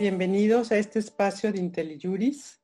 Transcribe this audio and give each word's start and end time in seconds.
bienvenidos 0.00 0.72
a 0.72 0.78
este 0.78 0.98
espacio 0.98 1.52
de 1.52 1.58
IntelliJuris. 1.58 2.58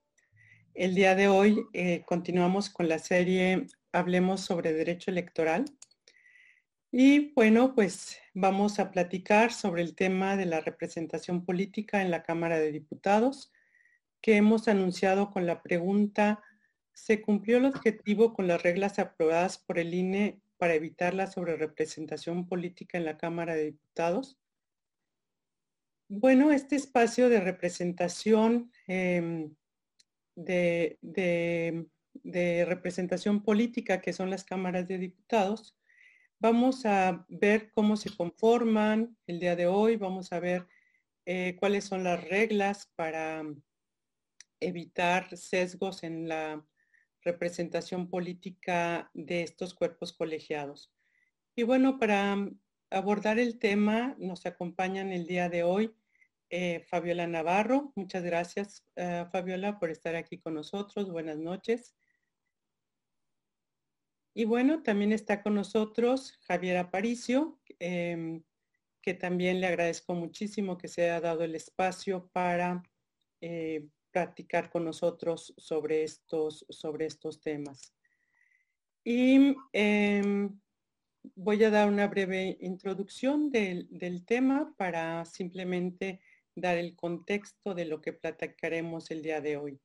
El 0.73 0.95
día 0.95 1.15
de 1.15 1.29
hoy 1.29 1.67
eh, 1.75 2.03
continuamos 2.07 2.71
con 2.71 2.89
la 2.89 2.99
serie 2.99 3.67
Hablemos 3.93 4.41
sobre 4.41 4.73
Derecho 4.73 5.11
Electoral. 5.11 5.67
Y 6.91 7.35
bueno, 7.35 7.75
pues 7.75 8.17
vamos 8.33 8.79
a 8.79 8.91
platicar 8.91 9.53
sobre 9.53 9.83
el 9.83 9.95
tema 9.95 10.39
de 10.39 10.47
la 10.47 10.61
representación 10.61 11.45
política 11.45 12.01
en 12.01 12.11
la 12.11 12.23
Cámara 12.23 12.59
de 12.59 12.73
Diputados, 12.73 13.53
que 14.23 14.37
hemos 14.37 14.67
anunciado 14.67 15.31
con 15.31 15.45
la 15.45 15.63
pregunta, 15.63 16.43
¿se 16.95 17.21
cumplió 17.21 17.59
el 17.59 17.67
objetivo 17.67 18.33
con 18.33 18.47
las 18.47 18.63
reglas 18.63 18.99
aprobadas 18.99 19.59
por 19.59 19.79
el 19.79 19.93
INE 19.93 20.41
para 20.57 20.73
evitar 20.73 21.13
la 21.13 21.27
sobrerepresentación 21.27 22.49
política 22.49 22.97
en 22.97 23.05
la 23.05 23.19
Cámara 23.19 23.55
de 23.55 23.73
Diputados? 23.73 24.39
Bueno, 26.09 26.53
este 26.53 26.77
espacio 26.77 27.29
de 27.29 27.41
representación 27.41 28.71
em, 28.87 29.57
de, 30.37 31.85
representación 32.65 33.43
política 33.43 34.01
que 34.01 34.13
son 34.13 34.31
las 34.31 34.45
cámaras 34.45 34.87
de 34.87 34.99
diputados, 34.99 35.77
vamos 36.39 36.87
a 36.87 37.27
ver 37.29 37.73
cómo 37.73 37.97
se 37.97 38.15
conforman 38.17 39.17
el 39.27 39.41
día 39.41 39.57
de 39.57 39.67
hoy, 39.67 39.97
vamos 39.97 40.33
a 40.33 40.39
ver 40.39 40.69
eh, 41.25 41.57
cuáles 41.59 41.85
son 41.85 42.05
las 42.05 42.23
reglas 42.29 42.93
para 42.95 43.43
evitar 44.61 45.37
sesgos 45.37 46.05
en 46.05 46.29
la 46.29 46.65
representación 47.23 48.09
política 48.09 49.11
de 49.13 49.43
estos 49.43 49.75
cuerpos 49.75 50.13
colegiados. 50.13 50.93
Y 51.57 51.65
bueno, 51.65 51.99
para 51.99 52.37
abordar 52.91 53.39
el 53.39 53.59
tema 53.59 54.15
nos 54.19 54.47
acompañan 54.47 55.13
el 55.13 55.27
día 55.27 55.49
de 55.49 55.63
hoy 55.63 55.95
eh, 56.49 56.81
Fabiola 56.89 57.27
Navarro. 57.27 57.93
Muchas 57.97 58.23
gracias, 58.23 58.85
eh, 58.95 59.27
Fabiola, 59.33 59.79
por 59.79 59.91
estar 59.91 60.15
aquí 60.15 60.39
con 60.39 60.55
nosotros. 60.55 61.11
Buenas 61.11 61.39
noches. 61.39 61.97
Y 64.33 64.45
bueno, 64.45 64.83
también 64.83 65.13
está 65.13 65.43
con 65.43 65.55
nosotros 65.55 66.39
Javier 66.43 66.77
Aparicio, 66.77 67.59
em, 67.79 68.45
que 69.03 69.15
también 69.15 69.61
le 69.61 69.67
agradezco 69.67 70.15
muchísimo 70.15 70.77
que 70.79 70.89
se 70.89 71.03
haya 71.03 71.21
dado 71.21 71.43
el 71.43 71.55
espacio 71.55 72.29
para 72.33 72.83
eh, 73.41 73.89
practicar 74.11 74.71
con 74.71 74.85
nosotros 74.85 75.55
sobre 75.57 76.05
estos, 76.05 76.65
sobre 76.69 77.07
estos 77.07 77.41
temas. 77.41 77.93
Y 79.05 79.57
em, 79.73 80.61
voy 81.35 81.63
a 81.65 81.71
dar 81.71 81.89
una 81.89 82.07
breve 82.07 82.57
introducción 82.61 83.51
del, 83.51 84.25
tema 84.27 84.75
para 84.77 85.25
simplemente 85.25 86.21
dar 86.55 86.79
el 86.79 86.95
contexto 86.95 87.75
de 87.75 87.85
lo 87.85 88.01
que 88.01 88.13
platicaremos 88.13 89.11
el 89.11 89.23
día 89.23 89.41
de 89.41 89.57
hoy. 89.57 89.81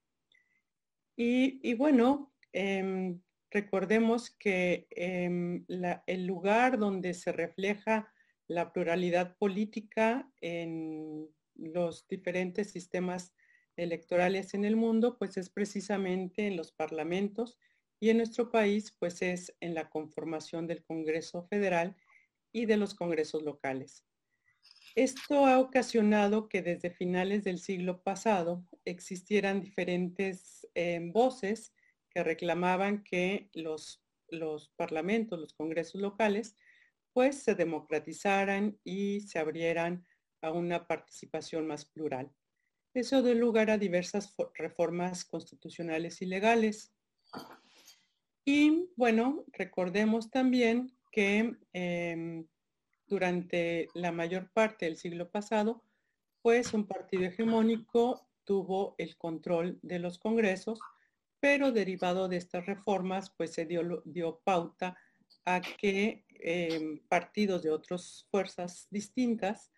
Y, 1.16 1.74
bueno, 1.76 2.34
em, 2.54 3.20
recordemos 3.50 4.32
que 4.32 4.88
em, 4.92 5.66
el 6.08 6.26
lugar 6.26 6.80
donde 6.80 7.14
se 7.14 7.32
refleja 7.32 8.12
la 8.48 8.74
pluralidad 8.74 9.38
política 9.38 10.32
en 10.42 11.30
los 11.56 12.08
diferentes 12.08 12.72
sistemas 12.72 13.34
electorales 13.76 14.54
en 14.54 14.66
el 14.66 14.76
mundo, 14.76 15.18
pues 15.18 15.38
es 15.38 15.50
precisamente 15.50 16.48
en 16.48 16.58
los 16.58 16.72
parlamentos 16.72 17.58
y 18.02 18.10
en 18.10 18.18
nuestro 18.18 18.50
país 18.50 18.94
pues 19.00 19.22
es 19.22 19.56
en 19.62 19.76
la 19.76 19.90
conformación 19.90 20.68
del 20.68 20.84
Congreso 20.84 21.44
Federal 21.44 21.96
y 22.52 22.66
de 22.66 22.76
los 22.76 22.96
congresos 22.96 23.44
locales. 23.44 24.04
Esto 24.96 25.46
ha 25.46 25.60
ocasionado 25.60 26.50
que 26.50 26.64
desde 26.64 26.90
finales 26.90 27.44
del 27.44 27.60
siglo 27.60 28.02
pasado 28.02 28.68
existieran 28.86 29.62
diferentes 29.62 30.68
eh, 30.74 31.00
voces 31.14 31.74
que 32.10 32.24
reclamaban 32.24 33.04
que 33.04 33.50
los, 33.54 34.04
los 34.28 34.70
parlamentos, 34.70 35.40
los 35.40 35.54
congresos 35.54 36.02
locales, 36.02 36.58
pues 37.14 37.44
se 37.44 37.56
democratizaran 37.56 38.80
y 38.84 39.22
se 39.22 39.38
abrieran 39.38 40.06
a 40.42 40.52
una 40.52 40.88
participación 40.88 41.68
más 41.68 41.86
plural. 41.86 42.34
Eso 42.96 43.22
dio 43.22 43.36
lugar 43.36 43.70
a 43.70 43.78
diversas 43.78 44.36
reformas 44.56 45.24
constitucionales 45.24 46.22
y 46.22 46.26
legales, 46.26 46.94
y 48.46 48.90
bueno, 48.96 49.46
recordemos 49.54 50.30
también 50.30 50.92
que 51.12 51.56
em, 51.74 52.48
durante 53.08 53.88
la 53.94 54.12
mayor 54.12 54.50
parte 54.52 54.86
del 54.86 54.98
siglo 54.98 55.30
pasado, 55.30 55.84
pues 56.42 56.74
un 56.74 56.88
partido 56.88 57.26
hegemónico 57.26 58.28
tuvo 58.44 58.96
el 58.98 59.18
control 59.18 59.80
de 59.82 60.00
los 60.00 60.18
congresos, 60.18 60.80
pero 61.40 61.72
derivado 61.72 62.28
de 62.28 62.38
estas 62.38 62.66
reformas, 62.66 63.32
pues 63.38 63.54
se 63.54 63.66
dio, 63.66 64.42
pauta 64.44 64.98
a 65.46 65.62
que 65.62 66.26
em, 66.30 67.00
partidos 67.08 67.62
de 67.62 67.72
otras 67.72 68.28
fuerzas 68.32 68.88
distintas 68.90 69.72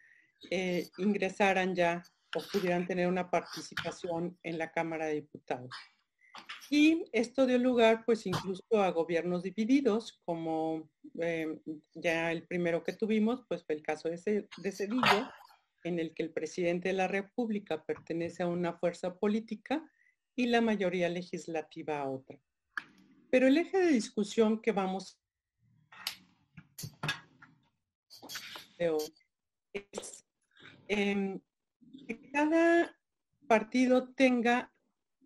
eh, 0.52 0.90
ingresaran 0.98 1.76
ya 1.76 2.04
o 2.36 2.42
pudieran 2.52 2.86
tener 2.86 3.08
una 3.08 3.30
participación 3.30 4.38
en 4.44 4.58
la 4.58 4.72
Cámara 4.72 5.06
de 5.06 5.16
Diputados. 5.16 5.72
Y 6.76 7.06
esto 7.12 7.46
dio 7.46 7.60
lugar 7.60 8.04
pues 8.04 8.26
incluso 8.26 8.64
a 8.82 8.90
gobiernos 8.90 9.44
divididos, 9.44 10.20
como 10.26 10.90
eh, 11.22 11.60
ya 11.94 12.32
el 12.32 12.48
primero 12.48 12.84
que 12.84 12.94
tuvimos, 12.94 13.46
pues 13.48 13.64
fue 13.64 13.76
el 13.76 13.84
caso 13.84 14.10
de, 14.10 14.48
de 14.58 14.72
Sevilla, 14.72 15.32
en 15.84 16.00
el 16.00 16.16
que 16.16 16.24
el 16.24 16.34
presidente 16.34 16.90
de 16.90 16.96
la 16.96 17.08
República 17.08 17.86
pertenece 17.86 18.42
a 18.42 18.48
una 18.48 18.74
fuerza 18.74 19.20
política 19.20 19.88
y 20.36 20.48
la 20.48 20.62
mayoría 20.62 21.10
legislativa 21.10 22.00
a 22.00 22.10
otra. 22.10 22.40
Pero 23.30 23.46
el 23.46 23.58
eje 23.58 23.78
de 23.78 23.92
discusión 23.92 24.60
que 24.60 24.72
vamos 24.72 25.22
es 28.80 30.26
em, 30.88 31.40
que 32.08 32.32
cada 32.32 32.98
partido 33.48 34.12
tenga 34.16 34.74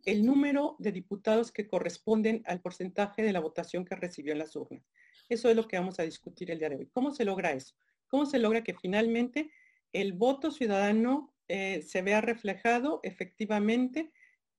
el 0.08 0.26
número 0.26 0.78
de 0.80 0.94
diputados 0.94 1.52
que 1.52 1.68
corresponden 1.68 2.42
al 2.46 2.62
porcentaje 2.62 3.24
de 3.24 3.34
la 3.34 3.42
votación 3.42 3.84
que 3.84 3.98
recibió 3.98 4.32
en 4.32 4.40
las 4.40 4.56
urnas. 4.56 4.82
Eso 5.28 5.50
es 5.50 5.56
lo 5.58 5.68
que 5.68 5.78
vamos 5.78 6.00
a 6.00 6.04
discutir 6.04 6.50
el 6.50 6.60
día 6.60 6.70
de 6.70 6.78
hoy. 6.78 6.90
¿Cómo 6.94 7.12
se 7.12 7.26
logra 7.26 7.52
eso? 7.52 7.76
¿Cómo 8.08 8.26
se 8.26 8.40
logra 8.40 8.64
que 8.64 8.74
finalmente 8.74 9.52
el 9.92 10.14
voto 10.14 10.50
ciudadano 10.50 11.36
eh, 11.50 11.82
se 11.82 12.02
vea 12.04 12.22
reflejado 12.22 13.02
efectivamente 13.04 14.14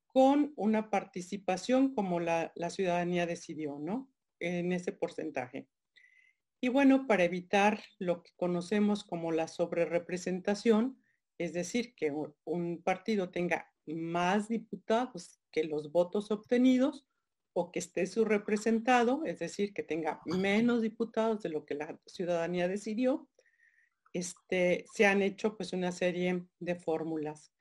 con 0.06 0.52
una 0.56 0.90
participación 0.90 1.94
como 1.94 2.20
la, 2.20 2.52
la 2.54 2.68
ciudadanía 2.68 3.24
decidió, 3.24 3.78
¿no? 3.78 4.12
En 4.40 4.70
ese 4.72 4.92
porcentaje. 4.92 5.66
Y 6.60 6.68
bueno, 6.68 7.06
para 7.06 7.24
evitar 7.24 7.82
lo 7.98 8.22
que 8.22 8.32
conocemos 8.36 9.02
como 9.02 9.32
la 9.32 9.48
sobrerepresentación, 9.48 11.02
es 11.38 11.54
decir, 11.54 11.94
que 11.94 12.12
un 12.44 12.82
partido 12.82 13.30
tenga 13.30 13.72
más 13.86 14.48
diputados 14.48 15.37
que 15.50 15.64
los 15.64 15.92
votos 15.92 16.30
obtenidos 16.30 17.06
o 17.52 17.72
que 17.72 17.78
esté 17.78 18.06
subrepresentado, 18.06 19.24
es 19.24 19.38
decir, 19.38 19.72
que 19.74 19.82
tenga 19.82 20.20
menos 20.26 20.82
diputados 20.82 21.42
de 21.42 21.48
lo 21.48 21.64
que 21.64 21.74
la 21.74 21.98
ciudadanía 22.06 22.68
decidió, 22.68 23.28
este, 24.12 24.86
se 24.94 25.06
han 25.06 25.22
hecho 25.22 25.56
pues 25.56 25.72
una 25.72 25.92
serie 25.92 26.46
de 26.60 26.74
fórmulas. 26.76 27.52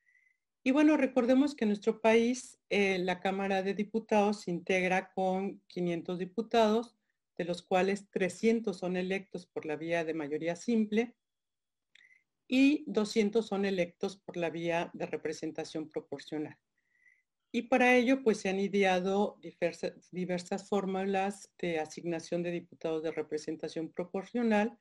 Y 0.64 0.72
bueno, 0.72 0.97
recordemos 0.97 1.56
que 1.56 1.66
en 1.66 1.70
nuestro 1.70 2.02
país 2.02 2.59
eh, 2.70 3.00
la 3.00 3.22
Cámara 3.22 3.64
de 3.64 3.74
Diputados 3.74 4.42
se 4.42 4.52
integra 4.52 5.12
con 5.14 5.62
500 5.68 6.20
diputados, 6.20 6.96
de 7.38 7.46
los 7.46 7.61
cuales 7.61 8.09
300 8.09 8.78
son 8.78 8.97
electos 8.97 9.46
por 9.46 9.66
la 9.66 9.76
vía 9.76 10.03
de 10.03 10.14
mayoría 10.14 10.56
simple 10.56 11.16
y 12.47 12.84
200 12.88 13.46
son 13.46 13.66
electos 13.66 14.17
por 14.17 14.38
la 14.38 14.50
vía 14.50 14.90
de 14.94 15.06
representación 15.06 15.90
proporcional. 15.90 16.58
Y 17.58 17.64
para 17.64 17.96
ello, 17.96 18.22
pues 18.22 18.38
se 18.42 18.50
han 18.50 18.59
ideado 18.59 19.40
diversas, 19.42 20.12
diversas 20.12 20.70
fórmulas 20.70 21.52
de 21.58 21.80
asignación 21.80 22.44
de 22.44 22.52
diputados 22.52 23.02
de 23.02 23.09
representación 23.09 23.90
proporcional, 23.90 24.78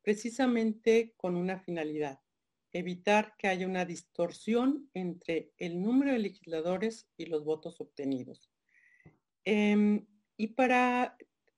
precisamente 0.00 1.12
con 1.16 1.34
una 1.34 1.58
finalidad, 1.58 2.20
evitar 2.70 3.34
que 3.36 3.48
haya 3.48 3.66
una 3.66 3.84
distorsión 3.84 4.88
entre 4.94 5.50
el 5.58 5.82
número 5.82 6.12
de 6.12 6.20
legisladores 6.20 7.08
y 7.16 7.26
los 7.26 7.44
votos 7.44 7.80
obtenidos. 7.80 8.48
Em, 9.44 10.06
y 10.36 10.46
para 10.54 11.16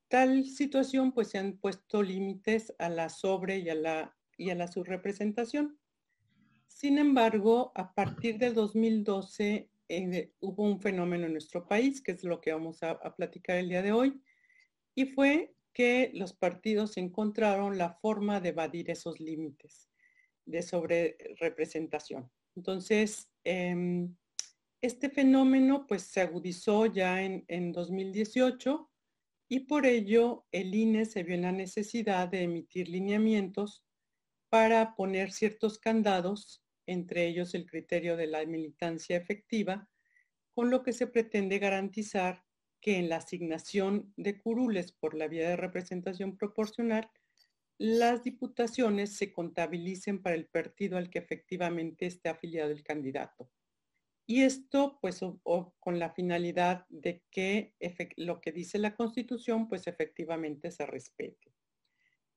tal 0.08 0.46
situación, 0.46 1.12
pues 1.12 1.28
se 1.28 1.36
han 1.36 1.58
puesto 1.58 2.02
límites 2.02 2.72
a 2.78 2.88
la 2.88 3.10
sobre 3.10 3.58
y 3.58 3.68
a 3.68 3.74
la 3.74 4.16
y 4.38 4.48
a 4.48 4.54
la 4.54 4.68
subrepresentación. 4.68 5.78
Sin 6.66 6.96
embargo, 6.96 7.72
a 7.74 7.92
partir 7.92 8.38
del 8.38 8.54
2012 8.54 9.68
eh, 9.92 10.32
hubo 10.40 10.64
un 10.64 10.80
fenómeno 10.80 11.26
en 11.26 11.32
nuestro 11.32 11.66
país, 11.66 12.00
que 12.00 12.12
es 12.12 12.24
lo 12.24 12.40
que 12.40 12.52
vamos 12.52 12.82
a, 12.82 12.98
platicar 13.14 13.56
el 13.58 13.68
día 13.68 13.82
de 13.82 13.92
hoy, 13.92 14.22
y 14.94 15.06
fue 15.06 15.54
que 15.72 16.10
los 16.14 16.32
partidos 16.32 16.96
encontraron 16.96 17.78
la 17.78 17.94
forma 17.94 18.40
de 18.40 18.50
evadir 18.50 18.90
esos 18.90 19.20
límites 19.20 19.90
de 20.44 20.62
sobrerepresentación. 20.62 22.30
Entonces, 22.56 23.30
em, 23.44 24.14
este 24.80 25.08
fenómeno 25.08 25.86
pues 25.86 26.02
se 26.02 26.20
agudizó 26.20 26.86
ya 26.86 27.22
en, 27.22 27.44
en 27.48 27.72
2018 27.72 28.90
y 29.48 29.60
por 29.60 29.86
ello 29.86 30.46
el 30.52 30.74
INE 30.74 31.04
se 31.04 31.22
vio 31.22 31.34
en 31.34 31.42
la 31.42 31.52
necesidad 31.52 32.28
de 32.28 32.42
emitir 32.42 32.88
lineamientos 32.88 33.84
para 34.48 34.94
poner 34.94 35.32
ciertos 35.32 35.78
candados, 35.78 36.61
entre 36.86 37.26
ellos 37.26 37.54
el 37.54 37.66
criterio 37.66 38.16
de 38.16 38.26
la 38.26 38.44
militancia 38.46 39.16
efectiva, 39.16 39.88
con 40.54 40.70
lo 40.70 40.82
que 40.82 40.92
se 40.92 41.06
pretende 41.06 41.58
garantizar 41.58 42.44
que 42.80 42.98
en 42.98 43.08
la 43.08 43.16
asignación 43.16 44.12
de 44.16 44.40
curules 44.40 44.92
por 44.92 45.14
la 45.14 45.28
vía 45.28 45.48
de 45.48 45.56
representación 45.56 46.36
proporcional, 46.36 47.10
las 47.78 48.22
diputaciones 48.22 49.16
se 49.16 49.32
contabilicen 49.32 50.22
para 50.22 50.36
el 50.36 50.46
partido 50.46 50.98
al 50.98 51.10
que 51.10 51.20
efectivamente 51.20 52.06
esté 52.06 52.28
afiliado 52.28 52.70
el 52.70 52.82
candidato. 52.82 53.50
Y 54.26 54.42
esto, 54.42 54.98
pues, 55.00 55.20
con 55.80 55.98
la 55.98 56.10
finalidad 56.10 56.86
de 56.88 57.24
que 57.30 57.74
lo 58.16 58.40
que 58.40 58.52
dice 58.52 58.78
la 58.78 58.94
Constitución, 58.94 59.68
pues, 59.68 59.86
efectivamente 59.86 60.70
se 60.70 60.86
respete. 60.86 61.54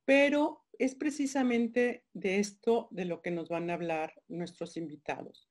Pero 0.04 0.65
es 0.80 0.96
precisamente 0.96 2.06
de 2.14 2.40
esto 2.40 2.88
de 2.92 3.06
lo 3.06 3.22
que 3.22 3.32
nos 3.32 3.50
van 3.50 3.70
a 3.70 3.74
hablar 3.76 4.14
nuestros 4.28 4.78
invitados, 4.78 5.50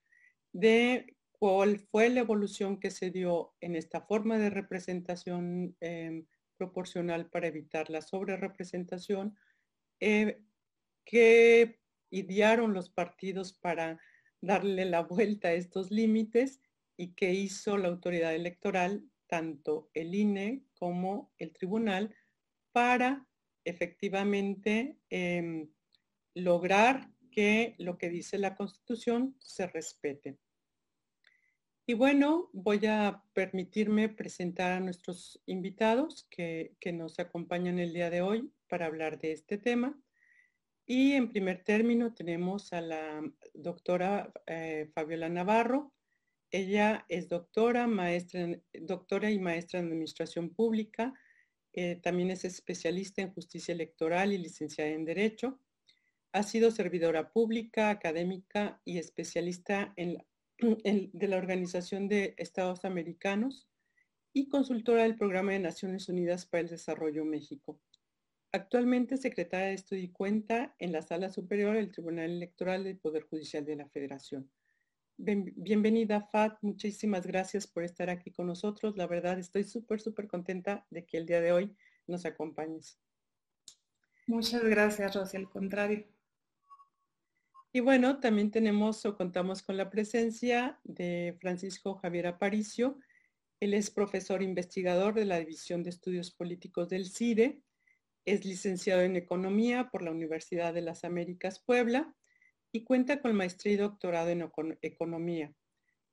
de 0.53 1.17
cuál 1.33 1.79
fue 1.79 2.09
la 2.09 2.21
evolución 2.21 2.81
que 2.81 2.91
se 2.91 3.11
dio 3.11 3.55
en 3.61 3.77
esta 3.77 4.01
forma 4.01 4.39
de 4.39 4.51
representación 4.51 5.77
em, 5.81 6.27
proporcional 6.57 7.29
para 7.29 7.49
evitar 7.49 7.91
la 7.91 8.01
sobrerepresentación, 8.01 9.37
eh, 10.01 10.43
que 11.05 11.81
idearon 12.11 12.73
los 12.73 12.89
partidos 12.91 13.53
para 13.53 14.01
darle 14.41 14.85
la 14.85 15.03
vuelta 15.03 15.49
a 15.49 15.55
estos 15.55 15.91
límites 15.91 16.61
y 16.97 17.15
que 17.15 17.33
hizo 17.33 17.77
la 17.77 17.89
autoridad 17.89 18.35
electoral, 18.35 19.05
tanto 19.27 19.91
el 19.95 20.15
INE 20.15 20.65
como 20.75 21.33
el 21.39 21.53
tribunal, 21.53 22.15
para 22.73 23.27
efectivamente 23.65 24.99
em, 25.11 25.69
lograr 26.35 27.11
que 27.31 27.75
lo 27.79 27.99
que 27.99 28.11
dice 28.11 28.39
la 28.39 28.55
Constitución 28.55 29.37
se 29.41 29.67
respete. 29.67 30.39
Y 31.87 31.93
bueno, 31.93 32.49
voy 32.55 32.87
a 32.87 33.23
permitirme 33.35 34.09
presentar 34.09 34.73
a 34.73 34.81
nuestros 34.81 35.43
invitados 35.45 36.27
que, 36.31 36.77
nos 36.95 37.19
acompañan 37.19 37.79
el 37.79 37.93
día 37.93 38.09
de 38.09 38.23
hoy 38.23 38.51
para 38.69 38.87
hablar 38.87 39.19
de 39.19 39.33
este 39.33 39.59
tema. 39.59 40.01
Y 40.87 41.13
en 41.13 41.29
primer 41.29 41.63
término 41.63 42.15
tenemos 42.15 42.73
a 42.73 42.81
la 42.81 43.23
doctora 43.53 44.33
eh, 44.47 44.91
Fabiola 44.95 45.29
Navarro. 45.29 45.93
Ella 46.51 47.05
es 47.11 47.29
doctora, 47.29 47.87
maestra, 47.87 48.49
doctora 48.73 49.31
y 49.31 49.39
maestra 49.39 49.81
en 49.81 49.87
Administración 49.87 50.55
Pública. 50.55 51.13
Eh, 51.77 51.97
también 51.97 52.31
es 52.31 52.45
especialista 52.45 53.21
en 53.21 53.33
justicia 53.33 53.75
electoral 53.75 54.33
y 54.33 54.39
licenciada 54.39 54.91
en 54.91 55.05
Derecho. 55.05 55.59
Ha 56.33 56.45
sido 56.45 56.71
servidora 56.71 57.33
pública, 57.33 57.91
académica 57.91 58.81
y 58.85 58.99
especialista 58.99 59.93
de 60.57 61.29
la 61.29 61.37
Organización 61.37 62.09
de 62.09 62.35
Estados 62.39 62.85
Americanos 62.85 63.69
y 64.33 64.49
consultora 64.49 65.03
del 65.03 65.17
Programa 65.17 65.53
de 65.53 65.59
Naciones 65.59 66.09
Unidas 66.09 66.47
para 66.47 66.63
el 66.63 66.69
Desarrollo 66.69 67.25
México. 67.25 67.81
Actualmente 68.53 69.17
secretaria 69.17 69.67
de 69.67 69.75
Estudio 69.75 70.05
y 70.05 70.13
Cuenta 70.13 70.77
en 70.79 70.93
la 70.93 71.03
Sala 71.03 71.29
Superior 71.29 71.75
del 71.75 71.91
Tribunal 71.91 72.31
Electoral 72.31 72.85
del 72.85 72.99
Poder 72.99 73.25
Judicial 73.25 73.65
de 73.65 73.75
la 73.75 73.89
Federación. 73.89 74.49
Bienvenida, 75.17 76.23
Fat. 76.23 76.59
Muchísimas 76.63 77.27
gracias 77.27 77.67
por 77.67 77.85
estar 77.85 78.11
aquí 78.11 78.31
con 78.31 78.47
nosotros. 78.47 78.97
La 78.97 79.07
verdad, 79.07 79.39
estoy 79.39 79.65
súper, 79.65 80.01
súper 80.01 80.27
contenta 80.27 80.87
de 80.91 81.05
que 81.07 81.19
el 81.19 81.27
día 81.27 81.41
de 81.41 81.53
hoy 81.53 81.77
nos 82.07 82.25
acompañes. 82.25 82.99
Muchas 84.27 84.65
gracias, 84.65 85.15
Rosy. 85.15 85.37
Al 85.37 85.49
contrario. 85.49 86.07
Y 87.73 87.81
bueno, 87.81 88.21
también 88.21 88.51
tenemos 88.51 89.05
o 89.05 89.17
contamos 89.17 89.63
con 89.63 89.77
la 89.77 89.91
presencia 89.91 90.79
de 90.85 91.37
Francisco 91.41 91.95
Javier 91.97 92.29
Aparicio. 92.29 92.99
Él 93.61 93.75
es 93.75 93.91
profesor 93.91 94.43
investigador 94.43 95.15
de 95.15 95.25
la 95.25 95.39
División 95.39 95.83
de 95.83 95.91
Estudios 95.91 96.31
Políticos 96.31 96.89
del 96.89 97.07
CIDE. 97.07 97.63
Es 98.25 98.45
licenciado 98.45 99.03
en 99.03 99.17
Economía 99.17 99.91
por 99.91 100.03
la 100.03 100.11
Universidad 100.11 100.73
de 100.73 100.83
las 100.83 101.05
Américas 101.05 101.61
Puebla 101.61 102.15
y 102.75 102.83
cuenta 102.83 103.21
con 103.21 103.37
maestría 103.37 103.75
y 103.75 103.77
doctorado 103.77 104.31
en 104.31 104.51
Economía. 104.83 105.55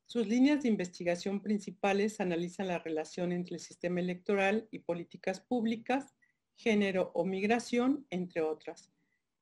Sus 0.06 0.28
líneas 0.28 0.62
de 0.62 0.70
investigación 0.70 1.42
principales 1.42 2.22
analizan 2.22 2.68
la 2.68 2.78
relación 2.78 3.32
entre 3.32 3.56
el 3.56 3.60
sistema 3.60 4.00
electoral 4.00 4.68
y 4.70 4.80
políticas 4.80 5.40
públicas, 5.40 6.14
género 6.56 7.12
o 7.16 7.26
migración, 7.26 8.06
entre 8.12 8.44
otras 8.44 8.92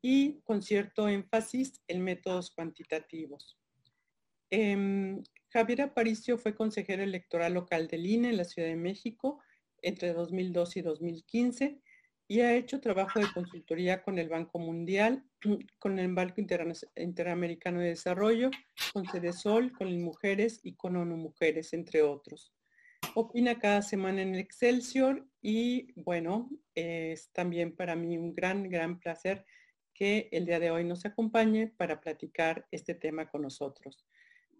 y 0.01 0.39
con 0.45 0.61
cierto 0.61 1.09
énfasis 1.09 1.81
en 1.89 2.05
métodos 2.05 2.51
cuantitativos. 2.51 3.59
Em, 4.49 5.21
Javier 5.49 5.81
Aparicio 5.81 6.37
fue 6.37 6.55
consejero 6.55 7.03
electoral 7.03 7.53
local 7.53 7.89
del 7.89 8.05
INE 8.05 8.29
en 8.29 8.37
la 8.37 8.45
Ciudad 8.45 8.69
de 8.69 8.77
México 8.77 9.41
entre 9.81 10.13
2002 10.13 10.77
y 10.77 10.81
2015 10.83 11.81
y 12.29 12.39
ha 12.39 12.55
hecho 12.55 12.79
trabajo 12.79 13.19
de 13.19 13.27
consultoría 13.33 14.03
con 14.03 14.19
el 14.19 14.29
Banco 14.29 14.57
Mundial, 14.57 15.28
con 15.79 15.99
el 15.99 16.13
Banco 16.13 16.41
Interamericano 16.95 17.79
de 17.79 17.89
Desarrollo, 17.89 18.49
con 18.93 19.05
Sol, 19.33 19.71
con 19.71 20.01
Mujeres 20.01 20.59
y 20.63 20.73
con 20.73 20.95
ONU 20.95 21.17
Mujeres, 21.17 21.73
entre 21.73 22.01
otros. 22.01 22.53
Opina 23.15 23.57
cada 23.57 23.81
semana 23.81 24.21
en 24.21 24.35
Excelsior 24.35 25.25
y 25.41 25.93
bueno, 26.01 26.49
es 26.75 27.29
también 27.31 27.75
para 27.75 27.95
mí 27.95 28.17
un 28.17 28.33
gran, 28.33 28.69
gran 28.69 28.99
placer 28.99 29.45
que 29.93 30.29
el 30.31 30.45
día 30.45 30.59
de 30.59 30.71
hoy 30.71 30.83
nos 30.83 31.05
acompañe 31.05 31.67
para 31.67 31.99
platicar 31.99 32.65
este 32.71 32.93
tema 32.93 33.29
con 33.29 33.41
nosotros. 33.41 34.05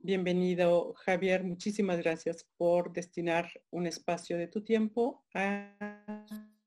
Bienvenido, 0.01 0.93
Javier. 0.95 1.43
Muchísimas 1.43 1.99
gracias 1.99 2.47
por 2.57 2.93
destinar 2.93 3.51
un 3.69 3.85
espacio 3.85 4.37
de 4.37 4.47
tu 4.47 4.63
tiempo 4.63 5.25
a... 5.33 6.57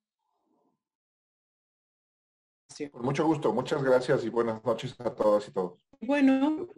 Con 2.91 3.05
mucho 3.05 3.27
gusto. 3.27 3.53
Muchas 3.53 3.83
gracias 3.83 4.25
y 4.25 4.29
buenas 4.29 4.65
noches 4.65 4.95
a 5.01 5.15
todas 5.15 5.49
y 5.49 5.53
todos. 5.53 5.85
Bueno, 6.01 6.69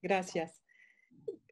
gracias. 0.00 0.62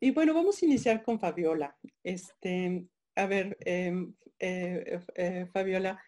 Y 0.01 0.11
bueno, 0.11 0.35
vamos 0.35 0.63
a 0.63 0.67
iniciar 0.67 1.03
con 1.03 1.19
Fabiola. 1.19 1.77
Este, 2.03 2.87
a 3.17 3.27
ver, 3.27 3.57
em, 3.61 4.15
eh, 4.39 5.01
eh, 5.15 5.47
Fabiola, 5.53 6.03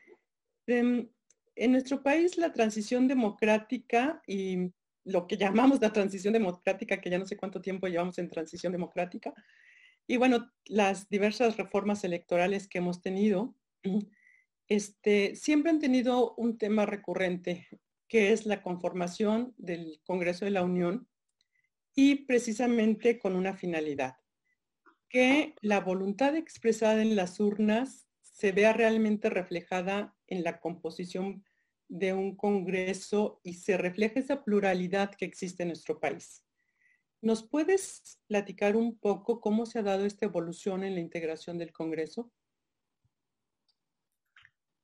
em, 0.66 1.08
en 1.54 1.72
nuestro 1.72 2.02
país 2.02 2.36
la 2.36 2.52
transición 2.52 3.08
democrática 3.08 4.22
y 4.26 4.72
lo 5.04 5.26
que 5.26 5.36
llamamos 5.36 5.80
la 5.80 5.92
transición 5.92 6.32
democrática, 6.32 7.00
que 7.00 7.10
ya 7.10 7.18
no 7.18 7.26
sé 7.26 7.36
cuánto 7.36 7.60
tiempo 7.60 7.86
llevamos 7.86 8.18
en 8.18 8.28
transición 8.28 8.72
democrática, 8.72 9.32
y 10.06 10.16
bueno, 10.16 10.50
las 10.66 11.08
diversas 11.08 11.56
reformas 11.56 12.04
electorales 12.04 12.68
que 12.68 12.78
hemos 12.78 13.00
tenido, 13.00 13.54
este, 14.68 15.36
siempre 15.36 15.70
han 15.70 15.78
tenido 15.78 16.34
un 16.36 16.58
tema 16.58 16.86
recurrente, 16.86 17.68
que 18.08 18.32
es 18.32 18.46
la 18.46 18.62
conformación 18.62 19.54
del 19.56 20.00
Congreso 20.04 20.44
de 20.44 20.50
la 20.50 20.62
Unión 20.62 21.08
y 21.94 22.26
precisamente 22.26 23.18
con 23.18 23.36
una 23.36 23.54
finalidad, 23.54 24.16
que 25.08 25.54
la 25.60 25.80
voluntad 25.80 26.36
expresada 26.36 27.02
en 27.02 27.16
las 27.16 27.40
urnas 27.40 28.06
se 28.20 28.52
vea 28.52 28.72
realmente 28.72 29.30
reflejada 29.30 30.14
en 30.26 30.44
la 30.44 30.60
composición 30.60 31.44
de 31.88 32.12
un 32.12 32.36
Congreso 32.36 33.40
y 33.42 33.54
se 33.54 33.76
refleja 33.76 34.20
esa 34.20 34.44
pluralidad 34.44 35.14
que 35.14 35.24
existe 35.24 35.62
en 35.62 35.68
nuestro 35.68 36.00
país. 36.00 36.44
¿Nos 37.22 37.48
puedes 37.48 38.20
platicar 38.26 38.76
un 38.76 38.98
poco 38.98 39.40
cómo 39.40 39.64
se 39.64 39.78
ha 39.78 39.82
dado 39.82 40.04
esta 40.04 40.26
evolución 40.26 40.84
en 40.84 40.94
la 40.94 41.00
integración 41.00 41.58
del 41.58 41.72
Congreso? 41.72 42.30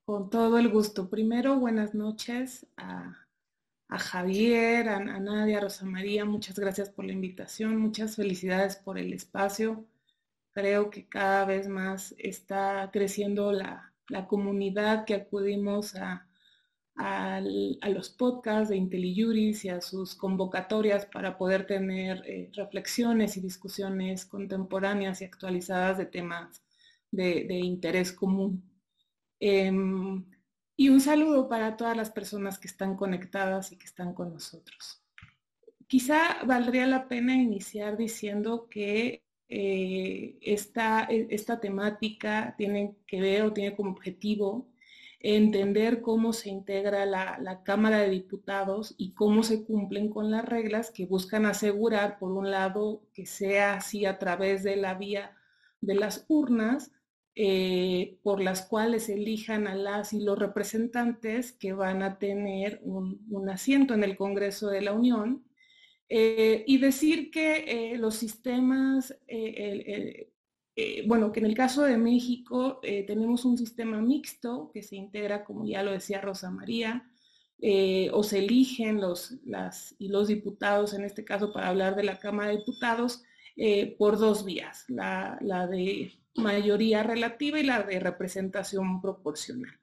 Con 0.05 0.31
todo 0.31 0.59
el 0.59 0.69
gusto. 0.69 1.09
Primero, 1.09 1.59
buenas 1.59 1.95
noches 1.95 2.67
a, 2.77 3.17
Javier, 3.89 4.89
a, 4.89 5.01
Nadia, 5.01 5.59
a 5.59 5.61
Rosa 5.61 5.85
María. 5.85 6.25
Muchas 6.25 6.59
gracias 6.59 6.91
por 6.91 7.05
la 7.05 7.13
invitación. 7.13 7.77
Muchas 7.77 8.17
felicidades 8.17 8.77
por 8.77 8.99
el 8.99 9.13
espacio. 9.13 9.85
Creo 10.53 10.91
que 10.91 11.09
cada 11.09 11.45
vez 11.45 11.69
más 11.69 12.15
está 12.19 12.91
creciendo 12.93 13.53
la, 13.53 13.93
la 14.09 14.27
comunidad 14.27 15.05
que 15.05 15.15
acudimos 15.15 15.95
a, 15.97 16.27
a 16.97 17.41
los 17.41 18.11
podcasts 18.11 18.69
de 18.69 18.77
IntelliJuris 18.77 19.65
y 19.65 19.69
a 19.71 19.81
sus 19.81 20.15
convocatorias 20.15 21.07
para 21.07 21.39
poder 21.39 21.67
tener 21.67 22.23
eh, 22.27 22.51
reflexiones 22.55 23.37
y 23.37 23.41
discusiones 23.41 24.27
contemporáneas 24.27 25.23
y 25.23 25.25
actualizadas 25.25 25.99
de 25.99 26.07
temas 26.07 26.63
de, 27.11 27.47
interés 27.59 28.13
común. 28.13 28.63
Em, 29.45 30.25
y 30.77 30.89
un 30.89 31.01
saludo 31.01 31.49
para 31.49 31.77
todas 31.77 31.97
las 31.97 32.11
personas 32.11 32.61
que 32.61 32.69
están 32.69 32.97
conectadas 32.97 33.73
y 33.73 33.77
que 33.77 33.87
están 33.87 34.15
con 34.15 34.33
nosotros. 34.33 35.03
quizá 35.89 36.45
valdría 36.45 36.87
la 36.87 37.09
pena 37.09 37.35
iniciar 37.35 37.97
diciendo 37.97 38.69
que 38.71 39.25
eh, 39.49 40.39
esta, 40.43 41.03
esta 41.11 41.61
temática 41.61 42.55
tiene 42.57 42.97
que 43.07 43.21
ver 43.21 43.43
o 43.43 43.53
tiene 43.53 43.75
como 43.77 43.91
objetivo 43.91 44.69
entender 45.21 46.03
cómo 46.03 46.33
se 46.33 46.49
integra 46.51 47.05
la, 47.05 47.63
Cámara 47.65 47.99
de 47.99 48.11
Diputados 48.11 48.95
y 48.97 49.13
cómo 49.15 49.43
se 49.43 49.65
cumplen 49.65 50.09
con 50.09 50.31
las 50.31 50.45
reglas 50.45 50.91
que 50.93 51.07
buscan 51.07 51.47
asegurar, 51.47 52.19
por 52.19 52.31
un 52.33 52.51
lado, 52.51 53.03
que 53.13 53.27
sea 53.27 53.75
así 53.75 54.07
a 54.07 54.19
través 54.19 54.63
de 54.63 54.77
la 54.77 54.95
vía 54.95 55.37
de 55.81 55.97
las 55.97 56.27
urnas, 56.29 56.93
eh, 57.35 58.19
por 58.23 58.43
las 58.43 58.67
cuales 58.67 59.09
elijan 59.09 59.67
a 59.67 59.75
las 59.75 60.13
y 60.13 60.21
los 60.21 60.39
representantes 60.39 61.53
que 61.53 61.73
van 61.73 62.03
a 62.03 62.19
tener 62.19 62.81
un, 62.83 63.49
asiento 63.49 63.95
en 63.95 64.05
el 64.05 64.17
Congreso 64.17 64.69
de 64.69 64.83
la 64.83 64.93
Unión. 64.93 65.45
Eh, 66.11 66.65
y 66.67 66.77
decir 66.77 67.31
que 67.31 67.93
eh, 67.95 67.97
los 67.97 68.17
sistemas 68.17 69.17
bueno, 71.07 71.33
que 71.33 71.41
en 71.41 71.47
el 71.47 71.55
caso 71.55 71.83
de 71.83 71.97
México 71.97 72.81
tenemos 73.07 73.45
un 73.45 73.57
sistema 73.57 74.01
mixto 74.01 74.71
que 74.73 74.83
se 74.83 74.97
integra, 74.97 75.45
como 75.45 75.67
ya 75.67 75.83
lo 75.83 75.91
decía 75.93 76.21
Rosa 76.21 76.51
María, 76.51 77.11
o 78.13 78.23
se 78.23 78.39
eligen 78.39 79.01
los, 79.01 79.39
las, 79.45 79.95
y 79.99 80.09
los 80.09 80.29
diputados, 80.29 80.95
en 80.95 81.05
este 81.05 81.25
caso 81.25 81.53
para 81.53 81.69
hablar 81.69 81.95
de 81.97 82.05
la 82.05 82.19
Cámara 82.19 82.51
de 82.51 82.59
Diputados, 82.59 83.23
por 83.99 84.19
dos 84.19 84.45
vías, 84.45 84.85
la, 84.89 85.39
la 85.41 85.67
de 85.67 86.13
mayoría 86.37 87.03
relativa 87.03 87.61
y 87.61 87.65
la 87.65 87.83
de 87.83 88.01
representación 88.01 89.01
proporcional. 89.01 89.79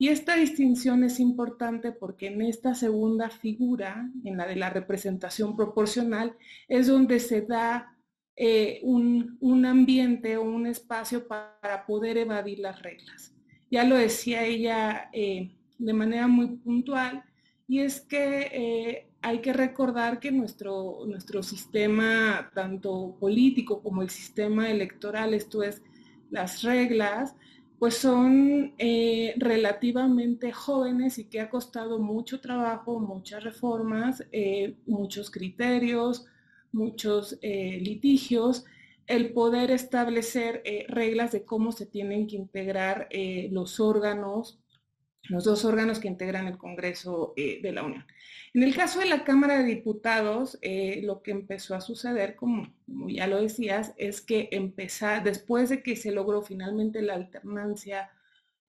Y 0.00 0.08
esta 0.08 0.34
distinción 0.34 1.04
es 1.04 1.20
importante 1.20 1.92
porque 1.92 2.28
en 2.28 2.40
esta 2.40 2.74
segunda 2.74 3.28
figura, 3.28 4.10
en 4.24 4.38
la 4.38 4.46
de 4.46 4.56
la 4.56 4.70
representación 4.70 5.56
proporcional, 5.56 6.34
es 6.68 6.86
donde 6.86 7.20
se 7.20 7.42
da 7.42 7.94
eh, 8.34 8.80
un, 8.82 9.66
ambiente 9.66 10.38
o 10.38 10.42
un 10.42 10.66
espacio 10.66 11.28
para 11.28 11.84
poder 11.84 12.16
evadir 12.16 12.60
las 12.60 12.80
reglas. 12.80 13.34
Ya 13.70 13.84
lo 13.84 13.96
decía 13.96 14.46
ella 14.46 15.10
eh, 15.12 15.50
de 15.76 15.92
manera 15.92 16.26
muy 16.26 16.56
puntual, 16.56 17.22
y 17.68 17.80
es 17.80 18.00
que 18.00 18.48
eh, 18.50 19.09
hay 19.22 19.40
que 19.40 19.52
recordar 19.52 20.20
que 20.20 20.32
nuestro, 20.32 21.00
nuestro 21.06 21.42
sistema, 21.42 22.50
tanto 22.54 23.16
político 23.20 23.82
como 23.82 24.02
el 24.02 24.10
sistema 24.10 24.70
electoral, 24.70 25.34
esto 25.34 25.62
es, 25.62 25.82
las 26.30 26.62
reglas, 26.62 27.34
pues 27.78 27.96
son 27.96 28.74
relativamente 29.36 30.52
jóvenes 30.52 31.18
y 31.18 31.24
que 31.24 31.40
ha 31.40 31.50
costado 31.50 31.98
mucho 31.98 32.40
trabajo, 32.40 33.00
muchas 33.00 33.42
reformas, 33.42 34.22
muchos 34.86 35.30
criterios, 35.30 36.26
muchos 36.72 37.38
eh, 37.42 37.80
litigios, 37.80 38.64
el 39.06 39.32
poder 39.32 39.70
establecer 39.70 40.62
eh, 40.64 40.86
reglas 40.88 41.32
de 41.32 41.44
cómo 41.44 41.72
se 41.72 41.86
tienen 41.86 42.26
que 42.26 42.36
integrar 42.36 43.08
eh, 43.10 43.48
los 43.50 43.80
órganos, 43.80 44.59
los 45.24 45.44
dos 45.44 45.64
órganos 45.64 45.98
que 46.00 46.08
integran 46.08 46.46
el 46.46 46.58
Congreso 46.58 47.34
de 47.36 47.72
la 47.72 47.84
Unión. 47.84 48.04
En 48.52 48.62
el 48.62 48.74
caso 48.74 48.98
de 48.98 49.06
la 49.06 49.22
Cámara 49.22 49.58
de 49.58 49.64
Diputados, 49.64 50.58
lo 51.02 51.22
que 51.22 51.30
empezó 51.30 51.74
a 51.74 51.80
suceder, 51.80 52.34
como, 52.34 52.72
ya 53.08 53.26
lo 53.26 53.40
decías, 53.40 53.94
es 53.96 54.20
que 54.20 54.48
empezar, 54.50 55.22
después 55.22 55.68
de 55.68 55.82
que 55.82 55.94
se 55.94 56.10
logró 56.10 56.42
finalmente 56.42 57.00
la 57.02 57.14
alternancia 57.14 58.10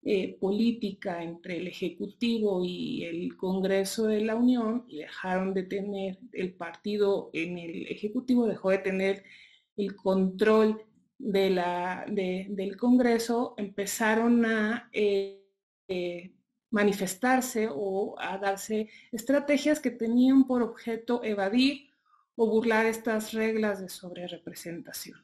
eh, 0.03 0.36
política 0.39 1.22
entre 1.22 1.58
el 1.58 1.67
Ejecutivo 1.67 2.65
y 2.65 3.03
el 3.03 3.38
Congreso 3.38 4.08
de 4.08 4.22
la 4.22 4.34
Unión 4.36 4.84
y 4.88 4.98
dejaron 4.98 5.53
de 5.53 5.62
tener, 5.62 6.17
el 6.34 6.53
partido 6.53 7.29
en 7.34 7.60
el 7.60 7.86
Ejecutivo 7.86 8.48
dejó 8.48 8.72
de 8.72 8.79
tener 8.79 9.24
el 9.77 9.96
control 9.96 10.81
de 11.20 11.51
la, 11.51 12.05
del 12.08 12.77
Congreso, 12.77 13.53
empezaron 13.58 14.43
a 14.43 14.89
eh, 14.91 15.46
eh, 15.88 16.31
manifestarse 16.72 17.70
o 17.70 18.16
a 18.20 18.38
darse 18.38 18.90
estrategias 19.12 19.80
que 19.80 19.92
tenían 19.92 20.46
por 20.46 20.63
objeto 20.63 21.24
evadir 21.24 21.92
o 22.36 22.48
burlar 22.48 22.86
estas 22.88 23.34
reglas 23.34 23.82
de 23.82 23.90
sobrerepresentación. 23.90 25.24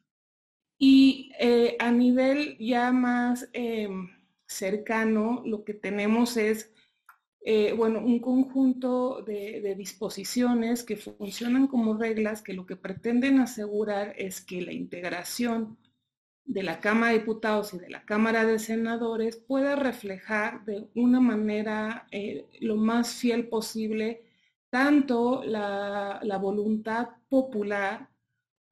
Y 0.78 1.32
a 1.80 1.92
nivel 1.92 2.58
ya 2.60 2.92
más 2.92 3.50
em, 3.54 4.10
cercano, 4.48 5.44
lo 5.46 5.64
que 5.64 5.74
tenemos 5.74 6.38
es, 6.38 6.72
eh, 7.42 7.74
bueno, 7.74 8.00
un 8.00 8.20
conjunto 8.20 9.22
de, 9.22 9.76
disposiciones 9.78 10.84
que 10.84 10.98
funcionan 10.98 11.68
como 11.68 11.98
reglas 11.98 12.42
que 12.42 12.54
lo 12.54 12.66
que 12.66 12.76
pretenden 12.76 13.40
asegurar 13.40 14.14
es 14.18 14.42
que 14.42 14.62
la 14.62 14.74
integración 14.74 15.78
de 16.48 16.64
la 16.64 16.80
Cámara 16.80 17.12
de 17.12 17.20
Diputados 17.20 17.74
y 17.74 17.80
de 17.80 17.90
la 17.90 18.06
Cámara 18.06 18.46
de 18.46 18.58
Senadores 18.58 19.36
pueda 19.36 19.76
reflejar 19.76 20.64
de 20.66 20.88
una 20.96 21.20
manera 21.20 22.08
eh, 22.12 22.48
lo 22.62 22.78
más 22.78 23.14
fiel 23.14 23.48
posible 23.50 24.24
tanto 24.70 25.44
la, 25.44 26.38
voluntad 26.42 27.10
popular 27.30 28.10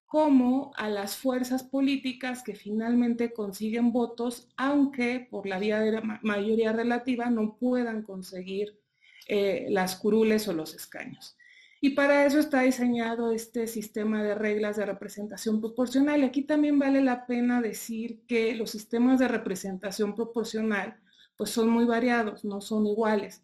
como 0.05 0.71
a 0.75 0.89
las 0.89 1.17
fuerzas 1.17 1.63
políticas 1.63 2.43
que 2.43 2.55
finalmente 2.55 3.33
consiguen 3.33 3.91
votos, 3.91 4.47
aunque 4.55 5.27
por 5.29 5.45
la 5.45 5.59
vía 5.59 5.79
de 5.79 5.91
la 5.91 6.19
mayoría 6.21 6.71
relativa 6.71 7.29
no 7.29 7.57
puedan 7.57 8.03
conseguir 8.03 8.79
eh, 9.27 9.67
las 9.69 9.95
curules 9.97 10.47
o 10.47 10.53
los 10.53 10.75
escaños. 10.75 11.35
Y 11.85 11.91
para 11.91 12.25
eso 12.25 12.39
está 12.39 12.61
diseñado 12.61 13.31
este 13.31 13.67
sistema 13.67 14.23
de 14.23 14.33
reglas 14.33 14.75
de 14.75 14.87
representación 14.87 15.61
proporcional. 15.61 16.23
Aquí 16.23 16.41
también 16.41 16.79
vale 16.79 16.99
la 16.99 17.27
pena 17.27 17.61
decir 17.61 18.25
que 18.25 18.55
los 18.55 18.71
sistemas 18.71 19.19
de 19.19 19.27
representación 19.27 20.15
proporcional 20.15 20.99
pues 21.37 21.51
son 21.51 21.69
muy 21.69 21.85
variados, 21.85 22.43
no 22.43 22.59
son 22.59 22.87
iguales 22.87 23.43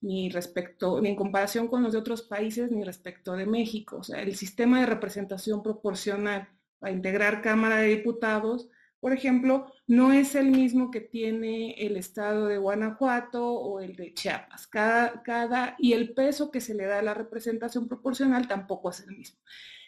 ni 0.00 0.28
respecto, 0.28 1.00
ni 1.00 1.10
en 1.10 1.14
comparación 1.14 1.68
con 1.68 1.84
los 1.84 1.92
de 1.92 1.98
otros 2.00 2.22
países, 2.22 2.72
ni 2.72 2.82
respecto 2.82 3.34
de 3.34 3.46
México. 3.46 3.98
O 3.98 4.02
sea, 4.02 4.20
el 4.22 4.34
sistema 4.34 4.80
de 4.80 4.86
representación 4.86 5.62
proporcional 5.62 6.48
para 6.80 6.92
integrar 6.92 7.42
Cámara 7.42 7.76
de 7.76 7.94
Diputados, 7.94 8.68
por 9.00 9.12
ejemplo, 9.12 9.72
no 9.86 10.12
es 10.12 10.34
el 10.34 10.50
mismo 10.50 10.90
que 10.90 11.00
tiene 11.00 11.72
el 11.72 11.96
estado 11.96 12.46
de 12.46 12.58
Guanajuato 12.58 13.44
o 13.52 13.80
el 13.80 13.96
de 13.96 14.12
Chiapas. 14.14 14.66
Cada, 14.66 15.22
cada, 15.22 15.74
y 15.78 15.94
el 15.94 16.12
peso 16.12 16.50
que 16.50 16.60
se 16.60 16.74
le 16.74 16.84
da 16.84 16.98
a 16.98 17.02
la 17.02 17.14
representación 17.14 17.88
proporcional 17.88 18.46
tampoco 18.46 18.90
es 18.90 19.00
el 19.00 19.16
mismo. 19.16 19.38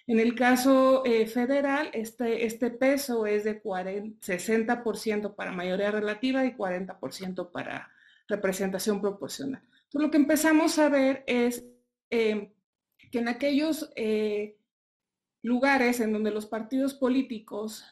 En 0.07 0.19
el 0.19 0.35
caso 0.35 1.05
eh, 1.05 1.27
federal, 1.27 1.91
este, 1.93 2.47
este 2.47 2.71
peso 2.71 3.27
es 3.27 3.45
de 3.45 3.63
60% 3.63 5.35
para 5.37 5.53
mayoría 5.53 5.91
relativa 5.91 6.45
y 6.45 6.57
40% 6.57 7.53
para 7.53 7.91
representación 8.27 9.01
proporcional 9.01 9.63
lo 10.01 10.11
que 10.11 10.17
empezamos 10.17 10.79
a 10.79 10.89
ver 10.89 11.25
es 11.27 11.65
eh, 12.11 12.53
que 13.11 13.19
en 13.19 13.29
aquellos 13.29 13.91
eh, 13.97 14.57
lugares 15.43 16.01
en 16.01 16.13
donde 16.13 16.31
los 16.31 16.47
partidos 16.47 16.95
políticos 16.95 17.85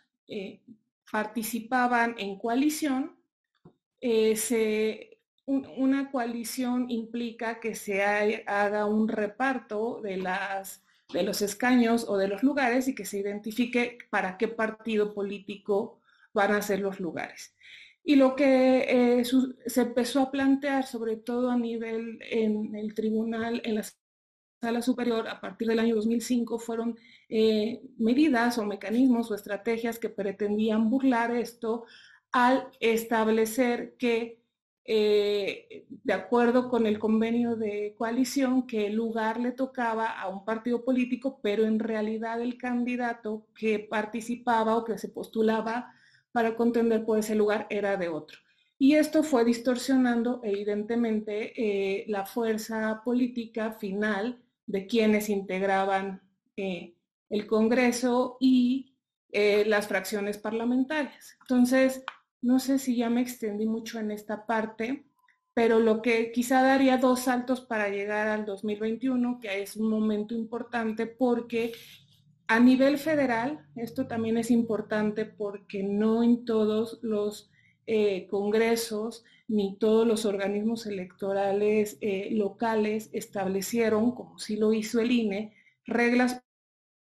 participaban 1.11 2.15
en 2.19 2.39
coalición, 2.39 3.17
una 5.47 6.11
coalición 6.11 6.91
implica 6.91 7.61
que 7.61 7.75
se 7.75 8.03
haga 8.03 8.87
un 8.87 9.09
reparto 9.09 10.01
de, 10.03 10.17
las, 10.17 10.85
los 11.13 11.43
escaños 11.43 12.07
o 12.09 12.17
de 12.17 12.29
los 12.29 12.43
lugares 12.43 12.89
y 12.89 12.95
que 12.95 13.05
se 13.05 13.19
identifique 13.19 13.99
para 14.11 14.39
qué 14.39 14.49
partido 14.49 15.13
político 15.13 16.01
van 16.33 16.53
a 16.53 16.63
ser 16.63 16.81
los 16.81 17.01
lugares. 17.01 17.55
Y 18.03 18.17
lo 18.17 18.35
que 18.35 18.87
eh, 19.21 19.25
se 19.67 19.81
empezó 19.83 20.21
a 20.21 20.31
plantear, 20.31 20.87
sobre 20.87 21.17
todo 21.17 21.51
a 21.51 21.57
nivel 21.57 22.19
en 22.23 22.75
el 22.75 22.95
tribunal, 22.95 23.61
en 23.65 23.75
la 23.75 23.83
sala 24.61 24.83
superior, 24.83 25.27
a 25.29 25.41
partir 25.41 25.69
del 25.69 25.79
año 25.79 25.95
2005, 25.95 26.59
fueron 26.59 26.99
eh, 27.29 27.81
medidas 27.99 28.59
o 28.59 28.65
mecanismos 28.67 29.31
o 29.31 29.35
estrategias 29.35 29.99
que 29.99 30.11
pretendían 30.11 30.91
burlar 30.91 31.31
esto 31.35 31.85
al 32.31 32.69
establecer 32.79 33.95
que, 33.99 34.43
eh, 34.85 35.87
de 35.89 36.13
acuerdo 36.13 36.69
con 36.69 36.87
el 36.87 36.99
convenio 36.99 37.57
de 37.57 37.95
coalición, 37.97 38.67
que 38.67 38.87
el 38.89 38.95
lugar 38.95 39.41
le 39.41 39.53
tocaba 39.53 40.21
a 40.21 40.29
un 40.29 40.45
partido 40.45 40.85
político, 40.85 41.41
pero 41.43 41.65
en 41.65 41.79
realidad 41.79 42.41
el 42.43 42.59
candidato 42.59 43.47
que 43.55 43.79
participaba 43.79 44.77
o 44.77 44.85
que 44.85 44.99
se 44.99 45.09
postulaba 45.09 45.95
para 46.33 46.55
contender 46.55 47.05
por 47.07 47.19
ese 47.19 47.35
lugar 47.35 47.67
era 47.71 47.97
de 47.97 48.09
otro. 48.09 48.39
Y 48.79 48.95
esto 48.95 49.23
fue 49.23 49.45
distorsionando 49.45 50.41
evidentemente 50.45 51.53
eh, 51.57 52.05
la 52.09 52.27
fuerza 52.27 53.03
política 53.05 53.73
final 53.73 54.43
de 54.71 54.87
quienes 54.87 55.29
integraban 55.29 56.23
eh, 56.57 56.95
el 57.29 57.47
Congreso 57.47 58.37
y 58.41 58.95
eh, 59.33 59.65
las 59.67 59.89
fracciones 59.89 60.39
parlamentarias. 60.39 61.37
Entonces, 61.43 62.05
no 62.41 62.59
sé 62.59 62.79
si 62.79 62.97
ya 62.97 63.11
me 63.11 63.21
extendí 63.21 63.67
mucho 63.67 63.99
en 63.99 64.11
esta 64.11 64.47
parte, 64.47 65.05
pero 65.55 65.81
lo 65.81 66.01
que 66.03 66.33
quizá 66.33 66.63
daría 66.63 66.99
dos 66.99 67.21
saltos 67.21 67.61
para 67.61 67.89
llegar 67.89 68.29
al 68.29 68.47
2021, 68.47 69.41
que 69.41 69.63
es 69.63 69.77
un 69.77 69.91
momento 69.91 70.35
importante 70.35 71.07
porque 71.07 71.73
a 72.47 72.59
nivel 72.61 72.99
federal, 72.99 73.67
esto 73.77 74.07
también 74.07 74.39
es 74.39 74.51
importante 74.51 75.25
porque 75.25 75.83
no 75.83 76.23
en 76.23 76.45
todos 76.45 76.99
los 77.03 77.50
eh, 77.93 78.29
congresos 78.29 79.25
ni 79.49 79.77
todos 79.77 80.07
los 80.07 80.25
organismos 80.25 80.87
electorales 80.87 81.99
eh, 82.01 82.29
locales 82.31 83.11
establecieron, 83.13 84.13
como 84.15 84.39
sí 84.39 84.55
lo 84.57 84.73
hizo 84.73 85.01
el 85.01 85.11
INE, 85.11 85.57
reglas 85.85 86.41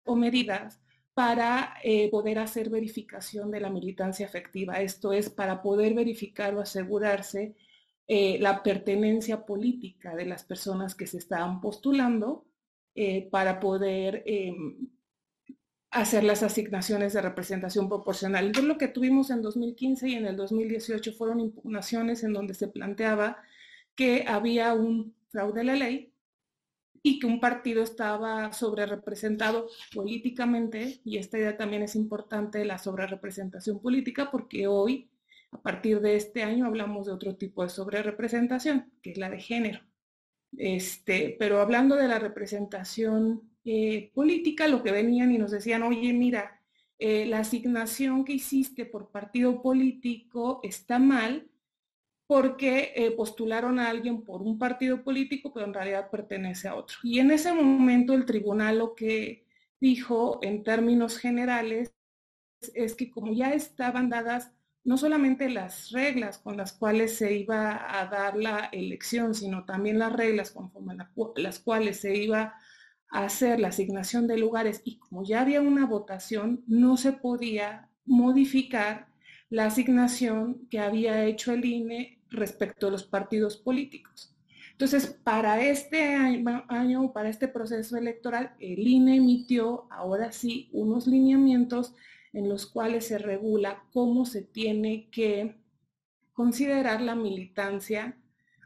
o 0.04 0.14
medidas 0.14 0.80
para 1.12 1.74
eh, 1.82 2.08
poder 2.08 2.38
hacer 2.38 2.70
verificación 2.70 3.50
de 3.50 3.58
la 3.58 3.68
militancia 3.68 4.24
efectiva. 4.24 4.80
Esto 4.80 5.12
es 5.12 5.28
para 5.28 5.60
poder 5.60 5.92
verificar 5.94 6.54
o 6.54 6.60
asegurarse 6.60 7.56
la 8.06 8.62
pertenencia 8.62 9.44
política 9.44 10.14
de 10.14 10.26
las 10.26 10.44
personas 10.44 10.94
que 10.94 11.08
se 11.08 11.18
estaban 11.18 11.60
postulando 11.60 12.46
para 13.32 13.58
poder 13.58 14.22
em, 14.26 14.88
hacer 16.00 16.24
las 16.24 16.42
asignaciones 16.42 17.12
de 17.12 17.22
representación 17.22 17.88
proporcional. 17.88 18.46
Entonces 18.46 18.68
lo 18.68 18.78
que 18.78 18.88
tuvimos 18.88 19.30
en 19.30 19.42
2015 19.42 20.08
y 20.08 20.14
en 20.14 20.26
el 20.26 20.36
2018 20.36 21.12
fueron 21.12 21.40
impugnaciones 21.40 22.22
en 22.24 22.32
donde 22.32 22.54
se 22.54 22.68
planteaba 22.68 23.38
que 23.94 24.24
había 24.28 24.74
un 24.74 25.14
fraude 25.30 25.62
a 25.62 25.64
la 25.64 25.74
ley 25.74 26.12
y 27.02 27.18
que 27.18 27.26
un 27.26 27.40
partido 27.40 27.82
estaba 27.82 28.52
sobre 28.52 28.84
representado 28.84 29.68
políticamente, 29.94 31.00
y 31.04 31.18
esta 31.18 31.38
idea 31.38 31.56
también 31.56 31.82
es 31.82 31.94
importante, 31.94 32.64
la 32.64 32.78
sobre 32.78 33.06
representación 33.06 33.80
política, 33.80 34.28
porque 34.30 34.66
hoy, 34.66 35.08
a 35.52 35.62
partir 35.62 36.00
de 36.00 36.16
este 36.16 36.42
año, 36.42 36.66
hablamos 36.66 37.06
de 37.06 37.12
otro 37.12 37.36
tipo 37.36 37.62
de 37.62 37.68
sobre 37.68 38.02
representación, 38.02 38.90
que 39.02 39.12
es 39.12 39.18
la 39.18 39.30
de 39.30 39.40
género. 39.40 39.80
Este, 40.56 41.36
pero 41.38 41.60
hablando 41.60 41.94
de 41.94 42.08
la 42.08 42.18
representación 42.18 43.55
eh, 43.66 44.12
política, 44.14 44.68
lo 44.68 44.82
que 44.84 44.92
venían 44.92 45.32
y 45.32 45.38
nos 45.38 45.50
decían, 45.50 45.82
oye, 45.82 46.12
mira, 46.12 46.60
eh, 47.00 47.26
la 47.26 47.40
asignación 47.40 48.24
que 48.24 48.34
hiciste 48.34 48.86
por 48.86 49.10
partido 49.10 49.60
político 49.60 50.60
está 50.62 51.00
mal, 51.00 51.50
porque 52.28 52.92
eh, 52.94 53.10
postularon 53.10 53.80
a 53.80 53.90
alguien 53.90 54.22
por 54.22 54.40
un 54.40 54.56
partido 54.58 55.02
político, 55.02 55.52
pero 55.52 55.66
en 55.66 55.74
realidad 55.74 56.10
pertenece 56.10 56.68
a 56.68 56.76
otro. 56.76 56.96
Y 57.02 57.18
en 57.18 57.32
ese 57.32 57.52
momento 57.52 58.14
el 58.14 58.24
tribunal 58.24 58.78
lo 58.78 58.94
que 58.94 59.44
dijo 59.80 60.38
en 60.42 60.62
términos 60.62 61.18
generales 61.18 61.92
es 62.74 62.94
que 62.94 63.10
como 63.10 63.32
ya 63.32 63.52
estaban 63.52 64.08
dadas 64.08 64.52
no 64.84 64.96
solamente 64.96 65.50
las 65.50 65.90
reglas 65.90 66.38
con 66.38 66.56
las 66.56 66.72
cuales 66.72 67.16
se 67.16 67.34
iba 67.34 68.00
a 68.00 68.06
dar 68.06 68.36
la 68.36 68.66
elección, 68.66 69.34
sino 69.34 69.64
también 69.64 69.98
las 69.98 70.12
reglas 70.12 70.52
conforme 70.52 70.94
a 70.94 71.10
las 71.36 71.58
cuales 71.58 71.98
se 72.00 72.16
iba 72.16 72.42
a 72.42 72.60
hacer 73.10 73.60
la 73.60 73.68
asignación 73.68 74.26
de 74.26 74.38
lugares 74.38 74.82
y 74.84 74.98
como 74.98 75.24
ya 75.24 75.40
había 75.40 75.60
una 75.60 75.86
votación, 75.86 76.64
no 76.66 76.96
se 76.96 77.12
podía 77.12 77.88
modificar 78.04 79.08
la 79.48 79.66
asignación 79.66 80.66
que 80.70 80.80
había 80.80 81.24
hecho 81.24 81.52
el 81.52 81.64
INE 81.64 82.20
respecto 82.30 82.88
a 82.88 82.90
los 82.90 83.04
partidos 83.04 83.56
políticos. 83.56 84.34
Entonces, 84.72 85.06
para 85.06 85.62
este 85.62 86.14
año, 86.14 87.12
para 87.12 87.30
este 87.30 87.48
proceso 87.48 87.96
electoral, 87.96 88.54
el 88.60 88.86
INE 88.86 89.16
emitió 89.16 89.86
ahora 89.90 90.32
sí 90.32 90.68
unos 90.72 91.06
lineamientos 91.06 91.94
en 92.34 92.48
los 92.48 92.66
cuales 92.66 93.06
se 93.06 93.16
regula 93.16 93.84
cómo 93.92 94.26
se 94.26 94.42
tiene 94.42 95.08
que 95.10 95.56
considerar 96.34 97.00
la 97.00 97.14
militancia 97.14 98.18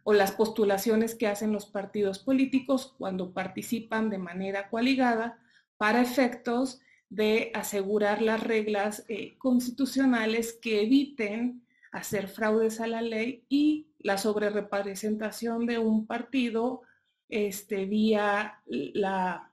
o 0.04 0.12
las 0.12 0.32
postulaciones 0.32 1.14
que 1.14 1.26
hacen 1.26 1.52
los 1.52 1.66
partidos 1.66 2.18
políticos 2.18 2.94
cuando 2.98 3.32
participan 3.32 4.10
de 4.10 4.18
manera 4.18 4.68
coaligada 4.68 5.38
para 5.76 6.02
efectos 6.02 6.80
de 7.08 7.50
asegurar 7.54 8.22
las 8.22 8.42
reglas 8.42 9.04
eh, 9.08 9.36
constitucionales 9.38 10.52
que 10.52 10.82
eviten 10.82 11.66
hacer 11.92 12.28
fraudes 12.28 12.80
a 12.80 12.86
la 12.86 13.02
ley 13.02 13.44
y 13.48 13.88
la 13.98 14.16
sobrerepresentación 14.16 15.66
de 15.66 15.78
un 15.78 16.06
partido 16.06 16.82
este, 17.28 17.84
vía 17.86 18.60
la, 18.66 19.52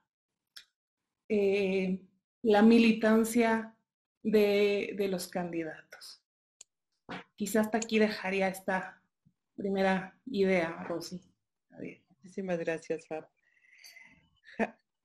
eh, 1.30 2.00
la 2.44 2.62
militancia 2.62 3.74
de, 4.24 5.08
los 5.10 5.28
candidatos. 5.28 6.22
Quizás 7.36 7.68
hasta 7.68 7.78
aquí 7.78 8.00
dejaría 8.00 8.48
esta 8.48 8.97
primera 9.58 10.18
idea, 10.26 10.84
Rosy. 10.84 11.22
Muchísimas 12.10 12.60
gracias, 12.60 13.08
Fab. 13.08 13.28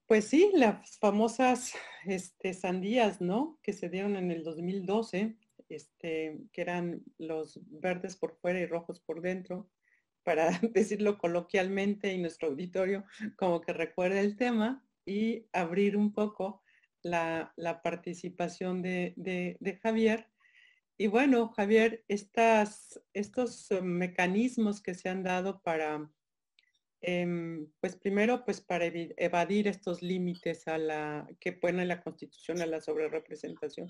Pues 0.07 0.27
sí, 0.27 0.51
las 0.55 0.99
famosas 0.99 1.73
este, 2.05 2.53
sandías, 2.53 3.21
¿no? 3.21 3.59
Que 3.63 3.73
se 3.73 3.89
dieron 3.89 4.17
en 4.17 4.31
el 4.31 4.45
2012 4.45 5.39
este, 5.73 6.39
que 6.53 6.61
eran 6.61 7.03
los 7.19 7.59
verdes 7.71 8.17
por 8.17 8.37
fuera 8.37 8.61
y 8.61 8.67
rojos 8.67 9.01
por 9.01 9.23
dentro, 9.23 9.71
para 10.23 10.51
decirlo 10.75 11.19
coloquialmente 11.19 12.13
y 12.13 12.19
nuestro 12.19 12.49
auditorio 12.49 13.05
como 13.37 13.61
que 13.61 13.73
recuerde 13.73 14.21
el 14.21 14.37
tema 14.37 14.87
y 15.07 15.47
abrir 15.53 15.97
un 15.97 16.13
poco 16.13 16.63
la, 17.03 17.55
participación 17.83 18.83
de, 18.83 19.57
Javier. 19.83 20.29
Y 21.03 21.09
bueno, 21.09 21.49
Javier, 21.49 22.05
estos 22.07 23.03
mecanismos 23.83 24.81
que 24.81 24.95
se 24.95 25.09
han 25.09 25.25
dado 25.25 25.61
para, 25.61 26.09
em, 27.01 27.67
pues 27.81 27.97
primero, 27.97 28.45
pues 28.45 28.61
para 28.61 28.85
evadir 28.87 29.67
estos 29.67 30.01
límites 30.01 30.69
a 30.69 30.79
la 30.79 31.29
que 31.41 31.55
pone 31.55 31.85
la 31.87 32.01
Constitución 32.01 32.63
a 32.63 32.67
la 32.67 32.81
sobrerepresentación. 32.81 33.89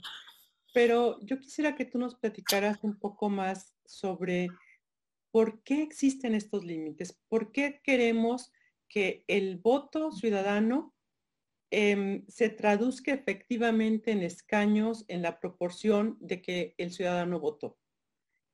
Pero 0.72 1.20
yo 1.20 1.38
quisiera 1.38 1.74
que 1.74 1.84
tú 1.84 1.98
nos 1.98 2.14
platicaras 2.14 2.82
un 2.82 2.98
poco 2.98 3.28
más 3.28 3.76
sobre 3.84 4.48
por 5.30 5.62
qué 5.64 5.82
existen 5.82 6.34
estos 6.34 6.64
límites, 6.64 7.20
por 7.28 7.52
qué 7.52 7.82
queremos 7.84 8.54
que 8.88 9.26
el 9.28 9.58
voto 9.58 10.12
ciudadano 10.12 10.94
em, 11.72 12.24
se 12.28 12.48
traduzca 12.50 13.12
efectivamente 13.12 14.12
en 14.12 14.22
escaños 14.22 15.04
en 15.08 15.22
la 15.22 15.40
proporción 15.40 16.16
de 16.20 16.40
que 16.40 16.74
el 16.78 16.92
ciudadano 16.92 17.40
votó. 17.40 17.78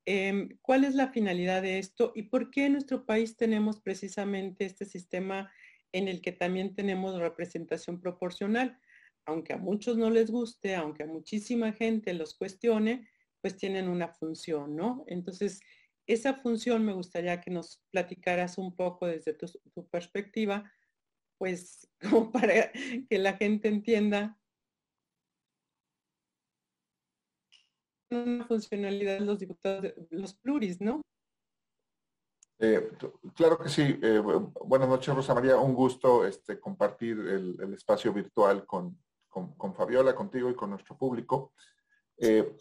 Em, 0.06 0.56
¿Cuál 0.62 0.84
es 0.84 0.94
la 0.94 1.08
finalidad 1.08 1.60
de 1.60 1.78
esto 1.78 2.12
y 2.14 2.22
por 2.22 2.50
qué 2.50 2.64
en 2.64 2.72
nuestro 2.72 3.04
país 3.04 3.36
tenemos 3.36 3.80
precisamente 3.80 4.64
este 4.64 4.86
sistema 4.86 5.52
en 5.92 6.08
el 6.08 6.22
que 6.22 6.32
también 6.32 6.74
tenemos 6.74 7.18
representación 7.18 8.00
proporcional? 8.00 8.80
aunque 9.28 9.52
a 9.52 9.58
muchos 9.58 9.98
no 9.98 10.08
les 10.08 10.30
guste, 10.30 10.74
aunque 10.74 11.02
a 11.02 11.06
muchísima 11.06 11.72
gente 11.72 12.14
los 12.14 12.34
cuestione, 12.34 13.06
pues 13.42 13.56
tienen 13.56 13.86
una 13.88 14.08
función, 14.08 14.74
¿no? 14.74 15.04
Entonces, 15.06 15.60
esa 16.06 16.32
función 16.32 16.82
me 16.86 16.94
gustaría 16.94 17.38
que 17.42 17.50
nos 17.50 17.84
platicaras 17.90 18.56
un 18.56 18.74
poco 18.74 19.06
desde 19.06 19.34
tu, 19.34 19.86
perspectiva, 19.90 20.72
pues 21.38 21.88
como 22.00 22.30
para 22.30 22.72
que 22.72 23.18
la 23.18 23.34
gente 23.34 23.68
entienda 23.68 24.38
una 28.10 28.46
funcionalidad 28.46 29.20
los 29.20 29.38
diputados, 29.38 29.92
los 30.10 30.34
pluris, 30.34 30.80
¿no? 30.80 31.02
Eh, 32.60 32.90
claro 33.36 33.58
que 33.58 33.68
sí. 33.68 33.98
Eh, 34.02 34.20
buenas 34.64 34.88
noches, 34.88 35.14
Rosa 35.14 35.34
María. 35.34 35.58
Un 35.58 35.74
gusto 35.74 36.26
este, 36.26 36.58
compartir 36.58 37.18
el 37.18 37.72
espacio 37.74 38.12
virtual 38.12 38.66
con, 38.66 38.98
con, 39.28 39.74
Fabiola, 39.74 40.14
contigo 40.14 40.50
y 40.50 40.54
con 40.54 40.70
nuestro 40.70 40.96
público. 40.96 41.52
Eh, 42.16 42.56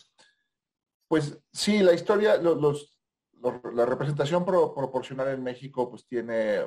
pues 1.08 1.40
sí, 1.52 1.80
la 1.80 1.94
historia, 1.94 2.38
los, 2.38 3.00
la 3.42 3.86
representación 3.86 4.46
proporcional 4.46 5.30
en 5.30 5.44
México 5.44 5.90
pues 5.90 6.06
tiene, 6.06 6.60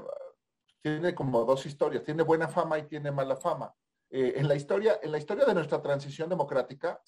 tiene 0.83 1.15
como 1.15 1.45
dos 1.45 1.67
historias, 1.67 2.05
tiene 2.05 2.23
buena 2.23 2.49
fama 2.49 2.79
y 2.79 2.85
tiene 2.85 3.11
mala 3.11 3.37
fama. 3.37 3.75
Eh, 4.11 4.35
en, 4.37 4.49
la 4.49 4.55
historia, 4.55 4.99
en 5.03 5.13
la 5.13 5.19
historia 5.19 5.45
de 5.45 5.55
nuestra 5.55 5.81
transición 5.81 6.29
democrática, 6.29 7.01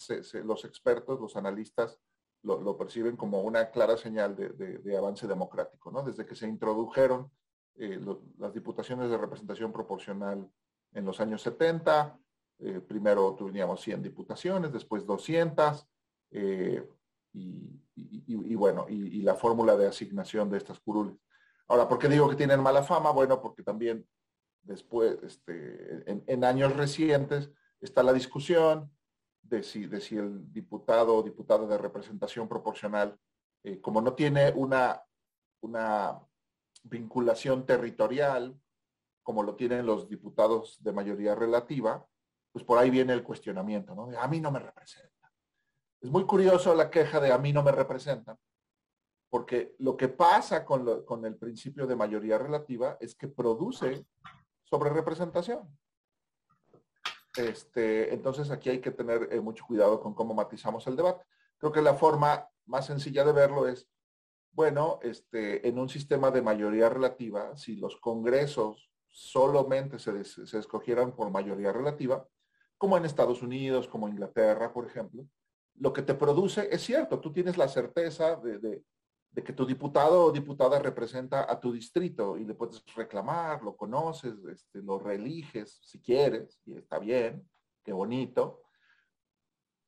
los 0.45 0.65
expertos, 0.65 1.21
los 1.21 1.37
analistas, 1.37 1.99
lo, 2.43 2.77
perciben 2.77 3.17
como 3.17 3.41
una 3.43 3.71
clara 3.71 3.97
señal 3.97 4.35
de, 4.37 4.97
avance 4.97 5.27
democrático, 5.27 5.91
¿no? 5.91 6.03
Desde 6.03 6.27
que 6.27 6.35
se 6.35 6.49
introdujeron 6.49 7.31
eh, 7.77 8.01
las 8.39 8.53
diputaciones 8.53 9.11
de 9.11 9.17
representación 9.17 9.73
proporcional 9.73 10.51
en 10.93 11.05
los 11.05 11.21
años 11.21 11.43
70, 11.43 12.19
eh, 12.59 12.81
primero 12.81 13.35
teníamos 13.35 13.81
100 13.81 14.03
diputaciones, 14.03 14.73
después 14.73 15.07
200, 15.07 15.87
eh, 16.31 16.89
y, 17.35 18.55
bueno, 18.55 18.87
y, 18.89 19.23
la 19.23 19.35
fórmula 19.35 19.77
de 19.77 19.89
asignación 19.89 20.51
de 20.51 20.59
estas 20.59 20.79
curules. 20.81 21.17
Ahora, 21.73 21.89
¿por 21.89 21.99
qué 21.99 22.07
digo 22.07 22.29
que 22.29 22.37
tienen 22.37 22.61
mala 22.61 22.83
fama? 22.83 23.13
Bueno, 23.13 23.41
porque 23.41 23.63
también 23.63 24.07
después, 24.61 25.17
este, 25.23 26.05
en, 26.07 26.45
años 26.45 26.77
recientes, 26.77 27.51
está 27.81 28.03
la 28.03 28.13
discusión 28.13 28.95
de 29.41 29.63
si, 29.63 29.87
de 29.87 30.03
si 30.03 30.19
el 30.19 30.53
diputado 30.53 31.17
o 31.17 31.23
diputada 31.23 31.67
de 31.67 31.79
representación 31.79 32.47
proporcional, 32.47 33.19
eh, 33.65 33.81
como 33.81 34.03
no 34.03 34.13
tiene 34.13 34.53
una, 34.55 35.03
una 35.63 36.21
vinculación 36.83 37.65
territorial, 37.65 38.55
como 39.23 39.43
lo 39.43 39.57
tienen 39.57 39.87
los 39.87 40.11
diputados 40.11 40.77
de 40.83 40.93
mayoría 40.93 41.35
relativa, 41.35 42.07
pues 42.53 42.67
por 42.67 42.77
ahí 42.77 42.91
viene 42.91 43.15
el 43.15 43.23
cuestionamiento, 43.23 43.95
¿no? 43.95 44.09
De 44.09 44.19
a 44.19 44.29
mí 44.29 44.41
no 44.41 44.51
me 44.51 44.59
representa. 44.59 45.33
Es 46.03 46.11
muy 46.11 46.27
curioso 46.27 46.75
la 46.75 46.91
queja 46.91 47.19
de 47.19 47.33
a 47.33 47.39
mí 47.39 47.51
no 47.51 47.63
me 47.63 47.73
representan, 47.73 48.37
porque 49.33 49.75
lo 49.79 49.97
que 49.97 50.09
pasa 50.09 50.63
con, 50.63 51.25
el 51.25 51.37
principio 51.37 51.87
de 51.87 51.97
mayoría 51.97 52.37
relativa 52.37 52.99
es 53.01 53.15
que 53.15 53.29
produce 53.29 54.05
sobre 54.63 54.91
representación. 54.91 55.75
Este, 57.35 58.13
entonces 58.13 58.51
aquí 58.51 58.69
hay 58.69 58.83
que 58.83 58.91
tener 58.91 59.31
eh, 59.33 59.41
mucho 59.41 59.65
cuidado 59.67 60.03
con 60.03 60.13
cómo 60.13 60.35
matizamos 60.35 60.87
el 60.87 60.97
debate. 60.97 61.25
Creo 61.57 61.73
que 61.73 61.81
la 61.81 61.95
forma 61.95 62.47
más 62.67 62.85
sencilla 62.85 63.25
de 63.25 63.33
verlo 63.33 63.67
es, 63.67 63.89
bueno, 64.51 64.99
este, 65.01 65.67
en 65.67 65.79
un 65.79 65.89
sistema 65.89 66.31
de 66.31 66.43
mayoría 66.43 66.91
relativa, 66.91 67.57
si 67.57 67.77
los 67.77 67.97
congresos 67.97 68.93
solamente 69.09 69.99
se, 69.99 70.59
escogieran 70.59 71.17
por 71.17 71.31
mayoría 71.31 71.73
relativa, 71.73 72.29
como 72.77 72.99
en 72.99 73.07
Estados 73.07 73.41
Unidos, 73.41 73.89
como 73.89 74.11
Inglaterra, 74.11 74.75
por 74.75 74.85
ejemplo, 74.87 75.27
lo 75.77 75.91
que 75.95 76.03
te 76.03 76.13
produce 76.13 76.69
es 76.71 76.83
cierto, 76.83 77.19
tú 77.19 77.33
tienes 77.33 77.57
la 77.57 77.69
certeza 77.69 78.37
de 78.37 78.85
que 79.41 79.55
tu 79.55 79.65
diputado 79.65 80.27
o 80.27 80.33
diputada 80.33 80.79
representa 80.79 81.51
a 81.51 81.59
tu 81.59 81.73
distrito 81.73 82.37
y 82.37 82.45
le 82.45 82.55
puedes 82.55 82.85
reclamar, 82.95 83.63
lo 83.63 83.75
conoces, 83.75 84.35
este, 84.45 84.83
lo 84.83 84.99
reeliges 84.99 85.81
si 85.83 86.01
quieres, 86.01 86.61
y 86.67 86.77
está 86.77 86.99
bien, 86.99 87.49
qué 87.83 87.93
bonito. 87.93 88.65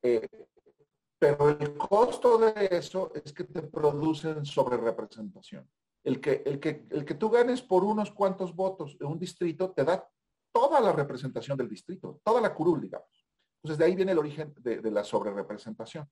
Eh, 0.01 0.47
pero 1.19 1.49
el 1.49 1.77
costo 1.77 2.39
de 2.39 2.69
eso 2.71 3.11
es 3.13 3.31
que 3.31 3.43
te 3.43 3.61
producen 3.61 4.45
sobre 4.45 4.77
representación. 4.77 5.69
El 6.03 6.19
que, 6.19 6.41
el, 6.45 6.59
que, 6.59 6.87
el 6.89 7.05
que 7.05 7.15
tú 7.15 7.29
ganes 7.29 7.61
por 7.61 7.83
unos 7.83 8.11
cuantos 8.11 8.55
votos 8.55 8.97
en 8.99 9.07
un 9.07 9.19
distrito 9.19 9.71
te 9.71 9.83
da 9.83 10.07
toda 10.51 10.79
la 10.79 10.91
representación 10.91 11.57
del 11.57 11.69
distrito, 11.69 12.19
toda 12.23 12.41
la 12.41 12.53
curul, 12.53 12.81
digamos. 12.81 13.27
Entonces 13.57 13.77
de 13.77 13.85
ahí 13.85 13.95
viene 13.95 14.11
el 14.11 14.19
origen 14.19 14.53
de, 14.59 14.81
de 14.81 14.91
la 14.91 15.03
sobrerepresentación. 15.03 16.07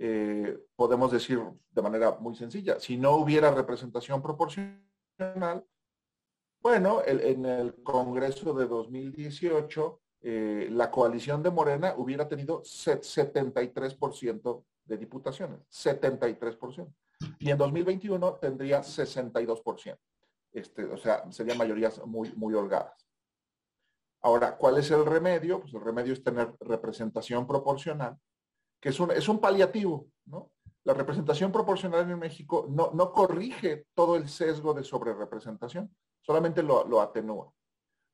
Eh, 0.00 0.56
podemos 0.76 1.10
decir 1.10 1.42
de 1.72 1.82
manera 1.82 2.12
muy 2.20 2.36
sencilla, 2.36 2.78
si 2.78 2.96
no 2.96 3.16
hubiera 3.16 3.50
representación 3.50 4.22
proporcional, 4.22 5.66
bueno, 6.60 7.02
en 7.04 7.44
el 7.44 7.82
Congreso 7.82 8.54
de 8.54 8.66
2018, 8.66 10.00
eh, 10.20 10.68
la 10.70 10.90
coalición 10.90 11.42
de 11.42 11.50
Morena 11.50 11.94
hubiera 11.96 12.28
tenido 12.28 12.62
73% 12.62 14.64
de 14.84 14.96
diputaciones, 14.96 15.60
73%. 15.70 16.94
Y 17.40 17.50
en 17.50 17.58
2021 17.58 18.34
tendría 18.34 18.82
62%. 18.82 19.98
Este, 20.52 20.84
o 20.84 20.96
sea, 20.96 21.30
serían 21.30 21.58
mayorías 21.58 22.04
muy, 22.06 22.32
muy 22.36 22.54
holgadas. 22.54 23.06
Ahora, 24.22 24.56
¿cuál 24.56 24.78
es 24.78 24.90
el 24.90 25.04
remedio? 25.04 25.60
Pues 25.60 25.74
el 25.74 25.80
remedio 25.80 26.12
es 26.12 26.22
tener 26.22 26.54
representación 26.60 27.46
proporcional 27.46 28.16
que 28.80 28.90
es 28.90 29.00
un, 29.00 29.10
es 29.10 29.28
un 29.28 29.40
paliativo, 29.40 30.08
¿no? 30.26 30.50
La 30.84 30.94
representación 30.94 31.52
proporcional 31.52 32.10
en 32.10 32.18
México 32.18 32.66
no, 32.70 32.90
no 32.94 33.12
corrige 33.12 33.86
todo 33.94 34.16
el 34.16 34.28
sesgo 34.28 34.72
de 34.72 34.84
sobrerepresentación, 34.84 35.94
solamente 36.22 36.62
lo, 36.62 36.86
lo 36.86 37.00
atenúa. 37.00 37.52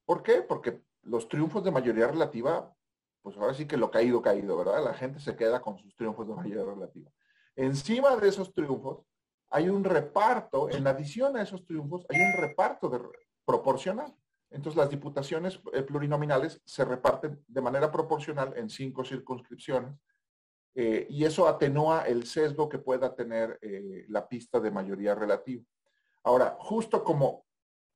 ¿Por 0.05 0.23
qué? 0.23 0.43
Porque 0.43 0.83
los 1.03 1.29
triunfos 1.29 1.63
de 1.63 1.71
mayoría 1.71 2.09
relativa, 2.09 2.75
pues 3.23 3.37
ahora 3.37 3.55
sí 3.55 3.67
que 3.67 3.77
lo 3.77 3.91
caído, 3.91 4.23
caído, 4.23 4.57
¿verdad? 4.57 4.83
La 4.83 4.95
gente 4.95 5.21
se 5.21 5.37
queda 5.37 5.61
con 5.61 5.79
sus 5.79 5.95
triunfos 5.95 6.27
de 6.27 6.35
mayoría 6.35 6.65
relativa. 6.65 7.11
Encima 7.55 8.17
de 8.17 8.29
esos 8.29 8.53
triunfos, 8.53 9.05
hay 9.51 9.69
un 9.69 9.85
reparto, 9.85 10.69
en 10.69 10.87
adición 10.87 11.37
a 11.37 11.43
esos 11.43 11.65
triunfos, 11.65 12.05
hay 12.09 12.21
un 12.21 12.33
reparto 12.33 12.89
de, 12.89 13.01
proporcional. 13.45 14.13
Entonces 14.51 14.77
las 14.77 14.91
diputaciones 14.91 15.61
eh, 15.73 15.83
plurinominales 15.83 16.61
se 16.65 16.85
reparten 16.85 17.45
de 17.47 17.61
manera 17.61 17.91
proporcional 17.91 18.53
en 18.57 18.69
cinco 18.69 19.05
circunscripciones 19.05 19.95
eh, 20.75 21.07
y 21.09 21.25
eso 21.25 21.47
atenúa 21.47 22.03
el 22.03 22.27
sesgo 22.27 22.69
que 22.69 22.79
pueda 22.79 23.15
tener 23.15 23.59
eh, 23.63 24.05
la 24.09 24.29
pista 24.29 24.59
de 24.59 24.73
mayoría 24.73 25.15
relativa. 25.15 25.63
Ahora, 26.25 26.57
justo 26.59 27.05
como, 27.05 27.47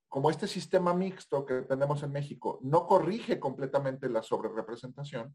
como 0.09 0.31
este 0.31 0.47
sistema 0.47 0.95
mixto 0.95 1.45
que 1.45 1.63
tenemos 1.63 2.03
en 2.03 2.13
México 2.13 2.61
no 2.63 2.87
corrige 2.87 3.41
completamente 3.41 4.09
la 4.09 4.23
sobrerepresentación, 4.23 5.35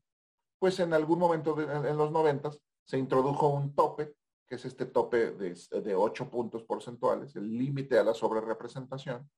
pues 0.57 0.79
en 0.79 0.93
algún 0.93 1.19
momento 1.19 1.59
en 1.59 1.97
los 1.97 2.11
noventas 2.11 2.61
se 2.85 2.97
introdujo 2.97 3.49
un 3.49 3.75
tope, 3.75 4.15
que 4.47 4.55
es 4.55 4.63
este 4.63 4.85
tope 4.85 5.31
de, 5.31 5.59
de 5.81 5.95
8 5.95 6.29
puntos 6.29 6.63
porcentuales, 6.63 7.35
el 7.35 7.57
límite 7.57 7.99
a 7.99 8.03
la 8.03 8.13
sobrerepresentación, 8.13 9.29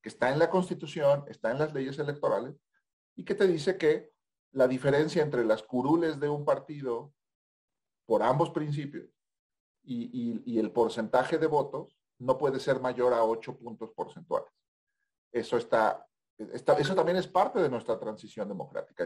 que 0.00 0.08
está 0.08 0.32
en 0.32 0.38
la 0.38 0.48
Constitución, 0.48 1.24
está 1.28 1.50
en 1.50 1.58
las 1.58 1.74
leyes 1.74 1.98
electorales, 1.98 2.54
y 3.16 3.24
que 3.24 3.34
te 3.34 3.46
dice 3.46 3.76
que 3.76 4.12
la 4.52 4.68
diferencia 4.68 5.22
entre 5.22 5.44
las 5.44 5.62
curules 5.62 6.20
de 6.20 6.28
un 6.28 6.44
partido 6.44 7.12
por 8.06 8.22
ambos 8.22 8.50
principios 8.50 9.08
y, 9.84 10.58
el 10.58 10.70
porcentaje 10.70 11.38
de 11.38 11.46
votos 11.46 11.96
no 12.18 12.38
puede 12.38 12.60
ser 12.60 12.80
mayor 12.80 13.12
a 13.12 13.24
8 13.24 13.56
puntos 13.58 13.90
porcentuales. 13.90 14.50
Eso 15.32 15.56
está, 15.56 16.06
eso 16.38 16.94
también 16.94 17.18
es 17.18 17.26
parte 17.26 17.60
de 17.60 17.68
nuestra 17.68 17.98
transición 17.98 18.48
democrática. 18.48 19.04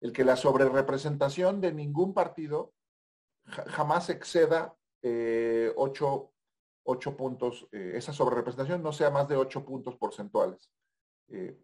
El, 0.00 0.12
que 0.12 0.24
la 0.24 0.36
sobrerepresentación 0.36 1.60
de 1.60 1.72
ningún 1.72 2.14
partido 2.14 2.72
jamás 3.46 4.08
exceda 4.08 4.74
8, 5.02 5.02
eh, 5.02 5.72
puntos, 7.16 7.68
eh, 7.72 7.92
esa 7.94 8.12
sobrerepresentación 8.12 8.82
no 8.82 8.92
sea 8.92 9.10
más 9.10 9.28
de 9.28 9.36
8 9.36 9.64
puntos 9.64 9.96
porcentuales 9.96 10.70
eh, 11.28 11.58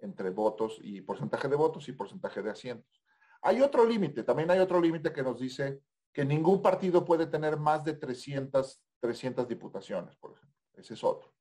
entre 0.00 0.30
votos 0.30 0.78
y 0.82 1.00
porcentaje 1.00 1.48
de 1.48 1.56
votos 1.56 1.88
y 1.88 1.92
porcentaje 1.92 2.42
de 2.42 2.50
asientos. 2.50 3.02
Hay 3.42 3.60
otro 3.60 3.84
límite, 3.86 4.22
también 4.22 4.50
hay 4.50 4.58
otro 4.58 4.80
límite 4.80 5.12
que 5.12 5.22
nos 5.22 5.38
dice 5.38 5.80
que 6.14 6.24
ningún 6.24 6.62
partido 6.62 7.04
puede 7.04 7.26
tener 7.26 7.58
más 7.58 7.84
de 7.84 7.94
300, 7.94 8.80
300 9.00 9.48
diputaciones, 9.48 10.16
por 10.16 10.32
ejemplo. 10.32 10.56
Ese 10.74 10.94
es 10.94 11.02
otro. 11.02 11.34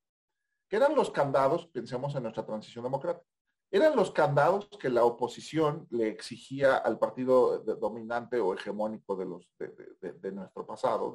¿Qué 0.67 0.77
eran 0.77 0.95
los 0.95 1.11
candados? 1.11 1.67
Pensemos 1.67 2.15
en 2.15 2.23
nuestra 2.23 2.43
transición 2.43 2.83
democrática. 2.83 3.25
Eran 3.69 3.95
los 3.95 4.11
candados 4.11 4.67
que 4.79 4.89
la 4.89 5.03
oposición 5.03 5.87
le 5.91 6.07
exigía 6.07 6.77
al 6.77 6.97
partido 6.97 7.59
dominante 7.59 8.39
o 8.39 8.53
hegemónico 8.53 9.15
de, 9.15 9.25
los, 9.25 9.47
de, 9.57 10.31
nuestro 10.31 10.65
pasado, 10.65 11.13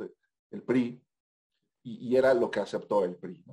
el 0.51 0.63
PRI, 0.63 1.01
y, 1.85 2.17
era 2.17 2.35
lo 2.35 2.51
que 2.51 2.61
aceptó 2.61 3.05
el 3.05 3.17
PRI. 3.17 3.45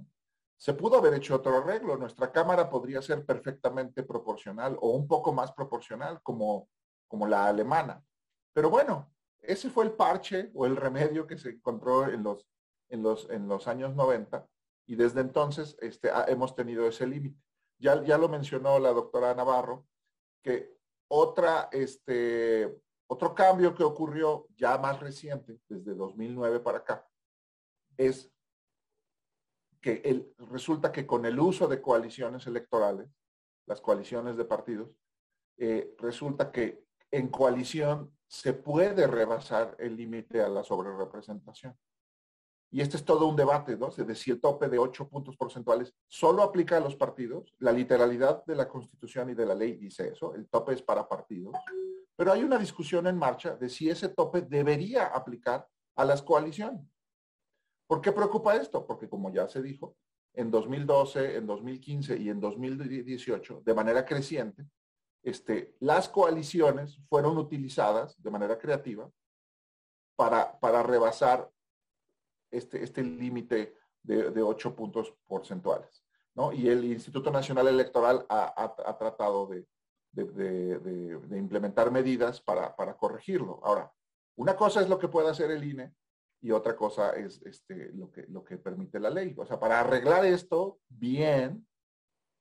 Se 0.58 0.74
pudo 0.74 0.98
haber 0.98 1.16
hecho 1.16 1.36
otro 1.36 1.58
arreglo. 1.58 1.98
Nuestra 1.98 2.32
Cámara 2.32 2.70
podría 2.70 3.02
ser 3.02 3.26
perfectamente 3.26 4.04
proporcional 4.04 4.78
o 4.82 4.92
un 4.92 5.08
poco 5.08 5.34
más 5.34 5.52
proporcional 5.52 6.22
como, 6.22 6.70
como 7.08 7.28
la 7.28 7.46
alemana. 7.48 8.04
Pero 8.54 8.70
bueno, 8.70 9.15
ese 9.48 9.70
fue 9.70 9.86
el 9.86 9.94
parche 9.94 10.52
o 10.54 10.66
el 10.66 10.76
remedio 10.76 11.28
que 11.28 11.38
se 11.38 11.50
encontró 11.50 12.08
en 12.08 12.24
los, 12.24 12.48
en 12.90 13.04
los, 13.04 13.30
en 13.30 13.48
los 13.48 13.68
años 13.68 13.96
90 13.96 14.48
y 14.88 14.96
desde 14.96 15.22
entonces 15.22 15.78
este, 15.82 16.10
hemos 16.28 16.56
tenido 16.56 16.88
ese 16.88 17.08
límite. 17.08 17.40
Ya, 17.80 18.04
ya 18.04 18.18
lo 18.18 18.30
mencionó 18.30 18.80
la 18.80 18.92
doctora 18.92 19.34
Navarro, 19.34 19.86
que 20.42 20.78
otra, 21.08 21.70
este, 21.72 22.82
otro 23.08 23.36
cambio 23.36 23.74
que 23.76 23.84
ocurrió 23.84 24.48
ya 24.56 24.78
más 24.78 25.00
reciente, 25.00 25.60
desde 25.68 25.94
2009 25.94 26.60
para 26.60 26.80
acá, 26.80 27.08
es 27.98 28.32
que 29.82 30.02
el, 30.06 30.34
resulta 30.50 30.92
que 30.92 31.06
con 31.06 31.26
el 31.26 31.40
uso 31.40 31.68
de 31.68 31.82
coaliciones 31.82 32.48
electorales, 32.48 33.08
las 33.68 33.82
coaliciones 33.82 34.38
de 34.38 34.46
partidos, 34.46 34.90
eh, 35.58 35.96
resulta 35.98 36.52
que 36.52 36.86
en 37.12 37.30
coalición 37.30 38.15
se 38.28 38.54
puede 38.54 39.08
rebasar 39.08 39.76
el 39.80 39.96
límite 39.96 40.42
a 40.42 40.50
la 40.50 40.64
sobrerepresentación. 40.64 41.78
Y 42.72 42.82
este 42.82 42.98
es 42.98 43.06
todo 43.06 43.28
un 43.28 43.36
debate, 43.36 43.78
¿no? 43.78 43.90
De 43.90 44.16
si 44.16 44.32
el 44.32 44.42
tope 44.42 44.68
de 44.68 44.78
8 44.78 45.08
puntos 45.08 45.38
porcentuales 45.38 45.94
solo 46.08 46.44
aplica 46.44 46.78
a 46.78 46.82
los 46.82 46.96
partidos. 46.96 47.54
La 47.60 47.72
literalidad 47.72 48.44
de 48.46 48.56
la 48.56 48.68
Constitución 48.68 49.30
y 49.30 49.34
de 49.34 49.46
la 49.46 49.56
ley 49.56 49.76
dice 49.78 50.10
eso, 50.10 50.36
el 50.36 50.50
tope 50.50 50.74
es 50.74 50.82
para 50.82 51.08
partidos. 51.08 51.56
Pero 52.18 52.34
hay 52.34 52.44
una 52.44 52.58
discusión 52.58 53.08
en 53.08 53.18
marcha 53.18 53.56
de 53.56 53.70
si 53.70 53.90
ese 53.90 54.10
tope 54.10 54.42
debería 54.42 55.06
aplicar 55.08 55.68
a 55.96 56.04
las 56.04 56.22
coaliciones. 56.22 56.86
¿Por 57.88 58.02
qué 58.02 58.12
preocupa 58.12 58.56
esto? 58.56 58.86
Porque 58.86 59.08
como 59.08 59.32
ya 59.32 59.48
se 59.48 59.62
dijo, 59.62 59.96
en 60.34 60.52
2012, 60.52 61.38
en 61.38 61.48
2015 61.48 62.18
y 62.18 62.30
en 62.30 62.40
2018, 62.42 63.62
de 63.64 63.74
manera 63.74 64.06
creciente, 64.06 64.66
este, 65.26 65.76
las 65.80 66.08
coaliciones 66.08 67.00
fueron 67.10 67.38
utilizadas 67.38 68.22
de 68.22 68.30
manera 68.30 68.58
creativa 68.58 69.10
para, 70.16 70.58
para 70.60 70.84
rebasar 70.84 71.50
este, 72.52 72.84
este 72.84 73.04
límite 73.04 73.76
de, 74.04 74.30
de 74.30 74.42
8 74.44 74.76
puntos 74.76 75.14
porcentuales. 75.26 76.06
¿no? 76.36 76.54
Y 76.54 76.70
el 76.70 76.86
Instituto 76.86 77.32
Nacional 77.32 77.68
Electoral 77.68 78.26
ha, 78.30 78.96
tratado 79.00 79.48
de, 79.48 79.66
implementar 81.36 81.92
medidas 81.92 82.40
para, 82.40 82.76
para, 82.76 82.96
corregirlo. 82.96 83.60
Ahora, 83.64 83.92
una 84.38 84.56
cosa 84.56 84.82
es 84.82 84.90
lo 84.90 85.00
que 85.00 85.08
puede 85.08 85.30
hacer 85.30 85.50
el 85.50 85.64
INE 85.64 85.94
y 86.42 86.52
otra 86.52 86.76
cosa 86.76 87.16
es 87.16 87.42
este, 87.42 87.92
lo, 87.94 88.12
que, 88.12 88.28
lo 88.28 88.44
que 88.44 88.58
permite 88.58 89.00
la 89.00 89.10
ley. 89.10 89.34
O 89.38 89.46
sea, 89.46 89.60
para 89.60 89.80
arreglar 89.80 90.24
esto 90.26 90.80
bien, 90.88 91.68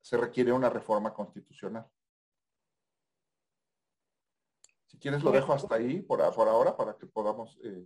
se 0.02 0.18
requiere 0.18 0.52
una 0.52 0.68
reforma 0.68 1.14
constitucional. 1.14 1.88
Si 4.94 5.00
quieres 5.00 5.24
lo 5.24 5.32
dejo 5.32 5.52
hasta 5.52 5.74
ahí 5.74 6.02
por, 6.02 6.18
por 6.34 6.48
ahora 6.48 6.76
para 6.76 6.96
que 6.96 7.06
podamos... 7.06 7.58
Eh, 7.64 7.84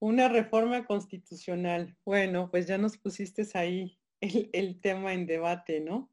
una 0.00 0.28
reforma 0.28 0.84
constitucional. 0.84 1.96
Bueno, 2.04 2.50
pues 2.50 2.66
ya 2.66 2.76
nos 2.76 2.98
pusiste 2.98 3.46
ahí 3.54 4.00
el, 4.20 4.50
el, 4.52 4.80
tema 4.80 5.12
en 5.12 5.26
debate, 5.26 5.80
¿no? 5.80 6.10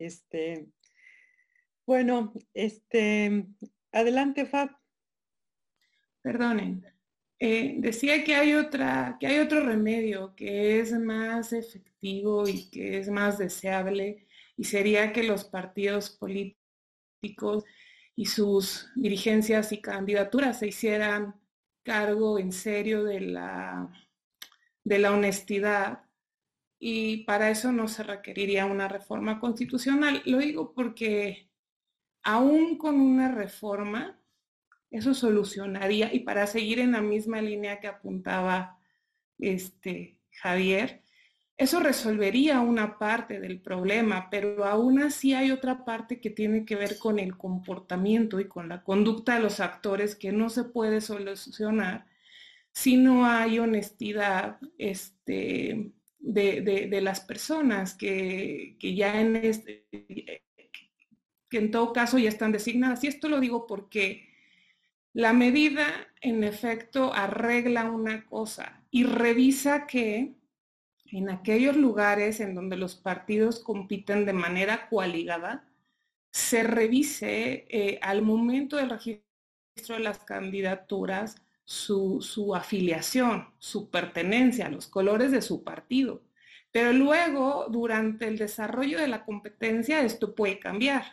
Este, 0.00 0.66
bueno, 1.86 2.32
este, 2.54 3.46
adelante, 3.92 4.46
Fab. 4.46 4.76
Perdonen. 6.22 6.84
Eh, 7.38 7.76
decía 7.78 8.24
que 8.24 8.34
hay 8.34 8.54
otra, 8.54 9.16
que 9.20 9.28
hay 9.28 9.38
otro 9.38 9.60
remedio 9.60 10.34
que 10.34 10.80
es 10.80 10.92
más 10.92 11.52
efectivo 11.52 12.48
y 12.48 12.68
que 12.68 12.98
es 12.98 13.08
más 13.08 13.38
deseable 13.38 14.26
y 14.56 14.64
sería 14.64 15.12
que 15.12 15.22
los 15.22 15.44
partidos 15.44 16.10
políticos 16.10 17.64
y 18.16 18.24
sus 18.26 18.88
dirigencias 18.96 19.72
y 19.72 19.80
candidaturas 19.80 20.58
se 20.58 20.68
hicieran 20.68 21.38
cargo 21.82 22.38
en 22.38 22.50
serio 22.50 23.04
de 23.04 23.20
la, 23.20 23.92
de 24.82 24.98
la 24.98 25.12
honestidad 25.12 26.06
y 26.78 27.24
para 27.24 27.50
eso 27.50 27.72
no 27.72 27.88
se 27.88 28.02
requeriría 28.02 28.66
una 28.66 28.88
reforma 28.88 29.38
constitucional. 29.38 30.22
Lo 30.24 30.38
digo 30.38 30.72
porque 30.72 31.50
aún 32.22 32.78
con 32.78 33.00
una 33.00 33.32
reforma, 33.32 34.18
eso 34.90 35.14
solucionaría, 35.14 36.12
y 36.12 36.20
para 36.20 36.46
seguir 36.46 36.80
en 36.80 36.92
la 36.92 37.02
misma 37.02 37.40
línea 37.42 37.80
que 37.80 37.86
apuntaba 37.86 38.78
este 39.38 40.18
Javier, 40.30 41.02
eso 41.56 41.80
resolvería 41.80 42.60
una 42.60 42.98
parte 42.98 43.40
del 43.40 43.60
problema, 43.60 44.28
pero 44.30 44.64
aún 44.66 44.98
así 45.00 45.32
hay 45.32 45.50
otra 45.50 45.84
parte 45.84 46.20
que 46.20 46.30
tiene 46.30 46.66
que 46.66 46.76
ver 46.76 46.98
con 46.98 47.18
el 47.18 47.36
comportamiento 47.36 48.40
y 48.40 48.46
con 48.46 48.68
la 48.68 48.82
conducta 48.82 49.36
de 49.36 49.42
los 49.42 49.60
actores 49.60 50.16
que 50.16 50.32
no 50.32 50.50
se 50.50 50.64
puede 50.64 51.00
solucionar 51.00 52.06
si 52.72 52.98
no 52.98 53.24
hay 53.24 53.58
honestidad 53.58 54.58
este, 54.76 55.92
de, 56.18 57.00
las 57.02 57.20
personas 57.20 57.94
que, 57.94 58.76
que 58.78 58.94
ya 58.94 59.18
en 59.18 59.36
este, 59.36 59.86
que 61.48 61.58
en 61.58 61.70
todo 61.70 61.94
caso 61.94 62.18
ya 62.18 62.28
están 62.28 62.52
designadas. 62.52 63.02
Y 63.02 63.06
esto 63.06 63.30
lo 63.30 63.40
digo 63.40 63.66
porque 63.66 64.28
la 65.14 65.32
medida, 65.32 65.86
en 66.20 66.44
efecto, 66.44 67.14
arregla 67.14 67.90
una 67.90 68.26
cosa 68.26 68.82
y 68.90 69.04
revisa 69.04 69.86
que 69.86 70.34
en 71.12 71.30
aquellos 71.30 71.76
lugares 71.76 72.40
en 72.40 72.54
donde 72.54 72.76
los 72.76 72.96
partidos 72.96 73.60
compiten 73.60 74.26
de 74.26 74.32
manera 74.32 74.88
coaligada, 74.88 75.64
se 76.32 76.62
revise 76.62 77.66
eh, 77.70 77.98
al 78.02 78.22
momento 78.22 78.76
del 78.76 78.90
registro 78.90 79.22
de 79.88 80.00
las 80.00 80.18
candidaturas 80.18 81.36
su, 81.64 82.20
su 82.22 82.54
afiliación, 82.54 83.48
su 83.58 83.90
pertenencia, 83.90 84.68
los 84.68 84.86
colores 84.86 85.32
de 85.32 85.42
su 85.42 85.64
partido. 85.64 86.22
Pero 86.72 86.92
luego, 86.92 87.66
durante 87.70 88.28
el 88.28 88.38
desarrollo 88.38 88.98
de 89.00 89.08
la 89.08 89.24
competencia, 89.24 90.02
esto 90.02 90.34
puede 90.34 90.58
cambiar. 90.58 91.04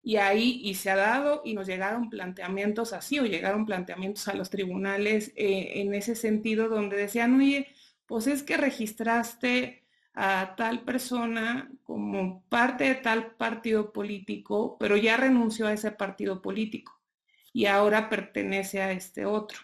Y 0.00 0.16
ahí, 0.16 0.60
y 0.64 0.74
se 0.74 0.90
ha 0.90 0.96
dado, 0.96 1.42
y 1.44 1.54
nos 1.54 1.66
llegaron 1.66 2.10
planteamientos 2.10 2.92
así, 2.92 3.18
o 3.18 3.24
llegaron 3.24 3.66
planteamientos 3.66 4.28
a 4.28 4.34
los 4.34 4.50
tribunales 4.50 5.32
eh, 5.36 5.80
en 5.80 5.94
ese 5.94 6.14
sentido, 6.14 6.68
donde 6.68 6.96
decían, 6.96 7.34
oye, 7.34 7.68
pues 8.12 8.26
es 8.26 8.42
que 8.42 8.58
registraste 8.58 9.84
a 10.12 10.54
tal 10.54 10.82
persona 10.84 11.72
como 11.82 12.42
parte 12.50 12.84
de 12.84 12.94
tal 12.96 13.36
partido 13.36 13.90
político, 13.90 14.76
pero 14.78 14.98
ya 14.98 15.16
renunció 15.16 15.66
a 15.66 15.72
ese 15.72 15.92
partido 15.92 16.42
político 16.42 16.92
y 17.54 17.64
ahora 17.64 18.10
pertenece 18.10 18.82
a 18.82 18.92
este 18.92 19.24
otro. 19.24 19.60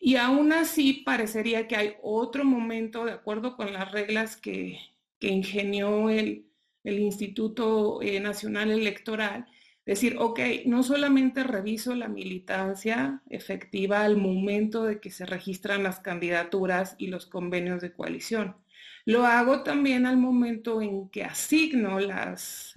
Y 0.00 0.16
aún 0.16 0.54
así 0.54 1.02
parecería 1.04 1.68
que 1.68 1.76
hay 1.76 1.96
otro 2.02 2.42
momento, 2.42 3.04
de 3.04 3.12
acuerdo 3.12 3.54
con 3.54 3.70
las 3.74 3.92
reglas 3.92 4.38
que, 4.38 4.78
ingenió 5.20 6.08
el, 6.08 6.46
el 6.84 7.00
Instituto 7.00 8.00
eh, 8.00 8.18
Nacional 8.18 8.70
Electoral, 8.70 9.46
decir, 9.84 10.16
ok, 10.18 10.40
no 10.66 10.82
solamente 10.82 11.42
reviso 11.42 11.94
la 11.94 12.08
militancia 12.08 13.22
efectiva 13.28 14.02
al 14.02 14.16
momento 14.16 14.84
de 14.84 15.00
que 15.00 15.10
se 15.10 15.26
registran 15.26 15.82
las 15.82 16.00
candidaturas 16.00 16.94
y 16.98 17.08
los 17.08 17.26
convenios 17.26 17.82
de 17.82 17.92
coalición, 17.92 18.56
lo 19.04 19.26
hago 19.26 19.62
también 19.64 20.06
al 20.06 20.16
momento 20.16 20.80
en 20.80 21.08
que 21.08 21.24
asigno 21.24 21.98
los, 21.98 22.74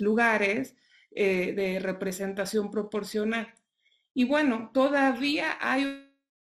lugares 0.00 0.76
eh, 1.10 1.52
de 1.54 1.80
representación 1.80 2.70
proporcional. 2.70 3.52
Y 4.14 4.24
bueno, 4.24 4.70
todavía 4.72 5.58
hay 5.60 6.04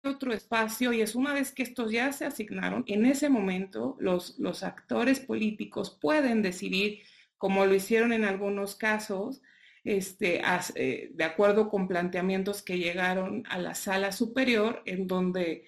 otro 0.05 0.33
espacio 0.33 0.92
y 0.92 1.03
es 1.03 1.14
una 1.14 1.35
vez 1.35 1.53
que 1.53 1.62
estos 1.62 1.90
ya 1.92 2.12
se 2.12 2.24
asignaron, 2.24 2.85
en 2.87 3.05
ese 3.05 3.29
momento 3.29 3.96
los 4.00 4.62
actores 4.62 5.20
políticos 5.20 5.98
pueden 6.00 6.40
decidir, 6.40 7.00
como 7.37 7.66
lo 7.66 7.74
hicieron 7.74 8.12
en 8.12 8.24
algunos 8.24 8.76
casos, 8.76 9.42
este, 9.85 10.43
eh, 10.75 11.11
de 11.12 11.25
acuerdo 11.25 11.69
con 11.69 11.88
planteamientos 11.88 12.62
que 12.62 12.79
llegaron 12.79 13.45
a 13.49 13.59
la 13.59 13.75
sala 13.75 14.12
superior, 14.12 14.83
en 14.85 15.07
donde 15.07 15.64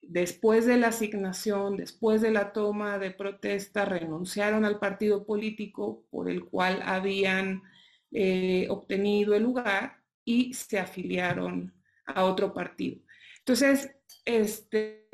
después 0.00 0.66
de 0.66 0.76
la 0.78 0.88
asignación, 0.88 1.76
después 1.76 2.20
de 2.20 2.30
la 2.30 2.52
toma 2.52 2.98
de 2.98 3.10
protesta, 3.10 3.84
renunciaron 3.84 4.64
al 4.64 4.78
partido 4.78 5.24
político 5.26 6.04
por 6.10 6.28
el 6.28 6.44
cual 6.46 6.82
habían 6.84 7.62
eh, 8.10 8.66
obtenido 8.68 9.34
el 9.34 9.44
lugar 9.44 10.02
y 10.24 10.54
se 10.54 10.78
afiliaron 10.78 11.74
a 12.06 12.24
otro 12.24 12.52
partido. 12.52 13.00
Entonces, 13.38 13.90
este, 14.24 15.08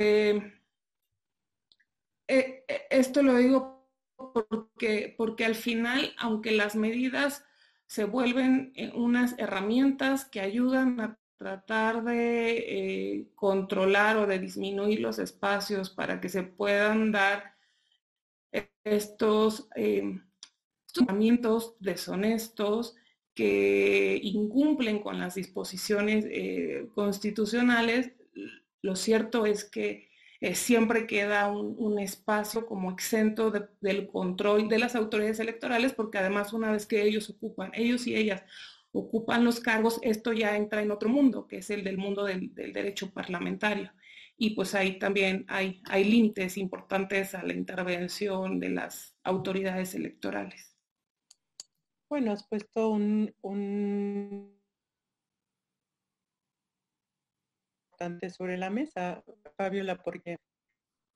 eh, 2.29 2.65
esto 2.91 3.23
lo 3.23 3.37
digo 3.37 3.91
porque, 4.17 5.15
porque 5.17 5.45
al 5.45 5.55
final, 5.55 6.15
aunque 6.19 6.53
las 6.53 6.77
medidas 6.77 7.45
se 7.89 8.05
vuelven 8.05 8.73
eh, 8.77 8.93
unas 8.95 9.37
herramientas 9.39 10.25
que 10.25 10.41
ayudan 10.41 11.01
a 11.01 11.19
tratar 11.37 12.05
de 12.05 13.29
controlar 13.35 14.17
o 14.17 14.27
de 14.27 14.39
disminuir 14.39 15.01
los 15.01 15.19
espacios 15.19 15.91
para 15.91 16.21
que 16.21 16.29
se 16.29 16.45
puedan 16.45 17.13
dar 17.13 17.55
estos 18.85 19.69
eh, 19.77 20.21
deshonestos 21.81 22.97
que 23.35 24.19
incumplen 24.23 25.01
con 25.01 25.21
las 25.21 25.37
disposiciones 25.37 26.27
constitucionales, 26.93 28.13
lo 28.83 28.97
cierto 28.97 29.47
es 29.47 29.65
que 29.65 30.08
eh, 30.41 30.55
siempre 30.55 31.07
queda 31.07 31.51
un, 31.51 31.99
espacio 31.99 32.67
como 32.67 32.93
exento 32.93 33.51
del 33.81 34.07
control 34.07 34.69
de 34.69 34.79
las 34.79 34.95
autoridades 34.95 35.41
electorales, 35.41 35.93
porque 35.93 36.19
además 36.19 36.53
una 36.53 36.71
vez 36.71 36.87
que 36.87 37.03
ellos 37.03 37.29
ocupan, 37.31 37.73
ellos 37.75 38.07
y 38.07 38.15
ellas 38.15 38.45
ocupan 38.93 39.45
los 39.45 39.61
cargos, 39.61 39.99
esto 40.03 40.33
ya 40.33 40.57
entra 40.57 40.83
en 40.83 40.93
otro 40.93 41.09
mundo, 41.09 41.49
que 41.49 41.59
es 41.59 41.71
el 41.71 41.83
del 41.83 41.99
mundo 41.99 42.25
del, 42.25 42.55
derecho 42.55 43.11
parlamentario. 43.13 43.93
Y 44.37 44.51
pues 44.51 44.77
ahí 44.77 45.01
también 45.01 45.45
hay, 45.49 45.83
hay 45.87 46.05
límites 46.05 46.57
importantes 46.57 47.35
a 47.35 47.43
la 47.43 47.55
intervención 47.55 48.61
de 48.61 48.69
las 48.71 49.17
autoridades 49.25 49.95
electorales. 49.97 50.77
Bueno, 52.09 52.33
has 52.33 52.47
puesto 52.47 52.91
un 52.91 54.58
sobre 58.31 58.57
la 58.57 58.71
mesa, 58.71 59.25
Fabiola, 59.57 60.03
porque 60.03 60.37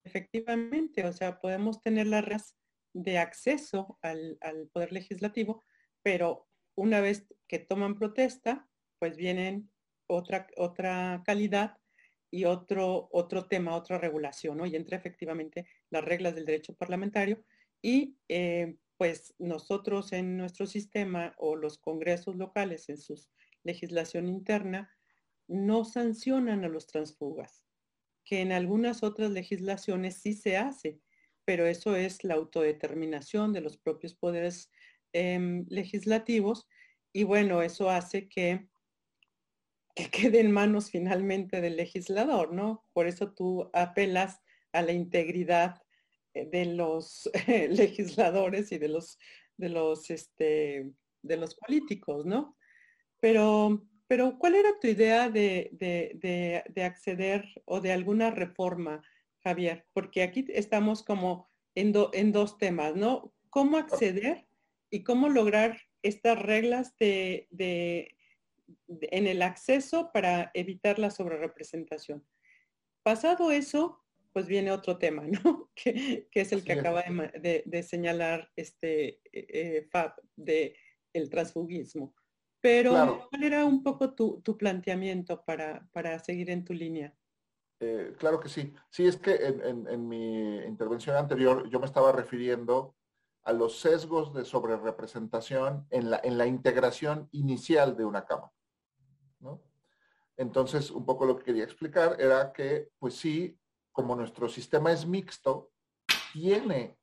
efectivamente, 0.05 1.05
o 1.07 1.13
sea, 1.13 1.39
podemos 1.39 1.81
tener 1.81 2.07
las 2.07 2.25
reglas 2.25 2.57
de 2.95 3.19
acceso 3.19 3.99
al, 4.03 4.39
poder 4.73 4.93
legislativo, 4.93 5.63
pero 6.03 6.47
una 6.77 7.01
vez 7.01 7.27
que 7.49 7.59
toman 7.59 7.95
protesta, 7.95 8.69
pues 8.99 9.17
vienen 9.17 9.71
otra, 10.09 10.47
otra 10.57 11.23
calidad 11.25 11.79
y 12.31 12.45
otro, 12.45 13.09
otro 13.13 13.47
tema, 13.47 13.77
otra 13.77 13.99
regulación, 13.99 14.59
¿no? 14.59 14.67
Y 14.67 14.77
entra 14.77 14.97
efectivamente 14.97 15.67
las 15.91 16.05
reglas 16.05 16.35
del 16.35 16.47
derecho 16.47 16.75
parlamentario 16.75 17.45
y 17.83 18.17
eh, 18.29 18.77
pues 18.97 19.35
nosotros 19.39 20.13
en 20.13 20.37
nuestro 20.37 20.67
sistema 20.67 21.35
o 21.37 21.57
los 21.57 21.79
congresos 21.79 22.37
locales 22.37 22.89
en 22.89 22.99
su 22.99 23.21
legislación 23.65 24.29
interna, 24.29 24.91
no 25.53 25.85
sancionan 25.85 26.65
a 26.65 26.69
los 26.69 26.87
transfugas, 26.87 27.65
que 28.25 28.41
en 28.41 28.53
algunas 28.53 29.03
otras 29.03 29.31
legislaciones 29.31 30.17
sí 30.17 30.35
se 30.35 30.57
hace, 30.57 31.01
pero 31.45 31.67
eso 31.67 31.97
es 31.97 32.25
la 32.25 32.35
autodeterminación 32.35 33.53
de 33.53 33.61
los 33.61 33.77
propios 33.77 34.15
poderes 34.15 34.71
em, 35.13 35.67
legislativos 35.69 36.69
y 37.13 37.25
bueno, 37.25 37.63
eso 37.63 37.91
hace 37.91 38.29
que 38.29 38.69
que 39.95 40.11
quede 40.11 40.41
en 40.41 40.53
manos 40.53 40.91
finalmente 40.91 41.61
del 41.61 41.77
legislador, 41.77 42.53
¿no? 42.53 42.87
Por 42.93 43.07
eso 43.07 43.33
tú 43.33 43.71
apelas 43.73 44.41
a 44.73 44.83
la 44.83 44.93
integridad 44.93 45.83
eh, 46.35 46.47
de 46.47 46.67
los 46.67 47.31
legisladores 47.47 48.73
y 48.73 48.79
de 48.79 48.89
los, 48.89 49.19
de 49.57 49.69
los, 49.69 50.11
este, 50.11 50.91
de 51.23 51.37
los 51.37 51.55
políticos, 51.55 52.25
¿no? 52.25 52.57
Pero, 53.21 53.87
pero 54.13 54.37
¿cuál 54.39 54.57
era 54.57 54.79
tu 54.79 54.89
idea 54.89 55.31
de, 55.31 56.63
acceder 56.85 57.49
o 57.65 57.81
de 57.81 57.93
alguna 57.93 58.31
reforma, 58.31 59.03
Javier? 59.43 59.87
Porque 59.95 60.23
aquí 60.23 60.45
estamos 60.51 61.03
como 61.03 61.49
en, 61.75 61.95
en 62.13 62.31
dos 62.31 62.59
temas, 62.59 62.95
¿no? 62.95 63.33
¿Cómo 63.49 63.79
acceder 63.79 64.47
y 64.91 65.03
cómo 65.03 65.31
lograr 65.31 65.81
estas 66.03 66.39
reglas 66.39 66.95
de, 66.99 67.49
en 68.87 69.27
el 69.27 69.41
acceso 69.41 70.11
para 70.13 70.51
evitar 70.53 70.99
la 70.99 71.11
sobrerepresentación. 71.11 72.23
Pasado 73.03 73.51
eso, 73.51 74.05
pues 74.35 74.47
viene 74.47 74.73
otro 74.73 74.99
tema, 74.99 75.27
¿no? 75.27 75.71
Que, 75.75 76.27
es 76.35 76.53
el 76.53 76.65
que 76.65 76.75
acaba 76.75 77.03
de, 77.03 77.83
señalar 77.83 78.53
este 78.57 79.23
eh, 79.33 79.47
eh, 79.49 79.89
Fab 79.91 80.17
de 80.37 80.77
el 81.15 81.31
transfugismo. 81.31 82.15
Pero, 82.63 83.27
¿cuál 83.29 83.43
era 83.43 83.65
un 83.65 83.83
poco 83.83 84.15
tu, 84.15 84.41
planteamiento 84.57 85.45
para, 85.45 85.85
para, 85.93 86.19
seguir 86.21 86.49
en 86.49 86.65
tu 86.65 86.73
línea? 86.73 87.13
Eh, 87.81 88.15
claro 88.17 88.39
que 88.39 88.49
sí. 88.49 88.73
Sí, 88.89 89.05
es 89.05 89.17
que 89.17 89.35
en, 89.35 90.09
mi 90.09 90.59
intervención 90.59 91.17
anterior 91.17 91.69
yo 91.69 91.81
me 91.81 91.87
estaba 91.87 92.13
refiriendo 92.13 92.95
a 93.43 93.53
los 93.53 93.81
sesgos 93.81 94.33
de 94.33 94.45
sobrerepresentación 94.45 95.89
en 95.91 96.11
la, 96.11 96.21
en 96.23 96.39
la 96.39 96.47
integración 96.47 97.29
inicial 97.33 97.97
de 97.97 98.05
una 98.05 98.25
cámara. 98.25 98.53
Entonces, 100.37 100.93
un 100.93 101.05
poco 101.05 101.27
lo 101.27 101.37
que 101.37 101.45
quería 101.45 101.65
explicar 101.65 102.17
era 102.21 102.53
que, 102.53 102.91
pues 103.01 103.17
sí, 103.17 103.59
como 103.91 104.15
nuestro 104.15 104.49
sistema 104.49 104.93
es 104.93 105.05
mixto, 105.05 105.73
tiene, 106.33 106.97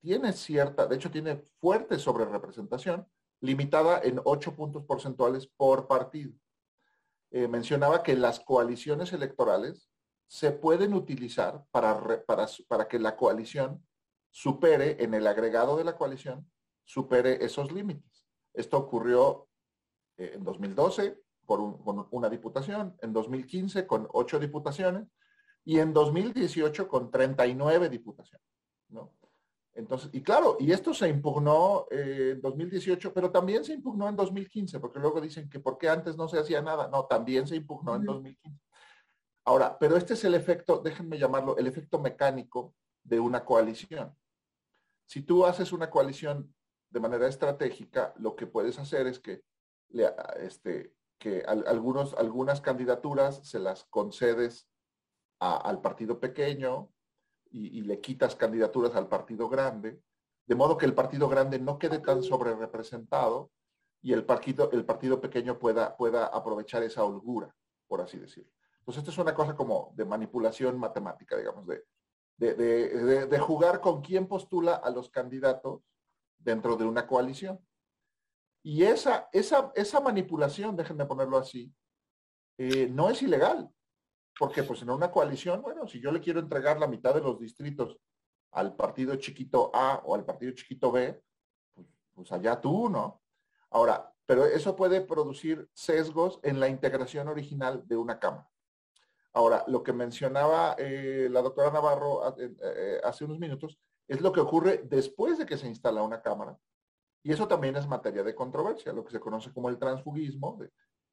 tiene 0.00 0.32
cierta, 0.32 0.86
de 0.86 0.94
hecho 0.94 1.10
tiene 1.10 1.44
fuerte 1.60 1.98
sobrerepresentación, 1.98 3.06
limitada 3.40 4.00
en 4.02 4.20
8 4.24 4.54
puntos 4.54 4.84
porcentuales 4.84 5.46
por 5.46 5.86
partido. 5.86 6.32
Eh, 7.30 7.48
mencionaba 7.48 8.02
que 8.02 8.16
las 8.16 8.40
coaliciones 8.40 9.12
electorales 9.12 9.90
se 10.26 10.52
pueden 10.52 10.94
utilizar 10.94 11.64
para, 11.70 12.24
para, 12.24 12.88
que 12.88 12.98
la 12.98 13.16
coalición 13.16 13.84
supere, 14.30 15.02
en 15.02 15.14
el 15.14 15.26
agregado 15.26 15.76
de 15.76 15.84
la 15.84 15.96
coalición, 15.96 16.48
supere 16.84 17.44
esos 17.44 17.72
límites. 17.72 18.24
Esto 18.52 18.78
ocurrió 18.78 19.48
eh, 20.16 20.32
en 20.34 20.44
2012 20.44 21.20
por 21.46 21.82
con 21.82 22.06
una 22.12 22.28
diputación, 22.28 22.96
en 23.00 23.12
2015 23.12 23.86
con 23.86 24.06
ocho 24.12 24.38
diputaciones 24.38 25.08
y 25.64 25.80
en 25.80 25.92
2018 25.92 26.86
con 26.86 27.10
39 27.10 27.88
diputaciones. 27.88 28.46
¿no? 28.88 29.12
Entonces, 29.80 30.10
y 30.12 30.22
claro, 30.22 30.58
y 30.60 30.72
esto 30.72 30.92
se 30.92 31.08
impugnó 31.08 31.86
eh, 31.90 32.32
en 32.34 32.40
2018, 32.42 33.14
pero 33.14 33.30
también 33.30 33.64
se 33.64 33.72
impugnó 33.72 34.08
en 34.10 34.14
2015, 34.14 34.78
porque 34.78 34.98
luego 34.98 35.22
dicen 35.22 35.48
que 35.48 35.58
por 35.58 35.78
qué 35.78 35.88
antes 35.88 36.18
no 36.18 36.28
se 36.28 36.38
hacía 36.38 36.60
nada. 36.60 36.86
No, 36.88 37.06
también 37.06 37.46
se 37.46 37.56
impugnó 37.56 37.96
en 37.96 38.04
2015. 38.04 38.60
Ahora, 39.46 39.78
pero 39.78 39.96
este 39.96 40.12
es 40.14 40.24
el 40.24 40.34
efecto, 40.34 40.80
déjenme 40.84 41.18
llamarlo, 41.18 41.56
el 41.56 41.66
efecto 41.66 41.98
mecánico 41.98 42.74
de 43.02 43.20
una 43.20 43.42
coalición. 43.42 44.14
Si 45.06 45.22
tú 45.22 45.46
haces 45.46 45.72
una 45.72 45.88
coalición 45.88 46.54
de 46.90 47.00
manera 47.00 47.26
estratégica, 47.26 48.12
lo 48.18 48.36
que 48.36 48.46
puedes 48.46 48.78
hacer 48.78 49.06
es 49.06 49.18
que, 49.18 49.42
este, 50.40 50.94
que 51.18 51.42
algunos, 51.46 52.12
algunas 52.14 52.60
candidaturas 52.60 53.40
se 53.48 53.58
las 53.58 53.84
concedes 53.84 54.68
al 55.38 55.80
partido 55.80 56.20
pequeño 56.20 56.92
y, 57.50 57.82
le 57.82 58.00
quitas 58.00 58.36
candidaturas 58.36 58.94
al 58.94 59.08
partido 59.08 59.48
grande, 59.48 60.00
de 60.46 60.54
modo 60.54 60.76
que 60.76 60.86
el 60.86 60.94
partido 60.94 61.28
grande 61.28 61.58
no 61.58 61.78
quede 61.78 61.98
tan 61.98 62.22
sobre 62.22 62.54
representado 62.54 63.50
y 64.02 64.12
el 64.12 64.24
partido, 64.24 64.70
el 64.72 64.84
partido 64.84 65.20
pequeño 65.20 65.58
pueda, 65.58 65.96
pueda 65.96 66.26
aprovechar 66.26 66.82
esa 66.82 67.04
holgura, 67.04 67.54
por 67.86 68.00
así 68.00 68.18
decirlo. 68.18 68.50
Entonces, 68.78 69.02
esto 69.02 69.10
es 69.10 69.18
una 69.18 69.34
cosa 69.34 69.54
como 69.54 69.92
de 69.94 70.04
manipulación 70.04 70.78
matemática, 70.78 71.36
digamos, 71.36 71.66
de, 71.66 71.84
de, 72.38 73.38
jugar 73.38 73.80
con 73.80 74.00
quién 74.00 74.26
postula 74.26 74.76
a 74.76 74.90
los 74.90 75.10
candidatos 75.10 75.82
dentro 76.38 76.76
de 76.76 76.86
una 76.86 77.06
coalición. 77.06 77.60
Y 78.62 78.84
esa, 78.84 79.28
esa, 79.32 79.72
esa 79.74 80.00
manipulación, 80.00 80.76
déjenme 80.76 81.04
ponerlo 81.04 81.36
así, 81.36 81.72
eh, 82.56 82.88
no 82.88 83.10
es 83.10 83.22
ilegal. 83.22 83.70
Porque 84.38 84.62
pues 84.62 84.82
en 84.82 84.90
una 84.90 85.10
coalición, 85.10 85.62
bueno, 85.62 85.86
si 85.86 86.00
yo 86.00 86.12
le 86.12 86.20
quiero 86.20 86.40
entregar 86.40 86.78
la 86.78 86.86
mitad 86.86 87.14
de 87.14 87.20
los 87.20 87.38
distritos 87.38 87.98
al 88.52 88.74
partido 88.74 89.16
chiquito 89.16 89.70
A 89.74 90.02
o 90.04 90.14
al 90.14 90.24
partido 90.24 90.52
chiquito 90.52 90.90
B, 90.90 91.22
pues, 91.74 91.86
pues 92.14 92.32
allá 92.32 92.60
tú, 92.60 92.88
¿no? 92.88 93.22
Ahora, 93.70 94.12
pero 94.26 94.44
eso 94.44 94.76
puede 94.76 95.00
producir 95.00 95.68
sesgos 95.72 96.40
en 96.42 96.60
la 96.60 96.68
integración 96.68 97.28
original 97.28 97.86
de 97.86 97.96
una 97.96 98.18
Cámara. 98.18 98.48
Ahora, 99.32 99.64
lo 99.68 99.82
que 99.82 99.92
mencionaba 99.92 100.74
eh, 100.78 101.28
la 101.30 101.42
doctora 101.42 101.70
Navarro 101.70 102.36
eh, 102.36 102.54
eh, 102.62 103.00
hace 103.04 103.24
unos 103.24 103.38
minutos 103.38 103.78
es 104.08 104.20
lo 104.20 104.32
que 104.32 104.40
ocurre 104.40 104.82
después 104.84 105.38
de 105.38 105.46
que 105.46 105.56
se 105.56 105.68
instala 105.68 106.02
una 106.02 106.20
cámara. 106.20 106.58
Y 107.22 107.32
eso 107.32 107.46
también 107.46 107.76
es 107.76 107.86
materia 107.86 108.24
de 108.24 108.34
controversia, 108.34 108.92
lo 108.92 109.04
que 109.04 109.12
se 109.12 109.20
conoce 109.20 109.52
como 109.52 109.68
el 109.68 109.78
transfugismo. 109.78 110.58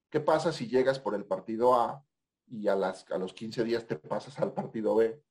¿Qué 0.10 0.19
pasa 0.19 0.51
si 0.51 0.67
llegas 0.67 0.99
por 0.99 1.13
el 1.13 1.25
partido 1.25 1.75
A 1.75 2.03
y 2.47 2.67
a, 2.67 2.75
las, 2.75 3.10
a 3.12 3.17
los 3.17 3.33
15 3.33 3.63
días 3.63 3.86
te 3.86 3.95
pasas 3.95 4.39
al 4.39 4.53
partido 4.53 4.95
B? 4.95 5.21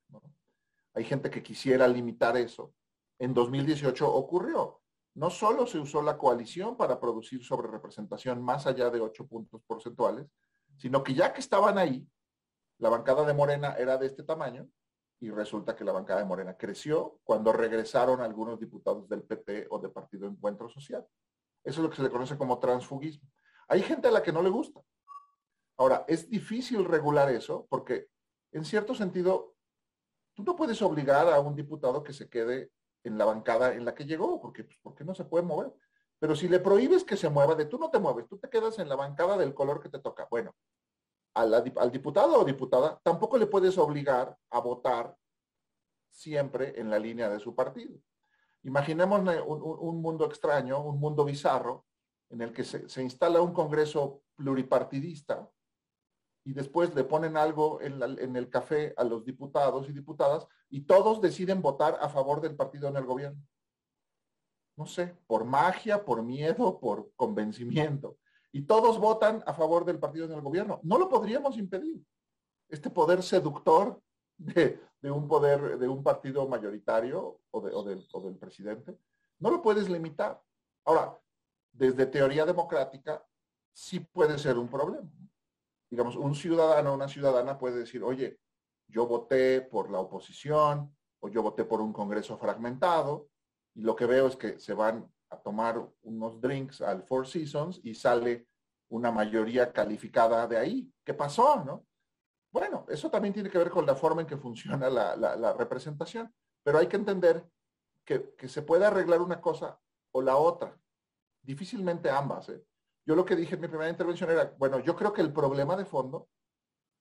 Hay 0.93 1.03
gente 1.03 1.29
que 1.29 1.43
quisiera 1.43 1.87
limitar 1.87 2.37
eso. 2.37 2.73
En 3.19 3.33
2018 3.33 4.11
ocurrió. 4.11 4.81
No 5.15 5.29
solo 5.29 5.65
se 5.65 5.79
usó 5.79 6.01
la 6.01 6.17
coalición 6.17 6.77
para 6.77 6.99
producir 6.99 7.43
sobre 7.43 7.67
representación 7.67 8.41
más 8.41 8.67
allá 8.67 8.89
de 8.89 9.01
8 9.01 9.27
puntos 9.27 9.61
porcentuales, 9.65 10.27
sino 10.77 11.03
que 11.03 11.13
ya 11.13 11.33
que 11.33 11.39
estaban 11.39 11.77
ahí, 11.77 12.07
la 12.79 12.89
bancada 12.89 13.25
de 13.25 13.33
Morena 13.33 13.73
era 13.73 13.97
de 13.97 14.05
este 14.05 14.23
tamaño 14.23 14.69
y 15.19 15.31
resulta 15.31 15.75
que 15.75 15.83
la 15.83 15.91
bancada 15.91 16.19
de 16.19 16.25
Morena 16.25 16.55
creció 16.55 17.19
cuando 17.23 17.51
regresaron 17.51 18.21
algunos 18.21 18.59
diputados 18.59 19.09
del 19.09 19.23
PT 19.23 19.67
o 19.71 19.79
de 19.79 19.89
Partido 19.89 20.27
Encuentro 20.27 20.69
Social. 20.69 21.05
Eso 21.63 21.79
es 21.81 21.83
lo 21.83 21.89
que 21.89 21.95
se 21.95 22.03
le 22.03 22.11
conoce 22.11 22.37
como 22.37 22.59
transfugismo. 22.59 23.27
Hay 23.67 23.81
gente 23.81 24.07
a 24.07 24.11
la 24.11 24.21
que 24.21 24.31
no 24.31 24.43
le 24.43 24.49
gusta. 24.49 24.81
Ahora, 25.77 26.05
es 26.07 26.29
difícil 26.29 26.83
regular 26.85 27.31
eso 27.31 27.67
porque 27.69 28.09
en 28.51 28.65
cierto 28.65 28.95
sentido, 28.95 29.55
tú 30.33 30.43
no 30.43 30.55
puedes 30.55 30.81
obligar 30.81 31.27
a 31.27 31.39
un 31.39 31.55
diputado 31.55 32.03
que 32.03 32.13
se 32.13 32.29
quede 32.29 32.71
en 33.03 33.17
la 33.17 33.25
bancada 33.25 33.73
en 33.73 33.85
la 33.85 33.93
que 33.93 34.05
llegó, 34.05 34.39
porque, 34.41 34.63
pues, 34.63 34.77
porque 34.81 35.03
no 35.03 35.13
se 35.13 35.25
puede 35.25 35.45
mover. 35.45 35.73
Pero 36.19 36.35
si 36.35 36.47
le 36.47 36.59
prohíbes 36.59 37.03
que 37.03 37.17
se 37.17 37.29
mueva, 37.29 37.55
de 37.55 37.65
tú 37.65 37.77
no 37.77 37.89
te 37.91 37.99
mueves, 37.99 38.27
tú 38.27 38.37
te 38.37 38.49
quedas 38.49 38.79
en 38.79 38.89
la 38.89 38.95
bancada 38.95 39.37
del 39.37 39.53
color 39.53 39.81
que 39.81 39.89
te 39.89 39.99
toca. 39.99 40.27
Bueno, 40.29 40.55
al 41.35 41.91
diputado 41.91 42.41
o 42.41 42.43
diputada, 42.43 42.99
tampoco 43.03 43.37
le 43.37 43.45
puedes 43.45 43.77
obligar 43.77 44.35
a 44.49 44.59
votar 44.59 45.15
siempre 46.09 46.79
en 46.79 46.89
la 46.89 46.97
línea 46.97 47.29
de 47.29 47.39
su 47.39 47.53
partido. 47.53 47.95
Imaginemos 48.63 49.21
un, 49.45 50.01
mundo 50.01 50.25
extraño, 50.25 50.81
un 50.81 50.99
mundo 50.99 51.23
bizarro, 51.23 51.85
en 52.29 52.41
el 52.41 52.51
que 52.51 52.63
se, 52.63 53.03
instala 53.03 53.39
un 53.39 53.53
Congreso 53.53 54.23
pluripartidista 54.35 55.47
y 56.47 56.53
después 56.53 56.95
le 56.95 57.03
ponen 57.03 57.35
algo 57.35 57.81
en, 57.81 58.35
el 58.37 58.49
café 58.49 58.93
a 58.95 59.03
los 59.03 59.25
diputados 59.25 59.89
y 59.89 59.91
diputadas 59.91 60.47
y 60.69 60.79
todos 60.85 61.19
deciden 61.19 61.61
votar 61.61 61.97
a 61.99 62.07
favor 62.07 62.39
del 62.39 62.55
partido 62.55 62.87
en 62.87 62.95
el 62.95 63.03
gobierno. 63.03 63.45
No 64.77 64.85
sé, 64.85 65.17
por 65.27 65.43
magia, 65.43 66.05
por 66.05 66.23
miedo, 66.23 66.79
por 66.79 67.11
convencimiento 67.17 68.17
y 68.53 68.61
todos 68.61 68.97
votan 68.97 69.43
a 69.45 69.53
favor 69.53 69.83
del 69.83 69.99
partido 69.99 70.23
en 70.23 70.31
el 70.31 70.41
gobierno. 70.41 70.79
No 70.83 70.97
lo 70.97 71.09
podríamos 71.09 71.57
impedir. 71.57 72.01
Este 72.69 72.89
poder 72.89 73.21
seductor 73.21 74.01
de, 74.37 74.79
un 75.03 75.27
poder, 75.27 75.77
de 75.77 75.87
un 75.89 76.01
partido 76.01 76.47
mayoritario 76.47 77.41
o, 77.51 77.83
del, 77.83 78.37
presidente, 78.39 78.97
no 79.39 79.51
lo 79.51 79.61
puedes 79.61 79.89
limitar. 79.89 80.41
Ahora, 80.85 81.19
desde 81.73 82.05
teoría 82.05 82.45
democrática, 82.45 83.21
sí 83.73 83.99
puede 83.99 84.37
ser 84.37 84.57
un 84.57 84.69
problema. 84.69 85.09
Digamos, 85.89 86.15
un 86.15 86.35
ciudadano 86.35 86.91
o 86.91 86.95
una 86.95 87.07
ciudadana 87.07 87.57
puede 87.57 87.79
decir, 87.79 88.03
oye, 88.03 88.39
yo 88.87 89.07
voté 89.07 89.61
por 89.61 89.89
la 89.89 89.99
oposición 89.99 90.95
o 91.19 91.29
yo 91.29 91.41
voté 91.41 91.65
por 91.65 91.81
un 91.81 91.93
Congreso 91.93 92.37
fragmentado 92.37 93.29
y 93.73 93.81
lo 93.81 93.95
que 93.95 94.05
veo 94.05 94.27
es 94.27 94.35
que 94.35 94.59
se 94.59 94.73
van 94.73 95.09
a 95.29 95.37
tomar 95.37 95.87
unos 96.03 96.39
drinks 96.41 96.81
al 96.81 97.03
Four 97.03 97.27
Seasons 97.27 97.79
y 97.83 97.93
sale 97.93 98.47
una 98.89 99.11
mayoría 99.11 99.71
calificada 99.71 100.47
de 100.47 100.57
ahí. 100.57 100.93
¿Qué 101.03 101.13
pasó, 101.13 101.63
no? 101.63 101.85
Bueno, 102.51 102.85
eso 102.89 103.09
también 103.11 103.33
tiene 103.33 103.49
que 103.49 103.57
ver 103.57 103.69
con 103.69 103.85
la 103.85 103.95
forma 103.95 104.21
en 104.21 104.27
que 104.27 104.37
funciona 104.37 104.89
la, 104.89 105.53
representación, 105.53 106.33
pero 106.63 106.79
hay 106.79 106.87
que 106.87 106.95
entender 106.95 107.47
que, 108.05 108.35
se 108.47 108.61
puede 108.61 108.85
arreglar 108.85 109.21
una 109.21 109.41
cosa 109.41 109.79
o 110.11 110.21
la 110.21 110.37
otra. 110.37 110.77
Difícilmente 111.41 112.09
ambas. 112.09 112.49
¿eh? 112.49 112.65
Yo 113.07 113.15
lo 113.15 113.23
que 113.23 113.37
dije 113.37 113.55
en 113.55 113.61
mi 113.61 113.69
primera 113.69 113.89
intervención 113.89 114.29
era, 114.29 114.53
bueno, 114.57 114.79
yo 114.79 114.93
creo 114.97 115.13
que 115.13 115.21
el 115.21 115.31
problema 115.31 115.77
de 115.77 115.85
fondo 115.85 116.27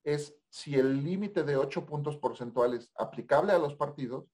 es 0.04 0.38
si 0.48 0.76
el 0.76 1.02
límite 1.02 1.42
de 1.42 1.56
8 1.56 1.84
puntos 1.84 2.16
porcentuales 2.16 2.92
aplicable 2.96 3.52
a 3.52 3.58
los 3.58 3.74
partidos 3.74 4.24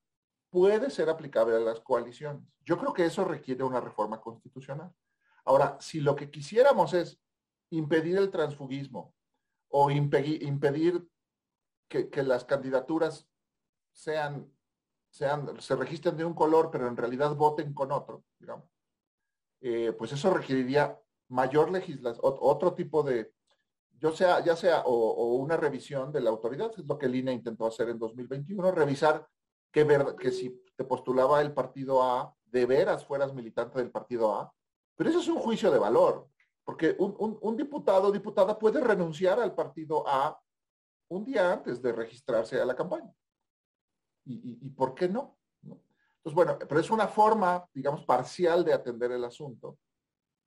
puede 0.51 0.91
ser 0.91 1.09
aplicable 1.09 1.57
a 1.57 1.61
las 1.61 1.81
coaliciones. 1.81 2.47
Yo 2.62 2.77
creo 2.77 2.93
que 2.93 3.07
eso 3.07 3.25
requiere 3.25 3.64
una 3.64 3.81
reforma 3.81 4.20
constitucional. 4.20 4.93
Ahora, 5.47 5.79
si 5.81 6.01
lo 6.01 6.14
que 6.14 6.31
quisiéramos 6.31 6.93
es 6.93 7.18
impedir 7.70 8.18
el 8.18 8.31
transfugismo 8.31 9.14
o 9.68 9.91
impedir, 9.91 11.09
que, 11.89 12.23
las 12.23 12.45
candidaturas 12.45 13.27
sean, 13.93 14.53
sean, 15.09 15.59
se 15.59 15.75
registren 15.75 16.18
de 16.18 16.27
un 16.27 16.35
color, 16.35 16.70
pero 16.70 16.87
en 16.87 16.99
realidad 16.99 17.35
voten 17.35 17.73
con 17.73 17.93
otro, 17.93 18.25
digamos, 18.39 18.68
eh, 19.62 19.93
pues 19.93 20.12
eso 20.12 20.35
requeriría 20.35 21.02
mayor 21.33 21.70
legislación, 21.70 22.20
otro 22.22 22.74
tipo 22.74 23.03
de, 23.03 23.33
yo 23.99 24.12
sea, 24.12 24.45
ya 24.45 24.55
sea 24.55 24.83
o, 24.85 25.37
una 25.37 25.57
revisión 25.57 26.12
de 26.12 26.20
la 26.20 26.30
autoridad, 26.30 26.70
es 26.76 26.85
lo 26.85 26.99
que 26.99 27.07
el 27.07 27.14
INE 27.14 27.33
intentó 27.33 27.66
hacer 27.66 27.89
en 27.89 27.99
2021, 27.99 28.70
revisar 28.70 29.26
que, 29.70 29.85
ver, 29.85 30.14
que 30.16 30.30
si 30.30 30.62
te 30.76 30.85
postulaba 30.85 31.41
el 31.41 31.55
partido 31.55 32.03
A, 32.03 32.35
de 32.45 32.66
veras 32.66 33.07
fueras 33.07 33.33
militante 33.33 33.78
del 33.78 33.91
partido 33.91 34.35
A, 34.35 34.53
pero 34.95 35.09
eso 35.09 35.20
es 35.20 35.28
un 35.28 35.39
juicio 35.39 35.70
de 35.70 35.78
valor, 35.78 36.28
porque 36.64 36.95
un, 36.99 37.57
diputado 37.57 38.09
o 38.09 38.12
diputada 38.12 38.59
puede 38.59 38.80
renunciar 38.80 39.41
al 39.41 39.55
partido 39.55 40.07
A 40.07 40.39
un 41.09 41.24
día 41.24 41.51
antes 41.51 41.80
de 41.80 41.93
registrarse 41.93 42.61
a 42.61 42.64
la 42.66 42.76
campaña. 42.76 43.12
¿Y, 44.24 44.68
por 44.70 44.95
qué 44.95 45.09
no? 45.09 45.39
Entonces, 45.62 46.35
bueno, 46.35 46.57
pero 46.59 46.80
es 46.80 46.91
una 46.91 47.09
forma, 47.09 47.66
digamos, 47.72 48.05
parcial 48.05 48.64
de 48.64 48.72
atender 48.72 49.11
el 49.12 49.24
asunto. 49.24 49.78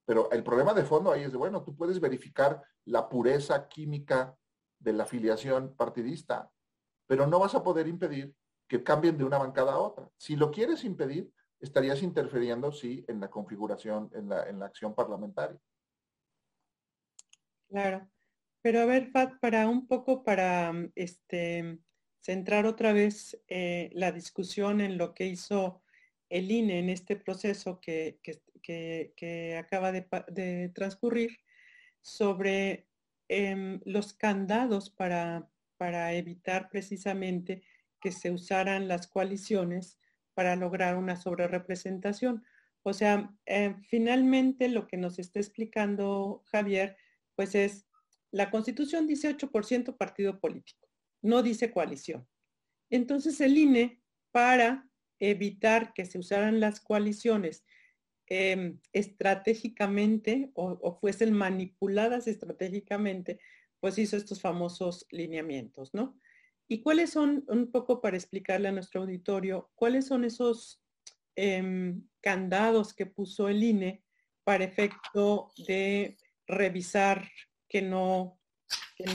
Pero 0.05 0.31
el 0.31 0.43
problema 0.43 0.73
de 0.73 0.83
fondo 0.83 1.11
ahí 1.11 1.23
es 1.23 1.31
de, 1.31 1.37
bueno, 1.37 1.63
tú 1.63 1.75
puedes 1.75 1.99
verificar 1.99 2.63
la 2.85 3.09
pureza 3.09 3.67
química 3.67 4.37
de 4.79 4.93
la 4.93 5.03
afiliación 5.03 5.75
partidista, 5.75 6.51
pero 7.07 7.25
no 7.27 7.39
vas 7.39 7.55
a 7.55 7.63
poder 7.63 7.87
impedir 7.87 8.35
que 8.67 8.83
cambien 8.83 9.17
de 9.17 9.23
una 9.23 9.37
bancada 9.37 9.73
a 9.73 9.79
otra. 9.79 10.09
Si 10.17 10.35
lo 10.35 10.51
quieres 10.51 10.83
impedir, 10.83 11.31
estarías 11.59 12.03
interfiriendo, 12.03 12.71
sí, 12.71 13.05
en 13.07 13.19
la 13.19 13.29
configuración, 13.29 14.11
en 14.13 14.29
la, 14.29 14.47
en 14.49 14.59
la 14.59 14.67
acción 14.67 14.93
parlamentaria. 14.93 15.59
Claro. 17.69 18.07
Pero 18.61 18.79
a 18.79 18.85
ver, 18.85 19.11
Pat, 19.11 19.39
para 19.39 19.67
un 19.67 19.87
poco 19.87 20.23
para 20.23 20.73
mm, 20.73 20.91
este, 20.95 21.79
centrar 22.19 22.65
otra 22.65 22.93
vez 22.93 23.39
eh, 23.47 23.91
la 23.93 24.11
discusión 24.11 24.81
en 24.81 24.97
lo 24.97 25.13
que 25.13 25.27
hizo 25.27 25.83
el 26.29 26.49
INE 26.49 26.79
en 26.79 26.89
este 26.89 27.15
proceso 27.15 27.79
que, 27.79 28.19
acaba 29.57 29.91
de, 29.91 30.71
transcurrir 30.73 31.37
sobre 32.01 32.87
em, 33.27 33.79
los 33.85 34.13
candados 34.13 34.89
para, 34.89 35.49
para 35.77 36.13
evitar 36.13 36.69
precisamente 36.69 37.63
que 37.99 38.11
se 38.11 38.31
usaran 38.31 38.87
las 38.87 39.07
coaliciones 39.07 39.99
para 40.35 40.55
lograr 40.55 40.97
una 40.97 41.15
sobrerepresentación. 41.15 42.43
O 42.83 42.93
sea, 42.93 43.33
eh, 43.47 43.75
finalmente 43.89 44.67
lo 44.69 44.85
que 44.87 44.97
nos 44.97 45.17
está 45.17 45.39
explicando 45.39 46.43
Javier, 46.51 46.97
pues 47.35 47.55
es, 47.55 47.87
la 48.31 48.51
constitución 48.51 49.07
dice 49.07 49.35
8% 49.35 49.97
partido 49.97 50.39
político, 50.39 50.87
no 51.23 51.41
dice 51.41 51.71
coalición. 51.71 52.27
Entonces 52.91 53.41
el 53.41 53.57
INE, 53.57 54.01
para 54.31 54.87
evitar 55.19 55.93
que 55.93 56.05
se 56.05 56.19
usaran 56.19 56.59
las 56.59 56.79
coaliciones 56.79 57.63
em, 58.27 58.79
estratégicamente 58.93 60.51
o, 60.55 60.97
fuesen 60.99 61.33
manipuladas 61.33 62.27
estratégicamente, 62.27 63.39
pues 63.79 63.97
hizo 63.97 64.17
estos 64.17 64.41
famosos 64.41 65.05
lineamientos, 65.11 65.93
¿no? 65.93 66.19
¿Y 66.67 66.81
cuáles 66.81 67.11
son, 67.11 67.45
un 67.47 67.71
poco 67.71 68.01
para 68.01 68.17
explicarle 68.17 68.69
a 68.69 68.71
nuestro 68.71 69.01
auditorio, 69.01 69.69
cuáles 69.75 70.07
son 70.07 70.25
esos 70.25 70.81
em, 71.35 72.01
candados 72.21 72.93
que 72.93 73.05
puso 73.05 73.49
el 73.49 73.63
INE 73.63 74.03
para 74.43 74.63
efecto 74.63 75.51
de 75.67 76.17
revisar 76.47 77.29
que 77.67 77.81
no, 77.81 78.39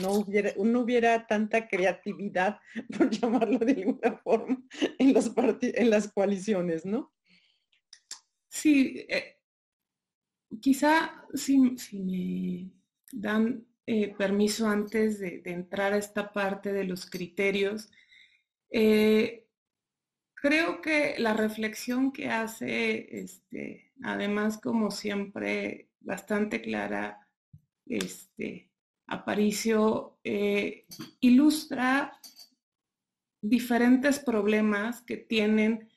no, 0.01 0.11
hubiera, 0.13 0.51
no 0.57 0.81
hubiera 0.81 1.27
tanta 1.27 1.67
creatividad, 1.67 2.59
por 2.97 3.09
llamarlo 3.09 3.59
de 3.59 3.73
alguna 3.73 4.17
forma, 4.23 4.63
en, 4.99 5.15
en 5.15 5.89
las 5.89 6.11
coaliciones, 6.11 6.85
¿no? 6.85 7.11
Sí, 8.51 9.05
eh, 9.09 9.37
quizá 10.61 11.25
si, 11.33 11.57
me 11.93 12.69
dan 13.13 13.65
eh, 13.85 14.13
permiso 14.15 14.67
antes 14.67 15.19
de, 15.19 15.41
entrar 15.45 15.93
a 15.93 15.97
esta 15.97 16.33
parte 16.33 16.73
de 16.73 16.83
los 16.83 17.09
criterios. 17.09 17.89
Eh, 18.69 19.47
creo 20.33 20.81
que 20.81 21.15
la 21.17 21.33
reflexión 21.33 22.11
que 22.11 22.29
hace, 22.29 23.21
este, 23.21 23.93
además 24.03 24.59
como 24.59 24.91
siempre, 24.91 25.89
bastante 26.01 26.61
clara, 26.61 27.27
este, 27.85 28.69
Aparicio, 29.07 30.19
ilustra 31.19 32.17
diferentes 33.41 34.19
problemas 34.19 35.01
que 35.01 35.17
tienen 35.17 35.89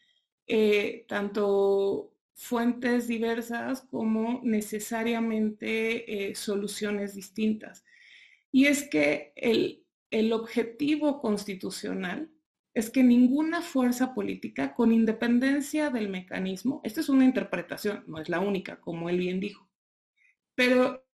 tanto 1.07 2.14
fuentes 2.35 3.09
diversas 3.09 3.83
como 3.83 4.41
necesariamente 4.43 6.31
eh, 6.31 6.35
soluciones 6.35 7.15
distintas. 7.15 7.85
Y 8.51 8.67
es 8.67 8.89
que 8.89 9.33
el, 9.37 9.85
el 10.11 10.33
objetivo 10.33 11.21
constitucional 11.21 12.31
es 12.75 12.91
que 12.91 13.05
ninguna 13.05 13.63
fuerza 13.63 14.15
política, 14.15 14.75
con 14.75 14.93
independencia 14.93 15.91
del 15.91 16.09
mecanismo, 16.09 16.81
esta 16.85 17.01
es 17.01 17.09
una 17.09 17.25
interpretación, 17.25 18.05
no 18.09 18.21
es 18.21 18.29
la 18.29 18.41
única, 18.41 18.81
como 18.81 19.09
él 19.09 19.19
bien 19.19 19.39
dijo, 19.39 19.69
pero 20.57 21.07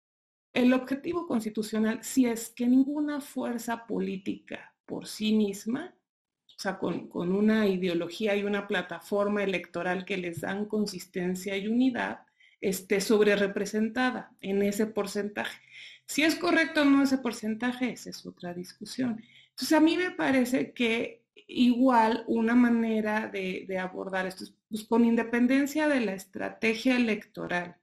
el 0.53 0.73
objetivo 0.73 1.27
constitucional 1.27 1.99
sí 2.01 2.25
es 2.25 2.49
que 2.49 2.65
ninguna 2.65 3.21
fuerza 3.21 3.85
política 3.85 4.73
por 4.85 5.05
sí 5.05 5.33
misma 5.33 5.95
o 6.59 6.61
sea, 6.61 6.77
con, 6.77 7.09
una 7.13 7.67
ideología 7.67 8.35
y 8.35 8.43
una 8.43 8.67
plataforma 8.67 9.41
electoral 9.41 10.03
que 10.03 10.17
les 10.17 10.41
dan 10.41 10.65
consistencia 10.65 11.55
y 11.55 11.69
unidad, 11.69 12.19
esté 12.59 12.99
sobre 12.99 13.37
representada 13.37 14.35
en 14.41 14.61
ese 14.63 14.85
porcentaje. 14.85 15.57
Si 16.05 16.23
es 16.23 16.35
correcto 16.35 16.81
o 16.81 16.85
no 16.85 17.01
ese 17.01 17.19
porcentaje, 17.19 17.91
esa 17.93 18.09
es 18.09 18.25
otra 18.25 18.53
discusión. 18.53 19.23
Entonces, 19.51 19.71
a 19.71 19.79
mí 19.79 19.95
me 19.95 20.11
parece 20.11 20.73
que 20.73 21.23
igual 21.47 22.25
una 22.27 22.55
manera 22.55 23.29
de, 23.29 23.65
abordar 23.81 24.27
esto 24.27 24.43
es 24.43 24.53
pues, 24.67 24.83
con 24.83 25.05
independencia 25.05 25.87
de 25.87 26.01
la 26.01 26.13
estrategia 26.13 26.97
electoral 26.97 27.77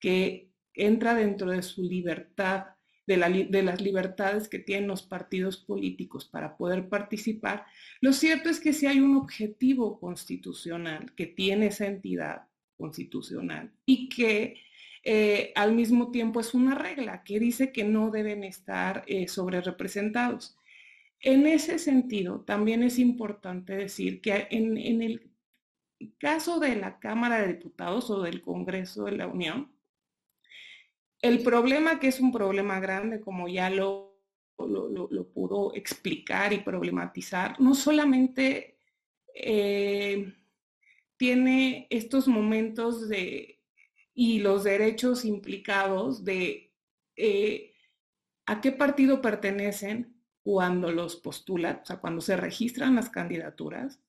que 0.00 0.48
entra 0.72 1.14
dentro 1.14 1.50
de 1.50 1.60
su 1.60 1.82
libertad 1.82 2.75
de, 3.06 3.16
las 3.62 3.80
libertades 3.80 4.48
que 4.48 4.58
tienen 4.58 4.88
los 4.88 5.02
partidos 5.02 5.56
políticos 5.56 6.24
para 6.24 6.56
poder 6.56 6.88
participar, 6.88 7.64
lo 8.00 8.12
cierto 8.12 8.50
es 8.50 8.60
que 8.60 8.72
si 8.72 8.86
hay 8.86 9.00
un 9.00 9.16
objetivo 9.16 10.00
constitucional 10.00 11.14
que 11.14 11.26
tiene 11.26 11.66
esa 11.66 11.86
entidad 11.86 12.48
constitucional 12.76 13.72
y 13.86 14.08
que 14.08 14.56
eh, 15.04 15.52
al 15.54 15.72
mismo 15.72 16.10
tiempo 16.10 16.40
es 16.40 16.52
una 16.52 16.74
regla 16.74 17.22
que 17.22 17.38
dice 17.38 17.72
que 17.72 17.84
no 17.84 18.10
deben 18.10 18.42
estar 18.42 19.04
eh, 19.06 19.28
sobre 19.28 19.60
representados. 19.60 20.58
En 21.20 21.46
ese 21.46 21.78
sentido, 21.78 22.40
también 22.40 22.82
es 22.82 22.98
importante 22.98 23.76
decir 23.76 24.20
que 24.20 24.48
en, 24.50 24.76
en 24.76 25.02
el 25.02 25.30
caso 26.18 26.58
de 26.58 26.76
la 26.76 26.98
Cámara 26.98 27.40
de 27.40 27.54
Diputados 27.54 28.10
o 28.10 28.22
del 28.22 28.42
Congreso 28.42 29.04
de 29.04 29.12
la 29.12 29.26
Unión, 29.28 29.75
el 31.26 31.42
problema 31.42 31.98
que 31.98 32.08
es 32.08 32.20
un 32.20 32.32
problema 32.32 32.80
grande, 32.80 33.20
como 33.20 33.48
ya 33.48 33.70
lo, 33.70 34.16
pudo 35.34 35.74
explicar 35.74 36.52
y 36.52 36.58
problematizar, 36.58 37.60
no 37.60 37.74
solamente 37.74 38.78
eh, 39.34 40.32
tiene 41.16 41.86
estos 41.90 42.26
momentos 42.26 43.08
de 43.08 43.56
y 44.14 44.38
los 44.38 44.64
derechos 44.64 45.26
implicados 45.26 46.24
de 46.24 46.72
eh, 47.16 47.74
a 48.46 48.62
qué 48.62 48.72
partido 48.72 49.20
pertenecen 49.20 50.16
cuando 50.42 50.90
los 50.90 51.16
postulan, 51.16 51.80
o 51.82 51.84
sea, 51.84 51.98
cuando 51.98 52.22
se 52.22 52.36
registran 52.36 52.94
las 52.94 53.10
candidaturas, 53.10 54.00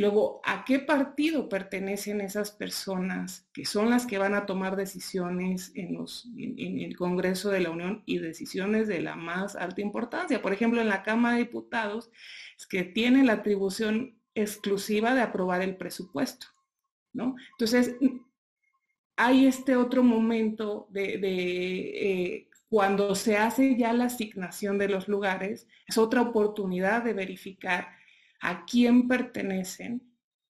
luego, 0.00 0.40
¿a 0.44 0.64
qué 0.64 0.78
partido 0.78 1.48
pertenecen 1.48 2.20
esas 2.22 2.50
personas 2.50 3.46
que 3.52 3.66
son 3.66 3.90
las 3.90 4.06
que 4.06 4.18
van 4.18 4.34
a 4.34 4.46
tomar 4.46 4.74
decisiones 4.76 5.72
en, 5.74 5.98
el 6.80 6.96
Congreso 6.96 7.50
de 7.50 7.60
la 7.60 7.70
Unión 7.70 8.02
y 8.06 8.18
decisiones 8.18 8.88
de 8.88 9.02
la 9.02 9.16
más 9.16 9.54
alta 9.54 9.82
importancia? 9.82 10.40
Por 10.40 10.52
ejemplo, 10.54 10.80
en 10.80 10.88
la 10.88 11.02
Cámara 11.02 11.36
de 11.36 11.42
Diputados, 11.42 12.10
que 12.70 12.84
tiene 12.84 13.22
la 13.22 13.34
atribución 13.34 14.18
exclusiva 14.34 15.14
de 15.14 15.20
aprobar 15.20 15.60
el 15.60 15.76
presupuesto, 15.76 16.46
¿no? 17.12 17.36
Entonces, 17.50 17.96
hay 19.16 19.46
este 19.46 19.76
otro 19.76 20.02
momento 20.02 20.86
de, 20.90 21.20
eh, 21.22 22.48
cuando 22.70 23.14
se 23.14 23.36
hace 23.36 23.76
ya 23.76 23.92
la 23.92 24.06
asignación 24.06 24.78
de 24.78 24.88
los 24.88 25.06
lugares, 25.06 25.68
es 25.86 25.98
otra 25.98 26.22
oportunidad 26.22 27.04
de 27.04 27.12
verificar 27.12 27.88
a 28.42 28.66
quién 28.66 29.08
pertenecen. 29.08 30.02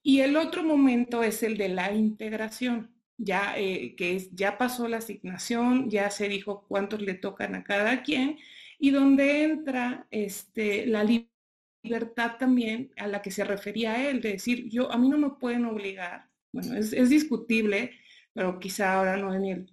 Y 0.03 0.21
el 0.21 0.37
otro 0.37 0.65
momento 0.65 1.23
es 1.23 1.43
el 1.45 1.57
de 1.57 1.69
la 1.69 1.93
integración, 1.93 2.91
ya 3.19 3.57
eh, 3.57 3.95
que 3.97 4.17
es, 4.17 4.33
ya 4.33 4.59
pasó 4.59 4.89
la 4.89 4.97
asignación, 4.97 5.91
ya 5.91 6.11
se 6.11 6.29
dijo 6.29 6.67
cuántos 6.67 7.03
le 7.03 7.15
tocan 7.15 7.55
a 7.55 7.63
cada 7.63 8.03
quien, 8.03 8.39
y 8.79 8.91
donde 8.91 9.45
entra 9.45 10.09
este, 10.11 10.87
la 10.87 11.05
libertad 11.05 12.33
también 12.39 12.93
a 12.97 13.07
la 13.07 13.23
que 13.23 13.31
se 13.31 13.45
refería 13.45 14.09
él, 14.11 14.21
de 14.23 14.33
decir, 14.33 14.69
yo, 14.69 14.91
a 14.91 14.99
mí 14.99 15.09
no 15.09 15.19
me 15.19 15.31
pueden 15.31 15.67
obligar, 15.67 16.29
bueno, 16.53 16.75
es, 16.75 17.09
discutible, 17.11 17.93
pero 18.33 18.59
quizá 18.59 18.95
ahora 18.95 19.17
no 19.19 19.39
ni, 19.39 19.67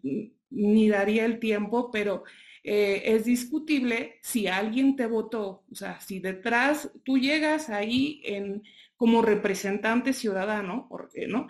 ni 0.49 0.89
daría 0.89 1.25
el 1.25 1.39
tiempo, 1.39 1.89
pero 1.91 2.23
eh, 2.63 3.03
es 3.05 3.25
discutible 3.25 4.19
si 4.21 4.47
alguien 4.47 4.95
te 4.95 5.07
votó, 5.07 5.63
o 5.71 5.75
sea, 5.75 5.99
si 5.99 6.19
detrás 6.19 6.91
tú 7.03 7.17
llegas 7.17 7.69
ahí 7.69 8.21
en, 8.25 8.63
como 8.97 9.21
representante 9.21 10.13
ciudadano, 10.13 10.87
¿por 10.89 11.09
qué 11.09 11.27
no? 11.27 11.47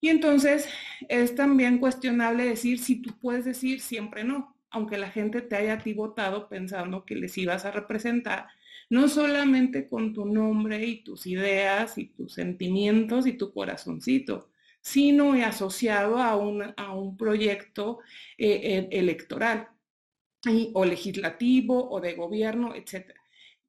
Y 0.00 0.08
entonces 0.10 0.68
es 1.08 1.34
también 1.34 1.78
cuestionable 1.78 2.44
decir 2.44 2.78
si 2.78 3.00
tú 3.00 3.18
puedes 3.18 3.46
decir 3.46 3.80
siempre 3.80 4.22
no, 4.22 4.54
aunque 4.70 4.98
la 4.98 5.10
gente 5.10 5.40
te 5.40 5.56
haya 5.56 5.74
a 5.74 5.78
ti 5.78 5.94
votado 5.94 6.48
pensando 6.48 7.04
que 7.06 7.14
les 7.14 7.38
ibas 7.38 7.64
a 7.64 7.70
representar, 7.70 8.48
no 8.90 9.08
solamente 9.08 9.88
con 9.88 10.12
tu 10.12 10.26
nombre 10.26 10.84
y 10.84 11.02
tus 11.02 11.26
ideas 11.26 11.96
y 11.96 12.06
tus 12.06 12.34
sentimientos 12.34 13.26
y 13.26 13.32
tu 13.32 13.52
corazoncito, 13.52 14.50
sino 14.82 15.32
asociado 15.42 16.18
a 16.18 16.36
un, 16.36 16.74
a 16.76 16.94
un 16.94 17.16
proyecto 17.16 18.00
eh, 18.36 18.86
e, 18.90 19.02
o 20.72 20.84
legislativo 20.84 21.90
o 21.90 22.00
de 22.00 22.14
gobierno, 22.14 22.74
etc. 22.74 23.12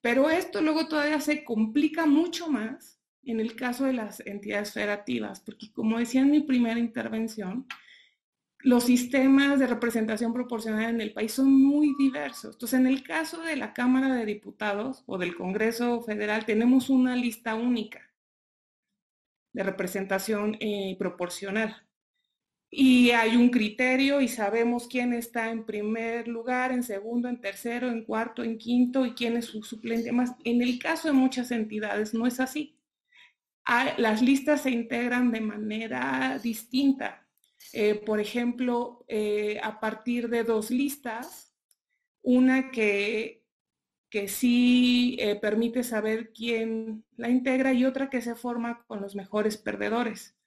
Pero 0.01 0.29
esto 0.29 0.61
luego 0.61 0.87
todavía 0.87 1.19
se 1.19 1.43
complica 1.43 2.05
mucho 2.05 2.49
más 2.49 2.99
en 3.23 3.39
el 3.39 3.55
caso 3.55 3.85
de 3.85 3.93
las 3.93 4.19
entidades 4.21 4.73
federativas, 4.73 5.39
porque 5.39 5.71
como 5.73 5.97
decía 5.97 6.21
en 6.21 6.31
mi 6.31 6.41
primera 6.41 6.79
intervención, 6.79 7.65
los 8.59 8.85
sistemas 8.85 9.59
de 9.59 9.67
representación 9.67 10.33
proporcional 10.33 10.89
en 10.89 11.01
el 11.01 11.13
país 11.13 11.33
son 11.33 11.51
muy 11.51 11.95
diversos. 11.99 12.55
Entonces, 12.55 12.79
en 12.79 12.87
el 12.87 13.03
caso 13.03 13.41
de 13.41 13.55
la 13.55 13.73
Cámara 13.73 14.15
de 14.15 14.25
Diputados 14.25 15.03
o 15.05 15.17
del 15.17 15.35
Congreso 15.35 16.01
Federal, 16.01 16.45
tenemos 16.45 16.89
una 16.89 17.15
lista 17.15 17.53
única 17.53 18.11
de 19.53 19.63
representación 19.63 20.57
eh, 20.59 20.95
proporcional. 20.97 21.84
Y 22.69 23.11
hay 23.11 23.37
un 23.37 23.49
criterio 23.49 24.19
y 24.21 24.27
sabemos 24.27 24.87
quién 24.87 25.13
está 25.13 25.49
en 25.51 25.65
primer 25.65 26.27
lugar, 26.27 26.71
en 26.71 26.83
segundo, 26.83 27.29
en 27.29 27.39
tercero, 27.39 27.89
en 27.89 28.03
cuarto, 28.03 28.43
en 28.43 28.57
quinto 28.57 29.05
y 29.05 29.13
quién 29.13 29.37
es 29.37 29.45
su 29.45 29.63
suplente 29.63 30.11
más. 30.11 30.35
En 30.43 30.61
el 30.61 30.79
caso 30.79 31.07
de 31.07 31.13
muchas 31.13 31.51
entidades 31.51 32.13
no 32.13 32.27
es 32.27 32.39
así. 32.39 32.77
las 33.97 34.21
listas 34.21 34.61
se 34.61 34.71
integran 34.71 35.31
de 35.31 35.41
manera 35.41 36.39
distinta. 36.41 37.27
Eh, 37.73 37.95
por 37.95 38.19
ejemplo, 38.19 39.05
eh, 39.07 39.59
a 39.63 39.79
partir 39.79 40.29
de 40.29 40.43
dos 40.43 40.69
listas, 40.71 41.55
una 42.21 42.71
que 42.71 43.45
que 44.15 44.29
sí 44.29 45.17
eh, 45.19 45.35
permite 45.35 45.83
saber 45.83 46.31
quién 46.31 47.03
la 47.17 47.27
integra 47.27 47.73
y 47.73 47.83
otra 47.83 48.09
que 48.09 48.21
se 48.21 48.35
forma 48.35 48.85
con 48.87 49.01
los 49.01 49.13
mejores 49.13 49.57
perdedores, 49.57 50.37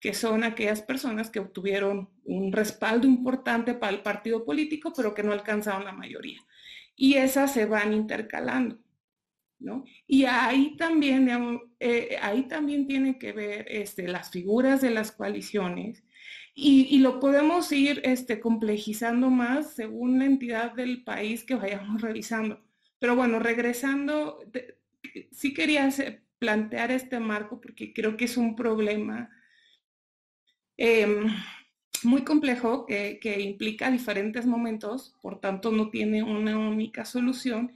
que 0.00 0.14
son 0.14 0.44
aquellas 0.44 0.82
personas 0.82 1.30
que 1.30 1.40
obtuvieron 1.40 2.10
un 2.24 2.52
respaldo 2.52 3.06
importante 3.06 3.74
para 3.74 3.92
el 3.92 4.02
partido 4.02 4.44
político, 4.44 4.92
pero 4.96 5.14
que 5.14 5.22
no 5.22 5.32
alcanzaron 5.32 5.84
la 5.84 5.92
mayoría. 5.92 6.40
Y 6.94 7.14
esas 7.14 7.52
se 7.52 7.66
van 7.66 7.92
intercalando. 7.92 8.78
¿No? 9.60 9.84
Y 10.06 10.24
ahí 10.24 10.76
también, 10.76 11.28
eh, 11.80 12.16
ahí 12.22 12.44
también 12.44 12.86
tiene 12.86 13.18
que 13.18 13.32
ver 13.32 13.66
este, 13.68 14.06
las 14.06 14.30
figuras 14.30 14.80
de 14.80 14.90
las 14.90 15.10
coaliciones 15.10 16.04
y, 16.60 16.98
lo 16.98 17.20
podemos 17.20 17.70
ir 17.70 18.00
este, 18.04 18.40
complejizando 18.40 19.30
más 19.30 19.74
según 19.74 20.18
la 20.18 20.24
entidad 20.24 20.72
del 20.74 21.04
país 21.04 21.44
que 21.44 21.54
vayamos 21.54 22.02
revisando. 22.02 22.60
Pero 22.98 23.14
bueno, 23.14 23.38
regresando, 23.38 24.40
sí 25.30 25.54
quería 25.54 25.88
plantear 26.40 26.90
este 26.90 27.20
marco 27.20 27.60
porque 27.60 27.92
creo 27.92 28.16
que 28.16 28.24
es 28.24 28.36
un 28.36 28.56
problema 28.56 29.30
em, 30.78 31.26
muy 32.04 32.24
complejo 32.24 32.86
que, 32.86 33.18
que, 33.20 33.40
implica 33.40 33.90
diferentes 33.90 34.46
momentos, 34.46 35.14
por 35.20 35.40
tanto 35.40 35.70
no 35.70 35.90
tiene 35.90 36.22
una 36.22 36.58
única 36.58 37.04
solución. 37.04 37.72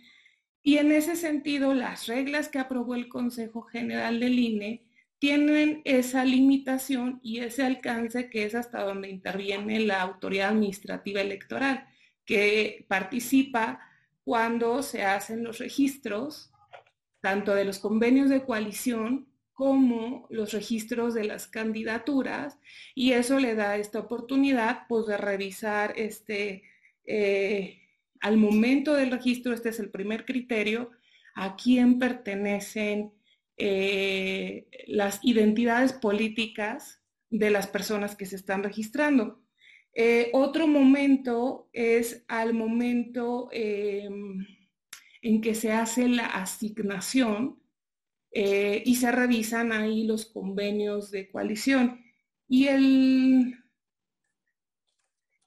Y 0.62 0.78
en 0.78 0.92
ese 0.92 1.16
sentido, 1.16 1.74
las 1.74 2.06
reglas 2.06 2.48
que 2.48 2.58
aprobó 2.58 2.94
el 2.94 3.08
Consejo 3.08 3.62
General 3.62 4.18
del 4.20 4.38
INE 4.38 4.86
tienen 5.22 5.82
esa 5.84 6.24
limitación 6.24 7.20
y 7.22 7.38
ese 7.38 7.62
alcance 7.64 8.28
que 8.28 8.44
es 8.44 8.56
hasta 8.56 8.82
donde 8.82 9.08
interviene 9.08 9.78
la 9.78 10.02
autoridad 10.02 10.48
administrativa 10.48 11.20
electoral, 11.20 11.86
que 12.24 12.86
participa 12.88 13.80
cuando 14.24 14.82
se 14.82 15.04
hacen 15.04 15.44
los 15.44 15.58
registros, 15.58 16.50
tanto 17.20 17.54
de 17.54 17.64
los 17.64 17.78
convenios 17.78 18.30
de 18.30 18.42
coalición 18.42 19.28
como 19.52 20.26
los 20.30 20.52
registros 20.52 21.14
de 21.14 21.24
las 21.24 21.46
candidaturas, 21.46 22.58
y 22.94 23.12
eso 23.12 23.38
le 23.38 23.54
da 23.54 23.76
esta 23.76 24.00
oportunidad 24.00 24.86
pues, 24.88 25.06
de 25.06 25.16
revisar 25.16 25.94
este, 25.96 26.62
eh, 27.04 27.80
al 28.20 28.36
momento 28.36 28.94
del 28.94 29.10
registro, 29.10 29.52
este 29.52 29.70
es 29.70 29.80
el 29.80 29.90
primer 29.90 30.24
criterio, 30.24 30.90
a 31.34 31.56
quién 31.56 31.98
pertenecen 31.98 33.12
eh, 33.56 34.66
las 34.86 35.20
identidades 35.22 35.92
políticas 35.92 37.00
de 37.30 37.50
las 37.50 37.66
personas 37.66 38.16
que 38.16 38.26
se 38.26 38.36
están 38.36 38.62
registrando. 38.62 39.42
Eh, 39.94 40.30
otro 40.32 40.66
momento 40.66 41.68
es 41.72 42.24
al 42.28 42.54
momento 42.54 43.48
em, 43.52 44.46
en 45.20 45.40
que 45.40 45.54
se 45.54 45.72
hace 45.72 46.08
la 46.08 46.26
asignación 46.26 47.61
eh, 48.32 48.82
y 48.86 48.96
se 48.96 49.12
revisan 49.12 49.72
ahí 49.72 50.04
los 50.04 50.26
convenios 50.26 51.10
de 51.10 51.30
coalición. 51.30 52.04
Y 52.48 52.68
el 52.68 53.56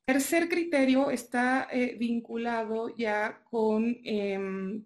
tercer 0.05 0.49
criterio 0.49 1.09
está 1.11 1.67
eh, 1.71 1.95
vinculado 1.99 2.95
ya 2.95 3.43
con, 3.49 3.97
em, 4.03 4.85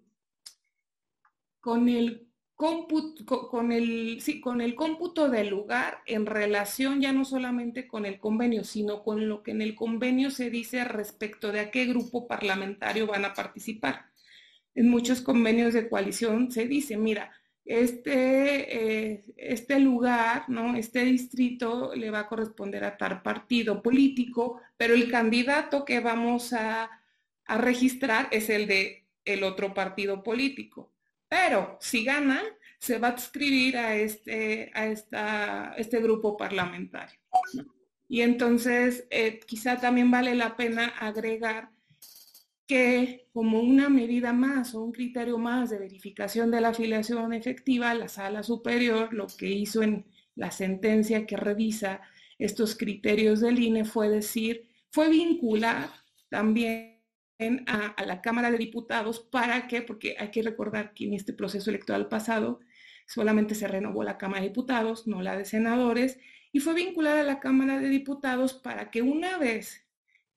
con 1.60 1.88
el 1.88 2.30
con, 2.60 3.72
el, 3.72 4.20
sí, 4.20 4.38
con 4.38 4.60
el 4.60 4.74
cómputo 4.74 5.30
del 5.30 5.48
lugar 5.48 6.02
en 6.04 6.26
relación 6.26 7.00
ya 7.00 7.10
no 7.10 7.24
solamente 7.24 7.88
con 7.88 8.04
el 8.04 8.20
convenio, 8.20 8.64
sino 8.64 9.02
con 9.02 9.28
lo 9.30 9.42
que 9.42 9.52
en 9.52 9.62
el 9.62 9.74
convenio 9.74 10.30
se 10.30 10.50
dice 10.50 10.84
respecto 10.84 11.52
de 11.52 11.60
a 11.60 11.70
qué 11.70 11.86
grupo 11.86 12.28
parlamentario 12.28 13.06
van 13.06 13.24
a 13.24 13.32
participar. 13.32 14.10
En 14.74 14.90
muchos 14.90 15.22
convenios 15.22 15.72
de 15.72 15.88
coalición 15.88 16.50
se 16.52 16.66
dice, 16.66 16.98
mira, 16.98 17.32
este, 17.64 19.12
eh, 19.12 19.24
este 19.36 19.78
lugar, 19.78 20.48
¿no? 20.48 20.76
este 20.76 21.04
distrito 21.04 21.94
le 21.94 22.10
va 22.10 22.20
a 22.20 22.28
corresponder 22.28 22.84
a 22.84 22.96
tal 22.96 23.22
partido 23.22 23.82
político, 23.82 24.60
pero 24.76 24.94
el 24.94 25.10
candidato 25.10 25.84
que 25.84 26.00
vamos 26.00 26.52
a, 26.52 26.90
a 27.46 27.58
registrar 27.58 28.28
es 28.30 28.50
el 28.50 28.66
de 28.66 29.00
el 29.24 29.44
otro 29.44 29.74
partido 29.74 30.22
político. 30.22 30.92
Pero 31.28 31.78
si 31.80 32.04
gana, 32.04 32.42
se 32.78 32.98
va 32.98 33.08
a 33.08 33.10
adscribir 33.12 33.76
a 33.76 33.94
este, 33.94 34.70
a 34.74 34.86
esta, 34.86 35.74
este 35.76 36.00
grupo 36.00 36.36
parlamentario. 36.36 37.18
Y 38.08 38.22
entonces, 38.22 39.06
eh, 39.10 39.38
quizá 39.46 39.78
también 39.80 40.10
vale 40.10 40.34
la 40.34 40.56
pena 40.56 40.86
agregar 40.98 41.70
que 42.70 43.26
como 43.32 43.58
una 43.58 43.88
medida 43.88 44.32
más 44.32 44.76
o 44.76 44.84
un 44.84 44.92
criterio 44.92 45.38
más 45.38 45.70
de 45.70 45.78
verificación 45.80 46.52
de 46.52 46.60
la 46.60 46.68
afiliación 46.68 47.32
efectiva, 47.32 47.92
la 47.94 48.06
sala 48.06 48.44
superior 48.44 49.12
lo 49.12 49.26
que 49.26 49.48
hizo 49.48 49.82
en 49.82 50.06
la 50.36 50.52
sentencia 50.52 51.26
que 51.26 51.36
revisa 51.36 52.00
estos 52.38 52.76
criterios 52.76 53.40
del 53.40 53.58
INE 53.58 53.84
fue 53.84 54.08
decir, 54.08 54.68
fue 54.92 55.08
vincular 55.08 55.90
también 56.28 57.00
a, 57.66 58.04
la 58.06 58.22
Cámara 58.22 58.52
de 58.52 58.58
Diputados. 58.58 59.18
Para 59.18 59.66
que, 59.66 59.82
porque 59.82 60.14
hay 60.16 60.30
que 60.30 60.42
recordar 60.42 60.94
que 60.94 61.06
en 61.06 61.14
este 61.14 61.32
proceso 61.32 61.70
electoral 61.70 62.06
pasado 62.06 62.60
solamente 63.04 63.56
se 63.56 63.66
renovó 63.66 64.04
la 64.04 64.16
Cámara 64.16 64.42
de 64.42 64.50
Diputados, 64.50 65.08
no 65.08 65.22
la 65.22 65.36
de 65.36 65.44
senadores, 65.44 66.20
y 66.52 66.60
fue 66.60 66.74
vinculada 66.74 67.22
a 67.22 67.24
la 67.24 67.40
Cámara 67.40 67.80
de 67.80 67.88
Diputados 67.88 68.54
para 68.54 68.92
que 68.92 69.02
una 69.02 69.38
vez 69.38 69.88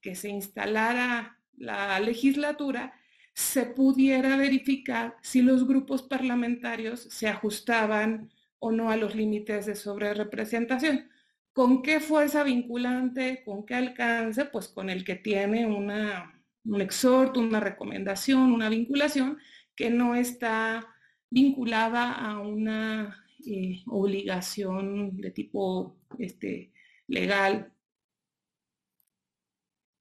que 0.02 0.16
se 0.16 0.30
instalara 0.30 1.43
la 1.64 2.00
legislatura, 2.00 2.94
se 3.34 3.66
pudiera 3.66 4.38
verificar 4.38 5.18
si 5.22 5.42
los 5.42 5.68
grupos 5.68 6.04
parlamentarios 6.04 7.02
se 7.02 7.28
ajustaban 7.28 8.32
o 8.60 8.72
no 8.72 8.90
a 8.92 8.98
los 8.98 9.16
límites 9.16 9.66
de 9.66 9.76
sobrerepresentación. 9.76 11.10
¿Con 11.52 11.82
qué 11.82 12.00
fuerza 12.00 12.44
vinculante, 12.44 13.44
con 13.44 13.66
qué 13.66 13.76
alcance? 13.76 14.46
Pues 14.46 14.68
con 14.68 14.90
el 14.90 15.04
que 15.04 15.16
tiene 15.16 15.66
una, 15.66 16.42
un 16.66 16.82
exhorto, 16.82 17.40
una 17.40 17.60
recomendación, 17.60 18.52
una 18.52 18.70
vinculación 18.70 19.38
que 19.76 19.90
no 19.90 20.16
está 20.16 20.88
vinculada 21.30 22.14
a 22.14 22.40
una 22.40 23.26
eh, 23.46 23.82
obligación 23.88 25.18
de 25.18 25.32
tipo 25.32 25.98
este, 26.20 26.72
legal. 27.08 27.73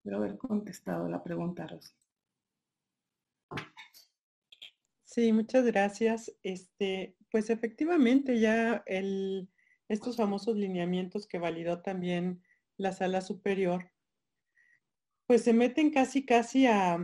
Espero 0.03 0.16
haber 0.16 0.36
contestado 0.36 1.09
la 1.09 1.22
pregunta, 1.22 1.64
Rosy. 1.64 1.94
Sí, 5.05 5.32
muchas 5.32 5.64
gracias. 5.64 6.36
Este, 6.42 7.14
pues 7.30 7.50
efectivamente 7.50 8.40
ya 8.40 8.82
estos 9.86 10.16
famosos 10.16 10.57
lineamientos 10.57 11.28
que 11.28 11.38
validó 11.38 11.82
también 11.82 12.42
la 12.78 12.90
sala 12.90 13.20
superior, 13.20 13.92
pues 15.28 15.44
se 15.44 15.53
meten 15.53 15.92
casi 15.92 16.26
casi 16.26 16.66
a 16.66 16.98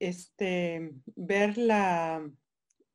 este, 0.00 0.96
ver 1.14 1.56
la, 1.56 2.28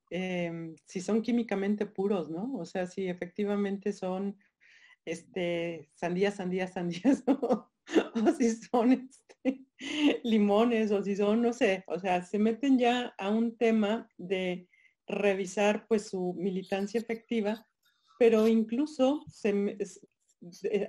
em, 0.09 0.75
si 0.83 0.99
son 0.99 1.21
químicamente 1.21 1.85
puros, 1.85 2.29
¿no? 2.29 2.53
O 2.55 2.65
sea, 2.65 2.85
si 2.85 3.07
efectivamente 3.07 3.93
son 3.93 4.37
este, 5.05 5.89
sandías, 5.93 6.35
sandías, 6.35 6.73
sandías, 6.73 7.23
o, 8.15 8.31
si 8.31 8.51
son 8.51 8.91
este, 8.91 9.65
limones, 10.23 10.91
o 10.91 11.03
si 11.03 11.15
son, 11.15 11.41
no 11.41 11.53
sé, 11.53 11.83
o 11.87 11.99
sea, 11.99 12.21
se 12.21 12.39
meten 12.39 12.77
ya 12.77 13.13
a 13.17 13.29
un 13.29 13.57
tema 13.57 14.09
de 14.17 14.67
revisar 15.07 15.87
pues 15.87 16.09
su 16.09 16.33
militancia 16.37 16.99
efectiva 16.99 17.65
pero 18.17 18.47
incluso 18.47 19.23
se, 19.27 19.77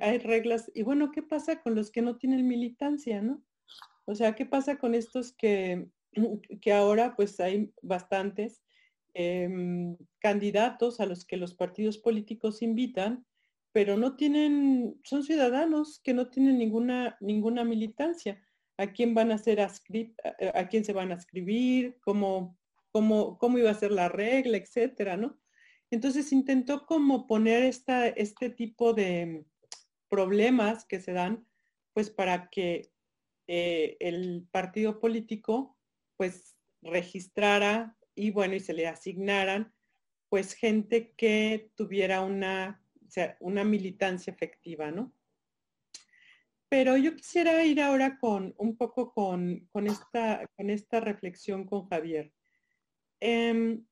hay 0.01 0.19
reglas. 0.19 0.71
Y 0.75 0.83
bueno, 0.83 1.11
¿qué 1.13 1.23
pasa 1.23 1.63
con 1.63 1.75
los 1.75 1.91
que 1.91 2.03
no 2.03 2.17
tienen 2.17 2.47
militancia, 2.47 3.21
no? 3.23 3.43
O 4.07 4.15
sea, 4.15 4.35
¿qué 4.35 4.47
pasa 4.47 4.79
con 4.79 4.95
estos 4.95 5.33
que, 5.33 5.89
que 6.63 6.73
ahora 6.73 7.15
pues 7.17 7.39
hay 7.41 7.73
bastantes 7.83 8.63
em, 9.15 9.97
candidatos 10.21 11.01
a 11.01 11.07
los 11.07 11.25
que 11.25 11.37
los 11.37 11.55
partidos 11.55 11.99
políticos 11.99 12.63
invitan, 12.63 13.27
pero 13.73 13.97
no 13.97 14.17
tienen, 14.17 15.01
son 15.05 15.23
ciudadanos 15.23 16.01
que 16.01 16.15
no 16.15 16.29
tienen 16.29 16.59
ninguna, 16.59 17.17
ninguna 17.21 17.65
militancia. 17.65 18.43
¿A 18.77 18.93
quién 18.93 19.15
van 19.15 19.33
a 19.33 19.37
a, 19.37 20.59
a 20.59 20.69
quién 20.69 20.85
se 20.85 20.93
van 20.93 21.11
a 21.11 21.17
escribir? 21.17 21.99
¿Cómo, 22.01 22.57
cómo, 22.93 23.39
cómo 23.39 23.59
iba 23.59 23.71
a 23.71 23.75
ser 23.75 23.91
la 23.91 24.09
regla, 24.09 24.57
etcétera, 24.57 25.17
¿no? 25.17 25.39
Entonces 25.91 26.33
intentó 26.33 26.87
como 26.87 27.27
poner 27.27 27.63
esta, 27.63 28.09
este 28.09 28.51
tipo 28.51 28.93
de 28.93 29.45
problemas 30.09 30.85
que 30.85 31.01
se 31.01 31.13
dan, 31.13 31.47
pues 31.93 32.11
para 32.11 32.51
que 32.51 32.91
eh, 33.47 33.97
el 34.01 34.47
partido 34.51 35.01
político 35.01 35.77
pues 36.17 36.57
registrara 36.83 37.97
y 38.15 38.31
bueno, 38.31 38.55
y 38.55 38.61
se 38.61 38.75
le 38.75 38.87
asignaran 38.87 39.73
pues 40.29 40.53
gente 40.53 41.15
que 41.17 41.71
tuviera 41.75 42.21
una, 42.21 42.83
una 43.41 43.65
militancia 43.65 44.33
efectiva, 44.33 44.91
¿no? 44.91 45.13
Pero 46.69 46.97
yo 46.97 47.17
quisiera 47.17 47.65
ir 47.65 47.81
ahora 47.81 48.19
con 48.19 48.55
un 48.59 48.77
poco 48.77 49.13
con, 49.13 49.69
esta, 49.87 50.47
con 50.55 50.69
esta 50.69 51.01
reflexión 51.01 51.65
con 51.65 51.89
Javier. 51.89 52.33
Em, 53.21 53.87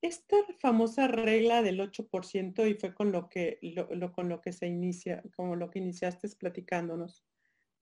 esta 0.00 0.36
famosa 0.58 1.08
regla 1.08 1.62
del 1.62 1.80
8% 1.80 2.66
y 2.66 2.74
fue 2.74 2.94
con 2.94 3.12
lo 3.12 3.28
que 3.28 3.58
lo, 3.60 4.12
con 4.12 4.28
lo 4.28 4.40
que 4.40 4.52
se 4.52 4.66
inicia, 4.66 5.22
como 5.36 5.56
lo 5.56 5.70
que 5.70 5.80
iniciaste 5.80 6.28
platicándonos, 6.38 7.24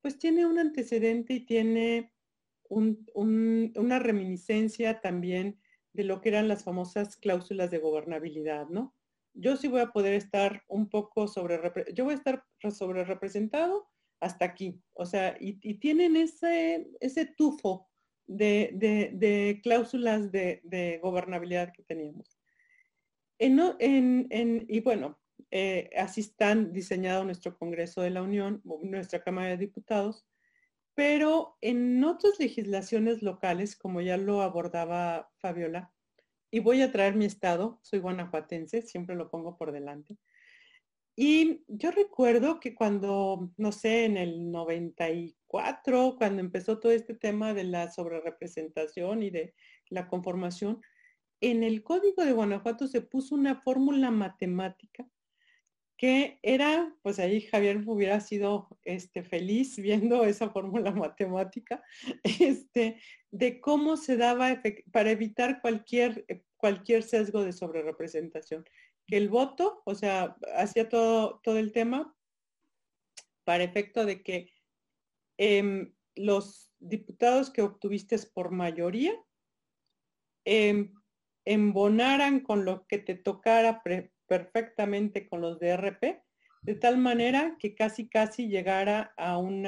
pues 0.01 0.18
tiene 0.18 0.46
un 0.46 0.59
antecedente 0.59 1.34
y 1.34 1.46
tiene 1.46 2.12
una 2.70 3.99
reminiscencia 3.99 5.01
también 5.01 5.61
de 5.92 6.05
lo 6.05 6.20
que 6.20 6.30
eran 6.30 6.49
las 6.49 6.64
famosas 6.64 7.16
cláusulas 7.16 7.70
de 7.70 7.78
gobernabilidad, 7.78 8.68
¿no? 8.68 8.94
Yo 9.35 9.57
sí 9.57 9.68
voy 9.68 9.81
a 9.81 9.91
poder 9.91 10.14
estar 10.14 10.62
un 10.68 10.89
poco 10.89 11.29
sobre, 11.29 11.61
yo 11.95 12.05
voy 12.05 12.14
a 12.14 12.16
estar 12.16 12.45
representado 13.07 13.89
hasta 14.20 14.45
aquí, 14.45 14.83
o 14.95 15.07
sea, 15.07 15.37
y, 15.39 15.55
tienen 15.74 16.16
ese, 16.16 16.89
ese 17.01 17.24
tufo 17.24 17.89
de, 18.26 19.61
cláusulas 19.62 20.33
de, 20.33 20.99
gobernabilidad 21.03 21.72
que 21.72 21.83
teníamos. 21.85 22.39
y 23.39 24.81
bueno, 24.81 25.18
eh, 25.51 25.91
así 25.97 26.20
están 26.20 26.72
diseñado 26.72 27.24
nuestro 27.24 27.57
Congreso 27.57 28.03
de 28.03 28.11
la 28.11 28.22
Unión, 28.22 28.61
nuestra 28.83 29.22
Cámara 29.22 29.51
de 29.51 29.57
Diputados, 29.57 30.26
pero 30.95 31.57
en 31.61 32.03
otras 32.03 32.39
legislaciones 32.41 33.22
locales, 33.22 33.76
como 33.76 34.01
ya 34.01 34.16
lo 34.16 34.43
abordaba 34.43 35.31
Fabiola, 35.37 35.93
y 36.51 36.61
voy 36.61 36.82
a 36.82 36.92
traer 36.92 37.14
mi 37.14 37.24
estado, 37.24 37.78
soy 37.82 37.99
guanajuatense, 37.99 38.82
siempre 38.82 39.16
lo 39.16 39.30
pongo 39.30 39.57
por 39.57 39.72
delante, 39.72 40.16
y 41.20 41.64
yo 41.66 41.90
recuerdo 41.90 42.61
que 42.61 42.76
cuando, 42.76 43.51
no 43.57 43.72
sé, 43.72 44.05
en 44.05 44.16
el 44.16 44.53
94, 44.53 46.14
cuando 46.16 46.40
empezó 46.40 46.78
todo 46.78 46.92
este 46.92 47.12
tema 47.12 47.55
de 47.55 47.64
la 47.64 47.90
sobrerepresentación 47.90 49.24
y 49.24 49.30
de 49.30 49.53
la 49.88 50.07
conformación, 50.07 50.80
en 51.40 51.64
el 51.64 51.82
código 51.82 52.24
de 52.24 52.30
Guanajuato 52.30 52.86
se 52.86 53.01
puso 53.01 53.34
una 53.34 53.61
fórmula 53.62 54.12
matemática 54.12 55.09
que 55.99 56.38
era, 56.42 56.94
pues 57.03 57.18
ahí 57.18 57.40
Javier 57.40 57.82
hubiera 57.84 58.20
sido 58.20 58.68
este, 58.84 59.24
feliz 59.24 59.76
viendo 59.76 60.24
esa 60.24 60.49
fórmula 60.49 60.92
matemática, 60.92 61.82
este, 62.22 63.01
de 63.32 63.61
cómo 63.61 63.96
se 63.96 64.16
daba 64.16 64.62
para 64.92 65.11
evitar 65.11 65.61
cualquier, 65.61 66.24
cualquier 66.57 67.03
sesgo 67.03 67.42
de 67.42 67.53
sobrerepresentación. 67.53 68.64
Que 69.09 69.16
el 69.16 69.28
voto, 69.28 69.82
o 69.84 69.94
sea, 69.96 70.36
hacía 70.55 70.88
todo, 70.88 71.40
todo 71.42 71.59
el 71.59 71.72
tema 71.72 72.14
para 73.44 73.64
efecto 73.64 74.07
de 74.07 74.22
que 74.22 74.53
em, 75.36 75.92
los 76.14 76.70
diputados 76.78 77.51
que 77.51 77.62
obtuviste 77.62 78.16
por 78.32 78.53
mayoría 78.53 79.14
em, 80.44 80.94
embonaran 81.44 82.40
con 82.40 82.64
lo 82.64 82.86
que 82.86 82.99
te 82.99 83.16
tocara 83.16 83.82
perfectamente 84.29 85.26
con 85.26 85.41
los 85.41 85.59
DRP, 85.59 86.22
de 86.62 86.74
tal 86.74 86.99
manera 86.99 87.57
que 87.59 87.74
casi 87.74 88.09
casi 88.09 88.49
llegara 88.49 89.14
a 89.16 89.39
un 89.39 89.66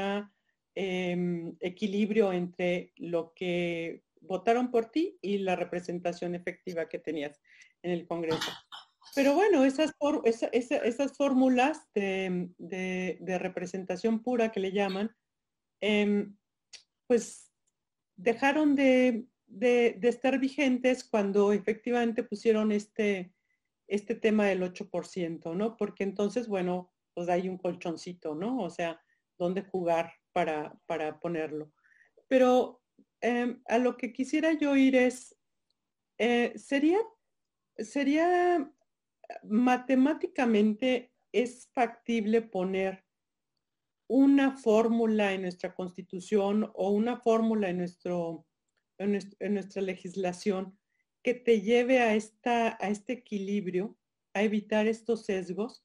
em, 0.74 1.56
equilibrio 1.60 2.32
entre 2.32 2.92
lo 2.96 3.32
que 3.34 4.04
votaron 4.20 4.70
por 4.70 4.86
ti 4.90 5.18
y 5.22 5.38
la 5.38 5.56
representación 5.56 6.34
efectiva 6.34 6.88
que 6.88 6.98
tenías 6.98 7.40
en 7.82 7.92
el 7.92 8.06
Congreso. 8.06 8.50
Pero 9.14 9.34
bueno, 9.34 9.64
esas, 9.64 9.94
esas 10.22 11.16
fórmulas 11.16 11.88
de, 11.94 13.38
representación 13.40 14.22
pura 14.22 14.52
que 14.52 14.60
le 14.60 14.72
llaman, 14.72 15.10
em, 15.80 16.36
pues 17.06 17.50
dejaron 18.16 18.76
de, 18.76 19.26
estar 20.02 20.38
vigentes 20.38 21.02
cuando 21.02 21.52
efectivamente 21.52 22.22
pusieron 22.22 22.70
este, 22.70 23.32
este 23.90 24.14
tema 24.14 24.46
del 24.46 24.62
8%, 24.62 25.54
¿no? 25.54 25.76
Porque 25.76 26.04
entonces, 26.04 26.48
bueno, 26.48 26.92
pues 27.12 27.28
hay 27.28 27.48
un 27.48 27.58
colchoncito, 27.58 28.34
¿no? 28.34 28.62
O 28.62 28.70
sea, 28.70 29.00
dónde 29.36 29.62
jugar 29.62 30.12
para, 30.32 30.78
para 30.86 31.18
ponerlo. 31.18 31.72
Pero 32.28 32.80
em, 33.20 33.60
a 33.66 33.78
lo 33.78 33.96
que 33.96 34.12
quisiera 34.12 34.52
yo 34.52 34.76
ir 34.76 34.94
es, 34.94 35.36
eh, 36.18 36.52
sería, 36.56 36.98
sería 37.76 38.72
matemáticamente 39.42 41.12
es 41.32 41.68
factible 41.72 42.42
poner 42.42 43.04
una 44.08 44.56
fórmula 44.56 45.32
en 45.32 45.42
nuestra 45.42 45.74
constitución 45.74 46.70
o 46.74 46.90
una 46.90 47.16
fórmula 47.16 47.68
en, 47.68 47.78
nuestro, 47.78 48.46
en, 48.98 49.54
nuestra 49.54 49.82
legislación 49.82 50.79
que 51.22 51.34
te 51.34 51.60
lleve 51.60 52.00
a, 52.00 52.14
esta, 52.14 52.76
a 52.80 52.88
este 52.88 53.14
equilibrio, 53.14 53.96
a 54.34 54.42
evitar 54.42 54.86
estos 54.86 55.24
sesgos 55.24 55.84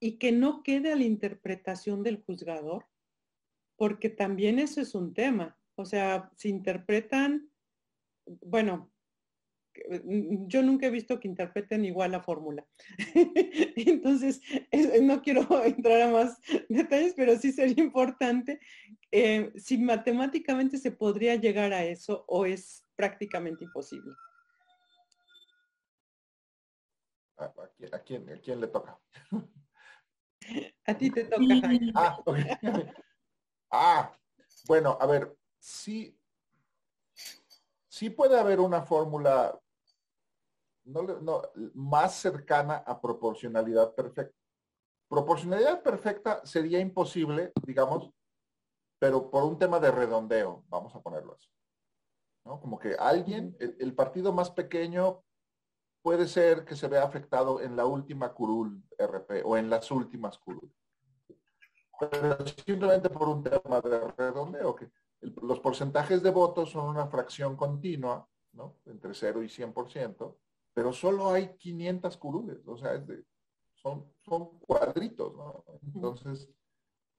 y 0.00 0.18
que 0.18 0.32
no 0.32 0.62
quede 0.62 0.92
a 0.92 0.96
la 0.96 1.04
interpretación 1.04 2.02
del 2.02 2.22
juzgador, 2.22 2.86
porque 3.76 4.10
también 4.10 4.58
eso 4.58 4.80
es 4.80 4.94
un 4.94 5.14
tema. 5.14 5.58
O 5.76 5.84
sea, 5.84 6.30
se 6.36 6.48
interpretan, 6.48 7.50
bueno, 8.26 8.94
Mm, 10.04 10.46
yo 10.46 10.62
nunca 10.62 10.86
he 10.86 10.90
visto 10.90 11.18
que 11.18 11.28
interpreten 11.28 11.84
igual 11.84 12.12
la 12.12 12.22
fórmula. 12.22 12.66
Entonces, 13.76 14.40
no 15.02 15.22
quiero 15.22 15.46
entrar 15.64 16.02
a 16.02 16.10
más 16.10 16.38
detalles, 16.68 17.14
pero 17.16 17.36
sí 17.36 17.52
sería 17.52 17.82
importante 17.82 18.60
eh, 19.10 19.52
si 19.56 19.78
matemáticamente 19.78 20.78
se 20.78 20.92
podría 20.92 21.36
llegar 21.36 21.72
a 21.72 21.84
eso 21.84 22.24
o 22.28 22.46
es 22.46 22.84
prácticamente 22.96 23.64
imposible. 23.64 24.12
¿A, 27.36 27.52
quién, 28.04 28.40
quién, 28.42 28.60
le 28.60 28.68
toca? 28.68 28.98
A 30.86 30.94
ti 30.94 31.10
te 31.10 31.24
toca, 31.24 31.42
Jaime. 31.62 31.92
Ah, 31.94 32.22
ah, 33.70 34.18
bueno, 34.66 34.98
a 35.00 35.06
ver, 35.06 35.34
sí, 35.58 36.18
sí 37.88 38.10
puede 38.10 38.38
haber 38.38 38.60
una 38.60 38.82
fórmula 38.82 39.58
no, 40.84 41.42
más 41.74 42.16
cercana 42.16 42.76
a 42.86 43.00
proporcionalidad 43.00 43.94
perfecta. 43.94 44.36
Proporcionalidad 45.08 45.82
perfecta 45.82 46.44
sería 46.44 46.78
imposible, 46.78 47.52
digamos, 47.64 48.10
pero 48.98 49.30
por 49.30 49.44
un 49.44 49.58
tema 49.58 49.80
de 49.80 49.90
redondeo, 49.90 50.64
vamos 50.68 50.94
a 50.94 51.00
ponerlo 51.00 51.34
así. 51.34 51.48
¿no? 52.44 52.60
Como 52.60 52.78
que 52.78 52.94
alguien, 52.98 53.56
el, 53.58 53.94
partido 53.94 54.32
más 54.32 54.50
pequeño 54.50 55.23
puede 56.04 56.28
ser 56.28 56.66
que 56.66 56.76
se 56.76 56.86
vea 56.86 57.02
afectado 57.02 57.62
en 57.62 57.76
la 57.76 57.86
última 57.86 58.34
curul 58.34 58.84
RP 58.98 59.42
o 59.42 59.56
en 59.56 59.70
las 59.70 59.90
últimas 59.90 60.36
curul. 60.36 60.70
Pero 61.98 62.46
simplemente 62.46 63.08
por 63.08 63.26
un 63.30 63.42
tema 63.42 63.80
de 63.80 64.12
redondeo, 64.14 64.74
que 64.76 64.90
los 65.40 65.60
porcentajes 65.60 66.22
de 66.22 66.30
votos 66.30 66.72
son 66.72 66.90
una 66.90 67.06
fracción 67.06 67.56
continua, 67.56 68.28
¿no? 68.52 68.76
Entre 68.84 69.14
0 69.14 69.42
y 69.44 69.48
100%, 69.48 70.36
pero 70.74 70.92
solo 70.92 71.30
hay 71.30 71.56
500 71.56 72.18
curules, 72.18 72.68
o 72.68 72.76
sea, 72.76 73.02
son, 73.72 74.12
son 74.26 74.58
cuadritos, 74.58 75.34
¿no? 75.34 75.64
Entonces, 75.94 76.50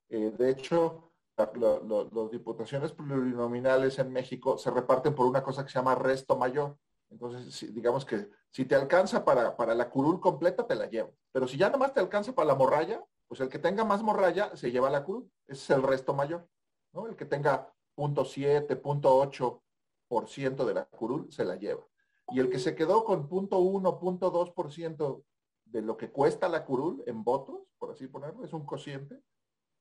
eh, 0.10 0.32
de 0.38 0.52
hecho, 0.52 1.12
las 1.36 2.32
diputaciones 2.32 2.92
plurinominales 2.92 3.98
en 3.98 4.14
México 4.14 4.60
se 4.60 4.70
reparten 4.70 5.16
por 5.16 5.26
una 5.26 5.42
cosa 5.42 5.64
que 5.64 5.72
se 5.72 5.80
llama 5.80 5.96
resto 5.96 6.38
mayor. 6.38 6.78
Entonces, 7.10 7.74
digamos 7.74 8.06
que 8.06 8.30
si 8.52 8.66
te 8.66 8.76
alcanza 8.76 9.24
para, 9.24 9.56
para 9.56 9.76
la 9.76 9.90
curul 9.90 10.20
completa, 10.20 10.66
te 10.66 10.76
la 10.76 10.88
llevo. 10.88 11.16
Pero 11.32 11.48
si 11.48 11.58
ya 11.58 11.70
nomás 11.70 11.94
te 11.94 12.00
alcanza 12.00 12.34
para 12.34 12.48
la 12.48 12.56
morralla, 12.56 13.04
pues 13.28 13.42
el 13.42 13.50
que 13.50 13.60
tenga 13.60 13.84
más 13.84 14.04
morralla 14.04 14.56
se 14.56 14.72
lleva 14.72 14.90
la 14.90 15.04
curul. 15.04 15.30
Ese 15.48 15.62
es 15.64 15.70
el 15.72 15.84
resto 15.84 16.14
mayor. 16.14 16.48
¿no? 16.94 17.08
El 17.08 17.16
que 17.16 17.26
tenga 17.26 17.72
0.7, 17.98 18.82
0.8% 18.82 20.66
de 20.66 20.74
la 20.74 20.86
curul 20.86 21.32
se 21.32 21.46
la 21.46 21.56
lleva. 21.56 21.86
Y 22.30 22.40
el 22.40 22.50
que 22.50 22.60
se 22.60 22.76
quedó 22.76 23.04
con 23.04 23.30
0.1, 23.30 24.00
0.2% 24.00 25.24
de 25.66 25.82
lo 25.82 25.98
que 25.98 26.12
cuesta 26.12 26.50
la 26.50 26.66
curul 26.66 27.04
en 27.06 27.24
votos, 27.24 27.68
por 27.78 27.92
así 27.92 28.08
ponerlo, 28.08 28.44
es 28.44 28.54
un 28.54 28.66
cociente, 28.66 29.22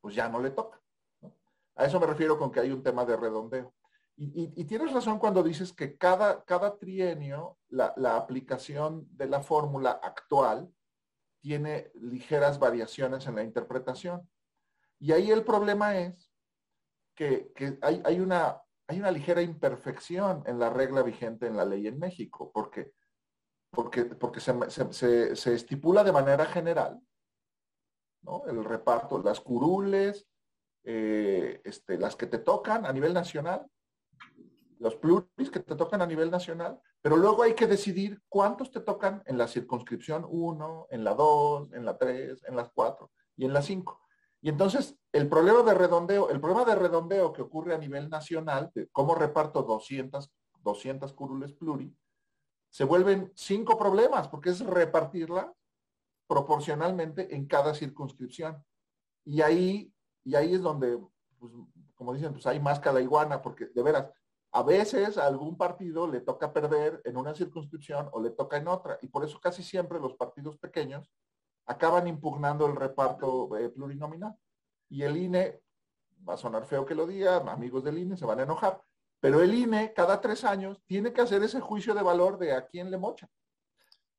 pues 0.00 0.14
ya 0.14 0.28
no 0.28 0.40
le 0.40 0.50
toca. 0.50 0.80
A 1.76 1.86
eso 1.86 1.98
me 1.98 2.06
refiero 2.06 2.38
con 2.38 2.50
que 2.50 2.60
hay 2.60 2.70
un 2.70 2.82
tema 2.82 3.04
de 3.04 3.16
redondeo. 3.16 3.72
Y, 4.16 4.64
tienes 4.64 4.92
razón 4.92 5.18
cuando 5.18 5.42
dices 5.42 5.72
que 5.72 5.96
cada, 5.96 6.44
cada 6.44 6.78
trienio 6.78 7.58
la, 7.68 7.92
aplicación 8.16 9.08
de 9.10 9.26
la 9.26 9.42
fórmula 9.42 9.90
actual 9.90 10.72
tiene 11.40 11.90
ligeras 11.94 12.60
variaciones 12.60 13.26
en 13.26 13.34
la 13.34 13.42
interpretación. 13.42 14.28
Y 15.00 15.10
ahí 15.10 15.32
el 15.32 15.44
problema 15.44 15.98
es 15.98 16.32
que, 17.16 17.52
hay, 17.82 18.02
hay, 18.04 18.20
una, 18.20 18.62
hay 18.86 19.00
una 19.00 19.10
ligera 19.10 19.42
imperfección 19.42 20.44
en 20.46 20.60
la 20.60 20.70
regla 20.70 21.02
vigente 21.02 21.48
en 21.48 21.56
la 21.56 21.64
ley 21.64 21.88
en 21.88 21.98
México, 21.98 22.52
porque, 22.54 22.92
porque, 23.70 24.04
porque 24.04 24.38
se, 24.38 25.34
se, 25.34 25.54
estipula 25.54 26.04
de 26.04 26.12
manera 26.12 26.46
general 26.46 27.00
¿no? 28.22 28.44
el 28.46 28.64
reparto, 28.64 29.20
las 29.20 29.40
curules, 29.40 30.24
eh, 30.84 31.60
este, 31.64 31.98
las 31.98 32.14
que 32.14 32.26
te 32.26 32.38
tocan 32.38 32.86
a 32.86 32.92
nivel 32.92 33.12
nacional, 33.12 33.66
los 34.78 34.96
pluris 34.96 35.50
que 35.50 35.60
te 35.60 35.76
tocan 35.76 36.02
a 36.02 36.06
nivel 36.06 36.30
nacional, 36.30 36.80
pero 37.00 37.16
luego 37.16 37.42
hay 37.42 37.54
que 37.54 37.66
decidir 37.66 38.20
cuántos 38.28 38.70
te 38.70 38.80
tocan 38.80 39.22
en 39.26 39.38
la 39.38 39.48
circunscripción 39.48 40.26
1, 40.28 40.86
en 40.90 41.04
la 41.04 41.14
2, 41.14 41.72
en 41.72 41.84
la 41.84 41.96
3, 41.96 42.44
en 42.48 42.56
las 42.56 42.70
4 42.74 43.10
y 43.36 43.44
en 43.44 43.52
la 43.52 43.62
5. 43.62 44.00
Y 44.40 44.50
entonces, 44.50 44.96
el 45.12 45.28
problema 45.28 45.62
de 45.62 45.74
redondeo, 45.74 46.28
el 46.28 46.40
problema 46.40 46.64
de 46.64 46.74
redondeo 46.74 47.32
que 47.32 47.42
ocurre 47.42 47.74
a 47.74 47.78
nivel 47.78 48.10
nacional, 48.10 48.70
de 48.74 48.88
cómo 48.88 49.14
reparto 49.14 49.62
200, 49.62 50.30
200 50.62 51.12
curules 51.14 51.52
pluri, 51.54 51.96
se 52.68 52.84
vuelven 52.84 53.32
cinco 53.34 53.78
problemas, 53.78 54.28
porque 54.28 54.50
es 54.50 54.60
repartirla 54.60 55.52
proporcionalmente 56.26 57.34
en 57.34 57.46
cada 57.46 57.74
circunscripción. 57.74 58.62
Y 59.24 59.40
ahí, 59.42 59.94
y 60.24 60.34
ahí 60.34 60.54
es 60.54 60.60
donde, 60.60 60.98
pues, 61.38 61.52
como 61.94 62.12
dicen, 62.12 62.32
pues 62.32 62.46
hay 62.46 62.60
más 62.60 62.84
la 62.84 63.00
iguana, 63.00 63.40
porque 63.40 63.66
de 63.66 63.82
veras, 63.82 64.10
a 64.54 64.62
veces 64.62 65.18
a 65.18 65.26
algún 65.26 65.56
partido 65.56 66.06
le 66.06 66.20
toca 66.20 66.52
perder 66.52 67.02
en 67.04 67.16
una 67.16 67.34
circunscripción 67.34 68.08
o 68.12 68.22
le 68.22 68.30
toca 68.30 68.56
en 68.56 68.68
otra. 68.68 69.00
Y 69.02 69.08
por 69.08 69.24
eso 69.24 69.40
casi 69.40 69.64
siempre 69.64 69.98
los 69.98 70.14
partidos 70.14 70.56
pequeños 70.58 71.10
acaban 71.66 72.06
impugnando 72.06 72.64
el 72.66 72.76
reparto 72.76 73.56
eh, 73.56 73.68
plurinominal. 73.68 74.38
Y 74.88 75.02
el 75.02 75.16
INE, 75.16 75.60
va 76.26 76.34
a 76.34 76.36
sonar 76.36 76.66
feo 76.66 76.86
que 76.86 76.94
lo 76.94 77.04
diga, 77.04 77.38
amigos 77.38 77.82
del 77.82 77.98
INE 77.98 78.16
se 78.16 78.26
van 78.26 78.38
a 78.38 78.44
enojar, 78.44 78.80
pero 79.18 79.42
el 79.42 79.52
INE 79.52 79.92
cada 79.92 80.20
tres 80.20 80.44
años 80.44 80.80
tiene 80.86 81.12
que 81.12 81.22
hacer 81.22 81.42
ese 81.42 81.60
juicio 81.60 81.92
de 81.92 82.02
valor 82.02 82.38
de 82.38 82.52
a 82.52 82.64
quién 82.68 82.92
le 82.92 82.96
mocha. 82.96 83.28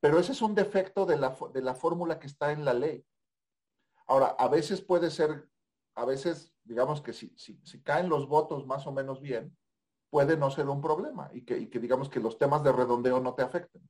Pero 0.02 0.20
ese 0.20 0.34
es 0.34 0.42
un 0.42 0.54
defecto 0.54 1.06
de 1.06 1.18
la, 1.18 1.34
de 1.54 1.62
la 1.62 1.76
fórmula 1.76 2.20
que 2.20 2.28
está 2.28 2.52
en 2.52 2.66
la 2.66 2.74
ley. 2.74 3.06
Ahora, 4.06 4.36
a 4.38 4.50
veces 4.50 4.82
puede 4.82 5.12
ser, 5.12 5.48
a 5.96 6.04
veces, 6.04 6.54
digamos 6.66 7.00
que 7.00 7.14
si, 7.14 7.34
si, 7.38 7.58
si 7.64 7.82
caen 7.82 8.10
los 8.10 8.28
votos 8.28 8.68
más 8.68 8.86
o 8.86 8.92
menos 8.92 9.22
bien, 9.22 9.56
puede 10.16 10.38
no 10.38 10.50
ser 10.50 10.70
un 10.70 10.80
problema 10.80 11.30
y 11.34 11.42
que, 11.42 11.68
digamos 11.78 12.08
que 12.08 12.22
los 12.22 12.38
temas 12.38 12.64
de 12.64 12.72
redondeo 12.72 13.20
no 13.20 13.34
te 13.34 13.42
afecten. 13.42 13.82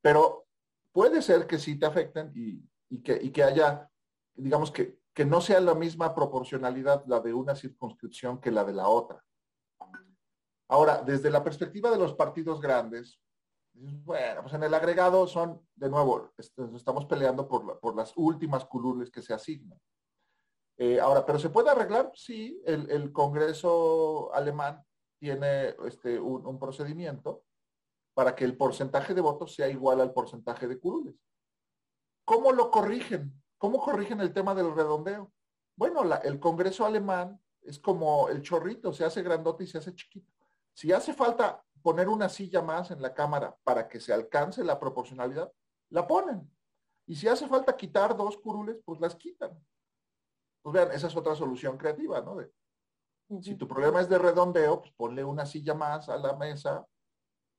Pero 0.00 0.46
puede 0.92 1.20
ser 1.20 1.48
que 1.48 1.58
sí 1.58 1.76
te 1.76 1.86
afecten 1.86 2.30
y, 2.32 3.02
que, 3.02 3.42
haya, 3.42 3.90
digamos 4.36 4.70
que, 4.70 5.00
no 5.26 5.40
sea 5.40 5.58
la 5.58 5.74
misma 5.74 6.14
proporcionalidad 6.14 7.04
la 7.06 7.18
de 7.18 7.34
una 7.34 7.56
circunscripción 7.56 8.40
que 8.40 8.52
la 8.52 8.64
de 8.64 8.72
la 8.72 8.86
otra. 8.86 9.20
Ahora, 10.68 11.02
desde 11.02 11.28
la 11.28 11.42
perspectiva 11.42 11.90
de 11.90 11.98
los 11.98 12.14
partidos 12.14 12.60
grandes, 12.60 13.20
bueno, 13.72 14.42
pues 14.42 14.54
en 14.54 14.62
el 14.62 14.74
agregado 14.74 15.26
son, 15.26 15.60
de 15.74 15.90
nuevo, 15.90 16.32
estamos 16.38 17.04
peleando 17.06 17.48
por, 17.48 17.80
por 17.80 17.96
las 17.96 18.12
últimas 18.14 18.64
curules 18.64 19.10
que 19.10 19.22
se 19.22 19.34
asignan. 19.34 19.80
Eh, 20.76 21.00
ahora, 21.00 21.24
pero 21.24 21.38
se 21.38 21.50
puede 21.50 21.70
arreglar, 21.70 22.10
sí, 22.14 22.60
el, 22.66 23.12
Congreso 23.12 24.34
alemán 24.34 24.84
tiene 25.18 25.76
este, 25.86 26.18
un 26.18 26.58
procedimiento 26.58 27.44
para 28.14 28.34
que 28.34 28.44
el 28.44 28.56
porcentaje 28.56 29.14
de 29.14 29.20
votos 29.20 29.54
sea 29.54 29.68
igual 29.68 30.00
al 30.00 30.12
porcentaje 30.12 30.66
de 30.66 30.78
curules. 30.78 31.16
¿Cómo 32.24 32.52
lo 32.52 32.70
corrigen? 32.70 33.42
¿Cómo 33.58 33.80
corrigen 33.80 34.20
el 34.20 34.32
tema 34.32 34.54
del 34.54 34.74
redondeo? 34.74 35.32
Bueno, 35.76 36.02
el 36.22 36.38
Congreso 36.38 36.86
alemán 36.86 37.40
es 37.62 37.78
como 37.78 38.28
el 38.28 38.42
chorrito, 38.42 38.92
se 38.92 39.04
hace 39.04 39.22
grandote 39.22 39.64
y 39.64 39.66
se 39.66 39.78
hace 39.78 39.94
chiquito. 39.94 40.32
Si 40.72 40.92
hace 40.92 41.12
falta 41.12 41.62
poner 41.82 42.08
una 42.08 42.28
silla 42.28 42.62
más 42.62 42.90
en 42.90 43.02
la 43.02 43.12
Cámara 43.12 43.56
para 43.64 43.88
que 43.88 44.00
se 44.00 44.12
alcance 44.12 44.64
la 44.64 44.78
proporcionalidad, 44.78 45.52
la 45.90 46.06
ponen. 46.06 46.50
Y 47.06 47.16
si 47.16 47.28
hace 47.28 47.46
falta 47.46 47.76
quitar 47.76 48.16
dos 48.16 48.38
curules, 48.38 48.78
pues 48.84 49.00
las 49.00 49.14
quitan. 49.16 49.50
Pues 50.64 50.72
vean, 50.72 50.92
esa 50.92 51.08
es 51.08 51.16
otra 51.16 51.34
solución 51.34 51.76
creativa, 51.76 52.22
¿no? 52.22 52.38
Si 53.42 53.54
tu 53.54 53.68
problema 53.68 54.00
es 54.00 54.08
de 54.08 54.16
redondeo, 54.16 54.80
pues 54.80 54.92
ponle 54.96 55.22
una 55.22 55.44
silla 55.44 55.74
más 55.74 56.08
a 56.08 56.16
la 56.16 56.34
mesa 56.36 56.86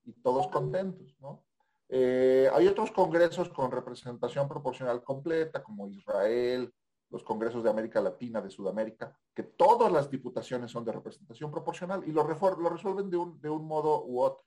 y 0.03 0.13
todos 0.13 0.47
contentos, 0.47 1.15
¿no? 1.19 1.45
Eh, 1.87 2.49
hay 2.51 2.67
otros 2.67 2.89
congresos 2.89 3.49
con 3.49 3.69
representación 3.69 4.47
proporcional 4.47 5.03
completa, 5.03 5.61
como 5.61 5.87
Israel, 5.87 6.73
los 7.11 7.23
congresos 7.23 7.63
de 7.63 7.69
América 7.69 8.01
Latina, 8.01 8.41
de 8.41 8.49
Sudamérica, 8.49 9.15
que 9.35 9.43
todas 9.43 9.91
las 9.91 10.09
diputaciones 10.09 10.71
son 10.71 10.83
de 10.83 10.91
representación 10.91 11.51
proporcional 11.51 12.03
y 12.07 12.11
lo, 12.11 12.23
lo 12.23 12.69
resuelven 12.69 13.11
de 13.11 13.17
un, 13.17 13.39
de 13.39 13.49
un, 13.51 13.67
modo 13.67 14.03
u 14.03 14.19
otro. 14.19 14.43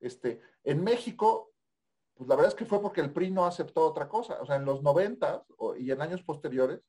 Este, 0.00 0.40
en 0.64 0.82
México, 0.82 1.52
pues 2.14 2.28
la 2.28 2.34
verdad 2.34 2.50
es 2.50 2.58
que 2.58 2.66
fue 2.66 2.82
porque 2.82 3.02
el 3.02 3.12
PRI 3.12 3.30
no 3.30 3.46
aceptó 3.46 3.86
otra 3.86 4.08
cosa. 4.08 4.42
O 4.42 4.46
sea, 4.46 4.56
en 4.56 4.64
los 4.64 4.82
90 4.82 5.44
y 5.78 5.92
en 5.92 6.02
años 6.02 6.24
posteriores, 6.24 6.82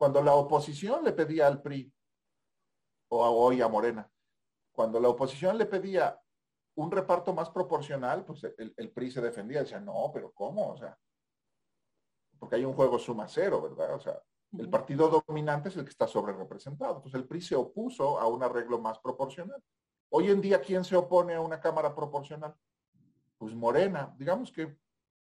cuando 0.00 0.22
la 0.22 0.32
oposición 0.32 1.04
le 1.04 1.12
pedía 1.12 1.46
al 1.46 1.60
PRI, 1.60 1.92
o 3.10 3.22
hoy 3.22 3.60
a 3.60 3.68
Morena, 3.68 4.10
cuando 4.72 4.98
la 4.98 5.10
oposición 5.10 5.58
le 5.58 5.66
pedía 5.66 6.18
un 6.76 6.90
reparto 6.90 7.34
más 7.34 7.50
proporcional, 7.50 8.24
pues 8.24 8.44
el, 8.44 8.92
PRI 8.92 9.10
se 9.10 9.20
defendía, 9.20 9.60
decía, 9.60 9.78
no, 9.78 10.10
pero 10.10 10.32
¿cómo? 10.32 10.70
O 10.70 10.76
sea, 10.78 10.98
porque 12.38 12.56
hay 12.56 12.64
un 12.64 12.72
juego 12.72 12.98
suma 12.98 13.28
cero, 13.28 13.60
¿verdad? 13.60 13.94
O 13.94 14.00
sea, 14.00 14.18
el 14.56 14.70
partido 14.70 15.22
dominante 15.26 15.68
es 15.68 15.76
el 15.76 15.84
que 15.84 15.90
está 15.90 16.06
sobre 16.06 16.32
representado. 16.32 16.96
Entonces 16.96 17.20
el 17.20 17.28
PRI 17.28 17.42
se 17.42 17.56
opuso 17.56 18.18
a 18.18 18.26
un 18.26 18.42
arreglo 18.42 18.78
más 18.78 18.98
proporcional. 19.00 19.62
Hoy 20.08 20.30
en 20.30 20.40
día, 20.40 20.62
¿quién 20.62 20.82
se 20.82 20.96
opone 20.96 21.34
a 21.34 21.42
una 21.42 21.60
Cámara 21.60 21.94
proporcional? 21.94 22.54
Pues 23.36 23.54
Morena. 23.54 24.14
Digamos 24.16 24.50
que 24.50 24.78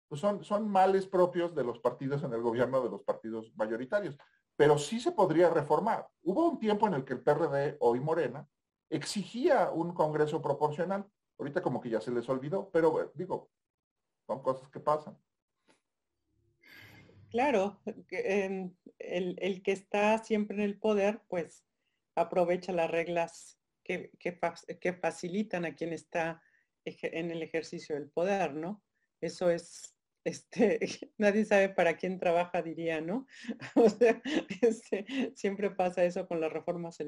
pues 0.08 0.18
son, 0.18 0.42
son 0.42 0.66
males 0.66 1.06
propios 1.06 1.54
de 1.54 1.62
los 1.62 1.78
partidos 1.78 2.22
en 2.22 2.32
el 2.32 2.40
gobierno, 2.40 2.82
de 2.82 2.88
los 2.88 3.02
partidos 3.02 3.52
mayoritarios. 3.54 4.16
Pero 4.62 4.78
sí 4.78 5.00
se 5.00 5.10
podría 5.10 5.50
reformar. 5.50 6.08
Hubo 6.22 6.50
un 6.50 6.60
tiempo 6.60 6.86
en 6.86 6.94
el 6.94 7.04
que 7.04 7.14
el 7.14 7.20
PRD, 7.20 7.78
hoy 7.80 7.98
Morena, 7.98 8.48
exigía 8.90 9.72
un 9.72 9.92
Congreso 9.92 10.40
proporcional. 10.40 11.04
Ahorita 11.36 11.60
como 11.60 11.80
que 11.80 11.90
ya 11.90 12.00
se 12.00 12.12
les 12.12 12.28
olvidó, 12.28 12.70
pero 12.70 13.10
digo, 13.16 13.50
son 14.24 14.40
cosas 14.40 14.70
que 14.70 14.78
pasan. 14.78 15.18
claro, 17.28 17.80
em, 18.12 18.72
el, 19.00 19.62
que 19.64 19.72
está 19.72 20.18
siempre 20.18 20.56
en 20.58 20.62
el 20.62 20.78
poder, 20.78 21.22
pues 21.26 21.64
aprovecha 22.14 22.70
las 22.70 22.88
reglas 22.88 23.58
que, 23.82 24.12
que, 24.20 24.92
facilitan 24.92 25.64
a 25.64 25.74
quien 25.74 25.92
está 25.92 26.40
en 26.84 27.32
el 27.32 27.42
ejercicio 27.42 27.96
del 27.96 28.10
poder, 28.10 28.54
¿no? 28.54 28.80
Eso 29.20 29.50
es, 29.50 29.96
este, 30.24 30.78
nadie 31.18 31.44
sabe 31.44 31.68
para 31.68 31.96
quién 31.96 32.18
trabaja, 32.18 32.62
diría, 32.62 33.00
¿no? 33.00 33.26
O 33.76 33.88
sea, 33.88 34.20
este, 34.60 35.32
siempre 35.34 35.70
pasa 35.70 36.04
eso 36.04 36.26
con 36.26 36.40
las 36.40 36.52
reformas. 36.52 36.98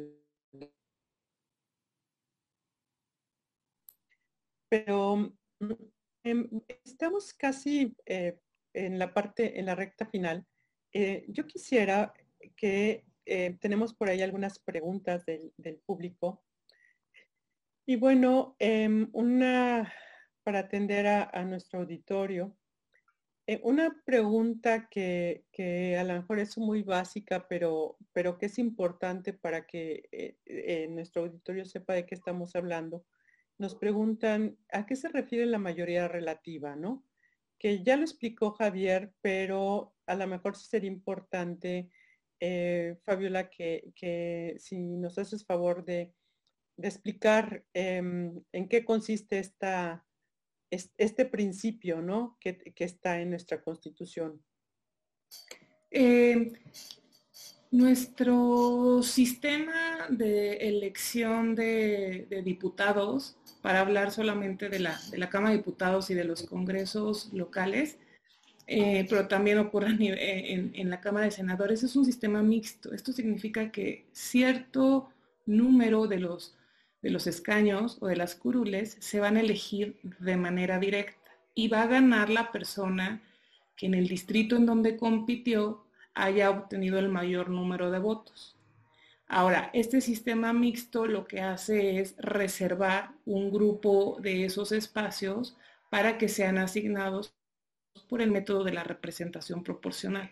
Pero 4.68 5.32
em, 6.24 6.48
estamos 6.84 7.32
casi 7.34 7.96
eh, 8.06 8.38
en 8.72 8.98
la 8.98 9.14
parte, 9.14 9.58
en 9.58 9.66
la 9.66 9.74
recta 9.74 10.06
final. 10.06 10.44
Eh, 10.92 11.24
yo 11.28 11.46
quisiera 11.46 12.12
que 12.56 13.04
eh, 13.26 13.56
tenemos 13.60 13.94
por 13.94 14.08
ahí 14.08 14.22
algunas 14.22 14.58
preguntas 14.58 15.24
del, 15.26 15.80
público. 15.86 16.44
Y 17.86 17.96
bueno, 17.96 18.56
em, 18.58 19.08
una 19.12 19.92
para 20.44 20.60
atender 20.60 21.06
a, 21.06 21.44
nuestro 21.44 21.80
auditorio. 21.80 22.56
Una 23.62 23.94
pregunta 24.04 24.88
que, 24.88 25.44
que, 25.52 25.96
a 25.96 26.04
lo 26.04 26.14
mejor 26.14 26.38
es 26.38 26.56
muy 26.56 26.82
básica, 26.82 27.46
pero, 27.48 27.96
pero 28.12 28.38
que 28.38 28.46
es 28.46 28.58
importante 28.58 29.32
para 29.32 29.66
que 29.66 30.38
nuestro 30.90 31.22
auditorio 31.22 31.64
sepa 31.64 31.94
de 31.94 32.06
qué 32.06 32.14
estamos 32.14 32.56
hablando 32.56 33.04
nos 33.58 33.74
preguntan 33.74 34.58
a 34.72 34.86
qué 34.86 34.96
se 34.96 35.08
refiere 35.08 35.46
la 35.46 35.58
mayoría 35.58 36.08
relativa, 36.08 36.76
¿no? 36.76 37.04
Que 37.58 37.82
ya 37.82 37.96
lo 37.96 38.02
explicó 38.02 38.52
Javier, 38.52 39.12
pero 39.20 39.94
a 40.06 40.14
lo 40.16 40.26
mejor 40.26 40.56
sería 40.56 40.90
importante, 40.90 41.90
eh, 42.40 42.96
Fabiola, 43.04 43.48
que, 43.48 44.56
si 44.58 44.78
nos 44.78 45.18
haces 45.18 45.44
favor 45.46 45.84
de, 45.84 46.12
explicar 46.76 47.64
em, 47.72 48.42
en 48.50 48.68
qué 48.68 48.84
consiste 48.84 49.38
esta, 49.38 50.03
este 50.74 51.24
principio, 51.24 52.02
¿no? 52.02 52.36
Que, 52.40 52.72
está 52.76 53.20
en 53.20 53.30
nuestra 53.30 53.62
Constitución. 53.62 54.42
Eh, 55.90 56.52
nuestro 57.70 59.02
sistema 59.02 60.06
de 60.08 60.68
elección 60.68 61.54
de 61.54 62.42
diputados 62.44 63.36
para 63.64 63.80
hablar 63.80 64.10
solamente 64.10 64.68
de 64.68 64.78
la, 64.78 65.00
de 65.10 65.16
la 65.16 65.30
Cámara 65.30 65.52
de 65.52 65.56
Diputados 65.56 66.10
y 66.10 66.14
de 66.14 66.24
los 66.24 66.42
congresos 66.42 67.32
locales, 67.32 67.96
eh, 68.66 69.06
pero 69.08 69.26
también 69.26 69.56
ocurre 69.56 69.88
en, 69.88 70.70
en, 70.74 70.90
la 70.90 71.00
Cámara 71.00 71.24
de 71.24 71.30
Senadores, 71.30 71.82
es 71.82 71.96
un 71.96 72.04
sistema 72.04 72.42
mixto. 72.42 72.92
Esto 72.92 73.12
significa 73.12 73.72
que 73.72 74.04
cierto 74.12 75.08
número 75.46 76.06
de 76.06 76.18
los, 76.18 76.54
de 77.04 77.10
los 77.10 77.26
escaños 77.26 77.98
o 78.00 78.06
de 78.06 78.16
las 78.16 78.34
curules 78.34 78.96
se 78.98 79.20
van 79.20 79.36
a 79.36 79.40
elegir 79.40 80.00
de 80.20 80.38
manera 80.38 80.78
directa 80.78 81.30
y 81.54 81.68
va 81.68 81.82
a 81.82 81.86
ganar 81.86 82.30
la 82.30 82.50
persona 82.50 83.20
que 83.76 83.84
en 83.84 83.94
el 83.94 84.08
distrito 84.08 84.56
en 84.56 84.64
donde 84.64 84.96
compitió 84.96 85.84
haya 86.14 86.48
obtenido 86.48 86.98
el 86.98 87.10
mayor 87.10 87.50
número 87.50 87.90
de 87.90 87.98
votos. 87.98 88.56
Ahora, 89.28 89.68
este 89.74 90.00
sistema 90.00 90.54
mixto 90.54 91.06
lo 91.06 91.26
que 91.26 91.42
hace 91.42 92.00
es 92.00 92.14
reservar 92.16 93.10
un 93.26 93.52
grupo 93.52 94.16
de 94.22 94.46
esos 94.46 94.72
espacios 94.72 95.58
para 95.90 96.16
que 96.16 96.28
sean 96.28 96.56
asignados 96.56 97.34
por 98.08 98.22
el 98.22 98.30
método 98.30 98.64
de 98.64 98.72
la 98.72 98.82
representación 98.82 99.62
proporcional. 99.62 100.30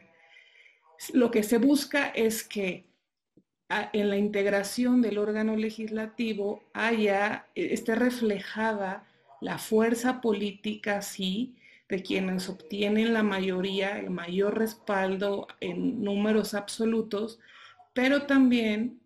Lo 1.12 1.31
que 1.31 1.43
se 1.43 1.59
busca 1.59 2.07
es 2.09 2.43
que 2.43 2.87
en 3.93 4.11
la 4.11 4.16
integración 4.16 5.03
del 5.03 5.18
órgano 5.18 5.57
legislativo 5.57 6.62
haya, 6.73 7.47
e, 7.55 7.73
esté 7.73 7.95
reflejada 7.95 9.05
la 9.41 9.59
fuerza 9.59 10.20
política, 10.20 11.03
sí, 11.03 11.57
de 11.89 12.03
quienes 12.03 12.49
obtienen 12.49 13.12
la 13.12 13.23
mayoría, 13.23 13.99
el 13.99 14.11
mayor 14.11 14.59
respaldo 14.59 15.47
en 15.61 16.03
números 16.03 16.55
absolutos, 16.55 17.39
pero 17.93 18.23
también 18.23 19.01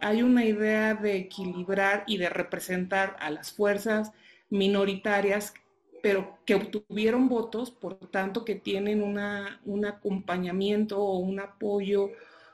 hay 0.00 0.22
una 0.22 0.44
idea 0.44 0.94
de 0.94 1.16
equilibrar 1.16 2.04
y 2.06 2.18
de 2.18 2.28
representar 2.28 3.16
a 3.18 3.30
las 3.30 3.52
fuerzas 3.52 4.12
minoritarias, 4.50 5.54
pero 6.02 6.38
que 6.44 6.54
obtuvieron 6.54 7.28
votos, 7.28 7.70
por 7.72 7.96
tanto 8.10 8.44
que 8.44 8.54
tienen 8.54 9.02
un 9.02 9.84
acompañamiento 9.84 11.00
o 11.00 11.18
un 11.18 11.40
apoyo 11.40 12.10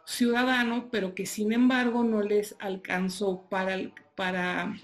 ciudadano, 0.06 0.88
pero 0.90 1.14
que 1.14 1.26
sin 1.26 1.52
embargo 1.52 2.04
no 2.04 2.22
les 2.22 2.56
alcanzó 2.60 3.48
para, 3.48 3.78
para 4.14 4.76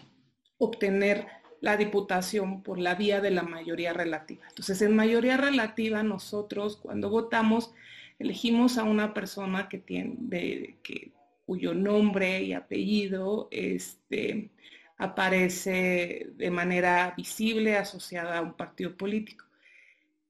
obtener 0.59 1.27
la 1.61 1.77
diputación 1.77 2.63
por 2.63 2.79
la 2.79 2.95
vía 2.95 3.21
de 3.21 3.31
la 3.31 3.43
mayoría 3.43 3.93
relativa. 3.93 4.47
Entonces, 4.49 4.81
en 4.83 4.97
mayoría 4.97 5.37
relativa, 5.37 6.03
nosotros 6.03 6.77
cuando 6.77 7.11
votamos 7.11 7.73
elegimos 8.19 8.79
a 8.79 8.85
una 8.85 9.15
persona 9.15 9.69
que 9.69 9.79
tiene, 9.79 10.79
que, 10.83 11.13
cuyo 11.47 11.75
nombre 11.75 12.43
y 12.43 12.53
apellido 12.53 13.49
este, 13.51 14.51
aparece 14.99 16.29
de 16.37 16.51
manera 16.51 17.15
visible 17.17 17.77
asociada 17.77 18.39
a 18.39 18.43
un 18.43 18.55
partido 18.55 18.97
político. 18.97 19.47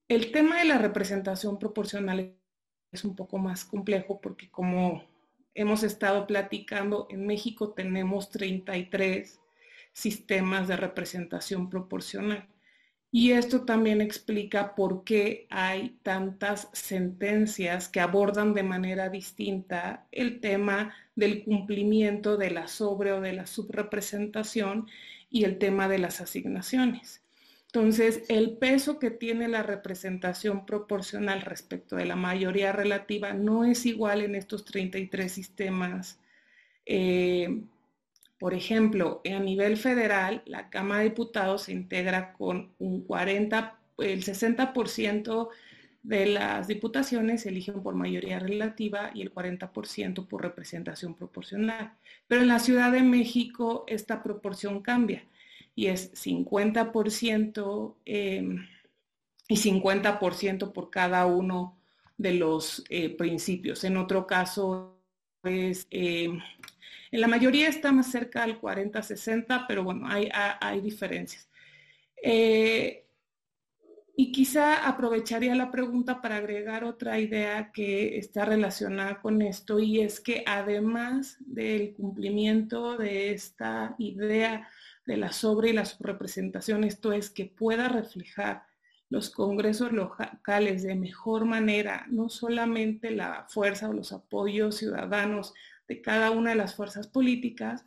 El 0.09 0.33
tema 0.33 0.59
de 0.59 0.65
la 0.65 0.79
representación 0.79 1.59
proporcional 1.59 2.35
es 2.93 3.05
un 3.05 3.15
poco 3.15 3.39
más 3.39 3.65
complejo 3.65 4.21
porque 4.21 4.51
como 4.51 5.05
hemos 5.55 5.83
estado 5.83 6.27
platicando, 6.27 7.07
en 7.11 7.27
México 7.27 7.73
tenemos 7.73 8.31
33 8.31 9.41
sistemas 9.93 10.69
de 10.69 10.77
representación 10.77 11.69
proporcional. 11.71 12.49
Y 13.13 13.33
esto 13.33 13.65
también 13.65 14.01
explica 14.01 14.77
por 14.77 15.03
qué 15.03 15.49
hay 15.51 15.99
tantas 16.05 16.69
sentencias 16.73 17.89
que 17.89 17.99
abordan 17.99 18.55
de 18.55 18.63
manera 18.63 19.09
distinta 19.09 20.07
el 20.13 20.41
tema 20.41 20.95
del 21.17 21.43
cumplimiento 21.43 22.37
de 22.37 22.51
la 22.53 22.69
sobre 22.69 23.13
o 23.13 23.21
de 23.21 23.33
la 23.33 23.47
subrepresentación 23.47 24.87
y 25.29 25.43
el 25.45 25.59
tema 25.59 25.89
de 25.89 25.99
las 25.99 26.21
asignaciones. 26.21 27.23
Entonces, 27.73 28.25
el 28.29 28.57
peso 28.59 28.99
que 28.99 29.11
tiene 29.11 29.47
la 29.49 29.63
representación 29.63 30.67
proporcional 30.67 31.43
respecto 31.43 31.97
de 31.97 32.05
la 32.05 32.17
mayoría 32.17 32.73
relativa 32.73 33.33
no 33.33 33.65
es 33.65 33.87
igual 33.87 34.23
en 34.23 34.35
estos 34.35 34.65
33 34.65 35.31
sistemas 35.31 36.19
eh, 36.87 37.63
por 38.41 38.55
ejemplo, 38.55 39.21
a 39.25 39.39
nivel 39.39 39.77
federal, 39.77 40.43
la 40.47 40.71
Cámara 40.71 41.03
de 41.03 41.11
Diputados 41.11 41.65
se 41.65 41.73
integra 41.73 42.33
con 42.33 42.73
un 42.79 43.03
40, 43.03 43.79
el 43.99 44.25
60% 44.25 45.49
de 46.03 46.27
las 46.27 46.67
diputaciones 46.67 47.43
se 47.43 47.51
eligen 47.51 47.83
por 47.83 47.95
mayoría 47.95 48.39
relativa 48.39 49.11
y 49.15 49.21
el 49.21 49.33
40% 49.33 50.27
por 50.27 50.43
representación 50.43 51.15
proporcional. 51.15 51.93
Pero 52.27 52.41
en 52.41 52.49
la 52.49 52.59
Ciudad 52.61 52.91
de 52.91 53.03
México 53.03 53.85
esta 53.87 54.23
proporción 54.23 54.81
cambia 54.81 55.23
y 55.75 55.87
es 55.87 56.13
50% 56.15 57.97
em, 58.05 58.67
y 59.49 59.57
50% 59.57 60.73
por 60.73 60.91
cada 60.91 61.27
uno 61.27 61.79
de 62.17 62.35
los 62.35 62.85
eh, 62.89 63.11
principios. 63.17 63.85
En 63.85 63.97
otro 63.97 64.27
caso 64.27 65.01
es 65.43 65.87
em, 65.91 66.41
en 67.13 67.21
la 67.21 67.27
mayoría 67.27 67.69
está 67.69 67.93
más 67.93 68.11
cerca 68.11 68.45
al 68.45 68.61
40-60, 68.61 69.65
pero 69.67 69.83
bueno, 69.83 70.07
hay, 70.09 70.29
hay 70.33 70.81
diferencias. 70.81 71.49
Eh, 72.23 73.05
y 74.17 74.33
quizá 74.33 74.87
aprovecharía 74.87 75.55
la 75.55 75.71
pregunta 75.71 76.21
para 76.21 76.37
agregar 76.37 76.85
otra 76.85 77.19
idea 77.19 77.73
que 77.73 78.19
está 78.19 78.45
relacionada 78.45 79.21
con 79.21 79.41
esto 79.41 79.81
y 79.81 80.01
es 80.01 80.21
que 80.21 80.45
además 80.47 81.39
del 81.41 81.95
cumplimiento 81.95 82.99
de 82.99 83.33
esta 83.33 83.95
idea 83.99 84.69
de 85.11 85.17
la 85.17 85.33
sobre 85.33 85.71
y 85.71 85.73
la 85.73 85.87
subrepresentación, 85.87 86.85
esto 86.85 87.13
es 87.13 87.31
que 87.31 87.45
pueda 87.45 87.89
reflejar 87.89 88.63
los 89.09 89.31
congresos 89.31 89.91
locales 89.91 90.85
de 90.85 90.95
mejor 90.95 91.47
manera, 91.47 92.07
no 92.11 92.29
solamente 92.29 93.11
la 93.11 93.45
fuerza 93.49 93.89
o 93.89 93.93
los 93.93 94.13
apoyos 94.13 94.77
ciudadanos 94.77 95.53
de 95.89 96.01
cada 96.01 96.31
una 96.31 96.51
de 96.51 96.57
las 96.57 96.77
fuerzas 96.77 97.09
políticas, 97.09 97.85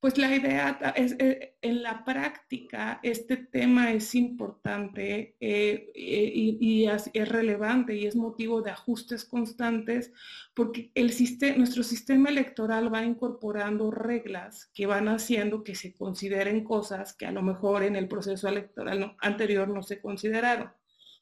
pues 0.00 0.16
la 0.16 0.34
idea 0.34 0.78
es, 0.94 1.16
eh, 1.18 1.56
en 1.60 1.82
la 1.82 2.04
práctica, 2.04 3.00
este 3.02 3.36
tema 3.36 3.92
es 3.92 4.14
importante 4.14 5.36
eh, 5.40 5.90
eh, 5.92 6.32
y, 6.60 6.86
es, 6.86 7.10
relevante 7.28 7.96
y 7.96 8.06
es 8.06 8.14
motivo 8.14 8.62
de 8.62 8.70
ajustes 8.70 9.24
constantes 9.24 10.12
porque 10.54 10.92
el 10.94 11.12
nuestro 11.56 11.82
sistema 11.82 12.28
electoral 12.28 12.94
va 12.94 13.04
incorporando 13.04 13.90
reglas 13.90 14.70
que 14.72 14.86
van 14.86 15.08
haciendo 15.08 15.64
que 15.64 15.74
se 15.74 15.94
consideren 15.94 16.62
cosas 16.62 17.14
que 17.14 17.26
a 17.26 17.32
lo 17.32 17.42
mejor 17.42 17.82
en 17.82 17.96
el 17.96 18.06
proceso 18.06 18.46
electoral 18.48 19.16
anterior 19.20 19.68
no 19.68 19.82
se 19.82 20.00
consideraron. 20.00 20.70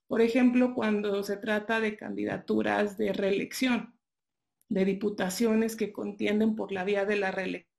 Por 0.06 0.20
ejemplo, 0.20 0.74
cuando 0.74 1.22
se 1.22 1.38
trata 1.38 1.80
de 1.80 1.96
candidaturas 1.96 2.98
de 2.98 3.12
reelección, 3.14 3.94
de 4.68 4.84
diputaciones 4.84 5.76
que 5.76 5.92
contienden 5.92 6.56
por 6.56 6.72
la 6.72 6.84
vía 6.84 7.04
de 7.06 7.16
la 7.16 7.30
reelección. 7.30 7.75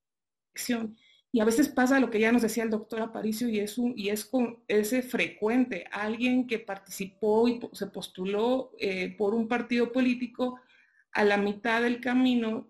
Y 1.32 1.40
a 1.40 1.46
veces 1.46 1.68
pasa 1.68 2.00
lo 2.00 2.10
que 2.10 2.20
ya 2.20 2.32
nos 2.32 2.42
decía 2.42 2.64
el 2.64 2.70
doctor 2.70 3.02
Aparicio 3.02 3.50
y 3.50 3.60
es, 3.60 3.78
un, 3.78 3.94
y 3.98 4.10
es 4.10 4.26
con 4.26 4.64
ese 4.68 5.02
frecuente, 5.02 5.86
alguien 5.92 6.48
que 6.48 6.60
participó 6.60 7.48
y 7.48 7.60
se 7.74 7.88
postuló 7.88 8.72
eh, 8.80 9.14
por 9.18 9.36
un 9.36 9.48
partido 9.48 9.92
político, 9.92 10.60
a 11.12 11.24
la 11.24 11.38
mitad 11.38 11.82
del 11.82 12.00
camino 12.00 12.70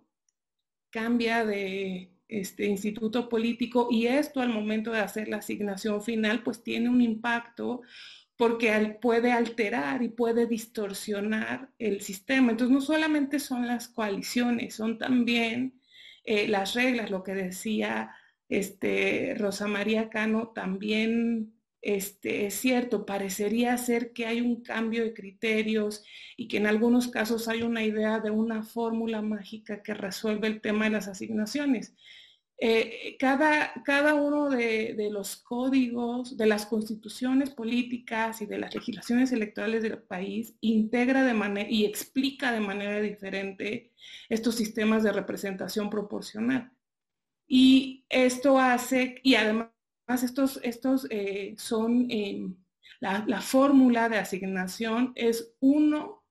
cambia 0.90 1.46
de 1.46 2.12
este 2.28 2.66
instituto 2.66 3.30
político 3.30 3.88
y 3.90 4.08
esto 4.08 4.42
al 4.42 4.50
momento 4.50 4.92
de 4.92 5.00
hacer 5.00 5.28
la 5.28 5.38
asignación 5.38 6.02
final 6.02 6.44
pues 6.44 6.64
tiene 6.64 6.90
un 6.90 7.02
impacto 7.02 7.82
porque 8.36 8.98
puede 9.02 9.32
alterar 9.32 10.04
y 10.04 10.10
puede 10.10 10.46
distorsionar 10.46 11.72
el 11.80 12.02
sistema. 12.02 12.52
Entonces 12.52 12.74
no 12.74 12.82
solamente 12.82 13.40
son 13.40 13.68
las 13.68 13.88
coaliciones, 13.88 14.76
son 14.76 14.98
también 14.98 15.80
eh, 16.28 16.48
las 16.50 16.74
reglas, 16.76 17.10
lo 17.10 17.24
que 17.24 17.34
decía 17.34 18.12
este, 18.50 19.34
Rosa 19.38 19.68
María 19.68 20.10
Cano, 20.10 20.50
también 20.50 21.54
este, 21.82 22.48
es 22.48 22.56
cierto, 22.56 23.06
parecería 23.06 23.78
ser 23.78 24.12
que 24.12 24.26
hay 24.26 24.42
un 24.42 24.62
cambio 24.62 25.06
de 25.06 25.14
criterios 25.14 26.04
y 26.36 26.50
que 26.50 26.58
en 26.58 26.68
algunos 26.68 27.08
casos 27.08 27.48
hay 27.48 27.62
una 27.62 27.84
idea 27.84 28.20
de 28.20 28.30
una 28.30 28.62
fórmula 28.62 29.22
mágica 29.22 29.82
que 29.82 29.94
resuelve 29.94 30.48
el 30.48 30.60
tema 30.60 30.86
de 30.86 30.92
las 30.92 31.08
asignaciones. 31.08 31.96
Eh, 32.60 33.18
cada, 33.20 33.72
cada, 33.84 34.16
uno 34.16 34.50
de, 34.50 35.10
los 35.12 35.38
códigos, 35.38 36.36
de 36.38 36.48
las 36.48 36.66
constituciones 36.66 37.52
políticas 37.52 38.42
y 38.42 38.48
de 38.48 38.58
las 38.58 38.74
legislaciones 38.74 39.32
electorales 39.32 39.84
del 39.84 40.00
país 40.00 40.56
integra 40.62 41.24
de 41.24 41.36
manera 41.36 41.70
y 41.70 41.86
explica 41.86 42.52
de 42.52 42.60
manera 42.60 43.00
diferente 43.00 43.94
estos 44.28 44.56
sistemas 44.56 45.04
de 45.04 45.14
representación 45.14 45.92
proporcional. 45.92 46.72
Y 47.48 48.06
esto 48.10 48.60
hace, 48.60 49.20
y 49.24 49.36
además 49.36 49.70
estos, 50.24 50.60
estos 50.64 51.06
eh, 51.12 51.54
son, 51.58 52.10
eh, 52.10 52.50
la 53.00 53.42
fórmula 53.42 54.10
de 54.10 54.18
asignación 54.18 55.14
es 55.16 55.54
uno 55.60 56.24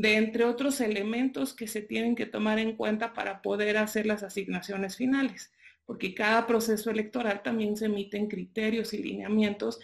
de 0.00 0.16
entre 0.16 0.44
otros 0.44 0.80
elementos 0.80 1.54
que 1.54 1.66
se 1.66 1.82
tienen 1.82 2.14
que 2.14 2.26
tomar 2.26 2.58
en 2.58 2.76
cuenta 2.76 3.12
para 3.12 3.42
poder 3.42 3.76
hacer 3.76 4.06
las 4.06 4.22
asignaciones 4.22 4.96
finales, 4.96 5.52
porque 5.90 6.14
cada 6.14 6.46
proceso 6.46 6.88
electoral 6.88 7.42
también 7.42 7.76
se 7.76 7.86
emiten 7.86 8.28
criterios 8.28 8.94
y 8.94 8.98
lineamientos 8.98 9.80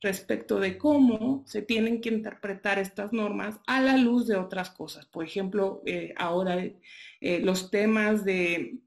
respecto 0.00 0.60
de 0.60 0.78
cómo 0.78 1.42
se 1.48 1.62
tienen 1.62 2.00
que 2.00 2.10
interpretar 2.10 2.78
estas 2.78 3.12
normas 3.12 3.58
a 3.66 3.80
la 3.80 3.96
luz 3.96 4.28
de 4.28 4.36
otras 4.36 4.70
cosas. 4.70 5.06
Por 5.06 5.24
ejemplo, 5.24 5.82
eh, 5.84 6.14
ahora 6.16 6.64
los 7.20 7.72
temas 7.72 8.24
de 8.24 8.78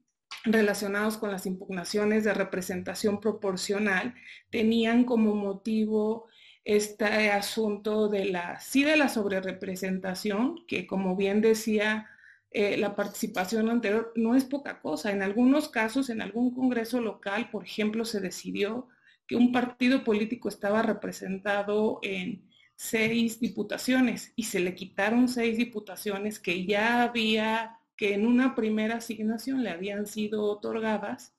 relacionados 0.44 1.18
con 1.18 1.30
las 1.30 1.44
impugnaciones 1.44 2.24
de 2.24 2.32
representación 2.32 3.20
proporcional 3.20 4.14
tenían 4.48 5.04
como 5.04 5.34
motivo 5.34 6.26
este 6.64 7.30
asunto 7.32 8.08
de 8.08 8.24
la, 8.24 8.58
sí 8.60 8.82
de 8.82 8.96
la 8.96 9.10
sobrerepresentación, 9.10 10.64
que 10.66 10.86
como 10.86 11.16
bien 11.16 11.42
decía 11.42 12.08
eh, 12.54 12.76
la 12.76 12.94
participación 12.94 13.70
anterior, 13.70 14.12
no 14.16 14.34
es 14.34 14.44
poca 14.44 14.80
cosa. 14.80 15.10
En 15.10 15.22
algunos 15.22 15.68
casos, 15.68 16.10
en 16.10 16.20
algún 16.20 16.54
congreso 16.54 17.00
local, 17.00 17.50
por 17.50 17.64
ejemplo, 17.64 18.04
se 18.04 18.20
decidió 18.20 18.88
que 19.26 19.36
un 19.36 19.52
partido 19.52 20.04
político 20.04 20.48
estaba 20.48 20.82
representado 20.82 21.98
en 22.02 22.50
seis 22.76 23.40
diputaciones 23.40 24.32
y 24.36 24.44
se 24.44 24.60
le 24.60 24.74
quitaron 24.74 25.28
seis 25.28 25.56
diputaciones 25.56 26.40
que 26.40 26.66
ya 26.66 27.02
había 27.04 27.78
que 27.96 28.14
en 28.14 28.26
una 28.26 28.54
primera 28.54 28.96
asignación 28.96 29.62
le 29.62 29.70
habían 29.70 30.06
sido 30.06 30.44
otorgadas 30.44 31.36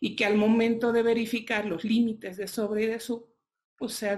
y 0.00 0.16
que 0.16 0.24
al 0.24 0.36
momento 0.36 0.92
de 0.92 1.02
verificar 1.02 1.66
los 1.66 1.84
límites 1.84 2.36
de 2.36 2.48
sobre 2.48 2.84
y 2.84 2.86
de 2.86 3.00
sub, 3.00 3.26
pues 3.76 3.92
se 3.94 4.08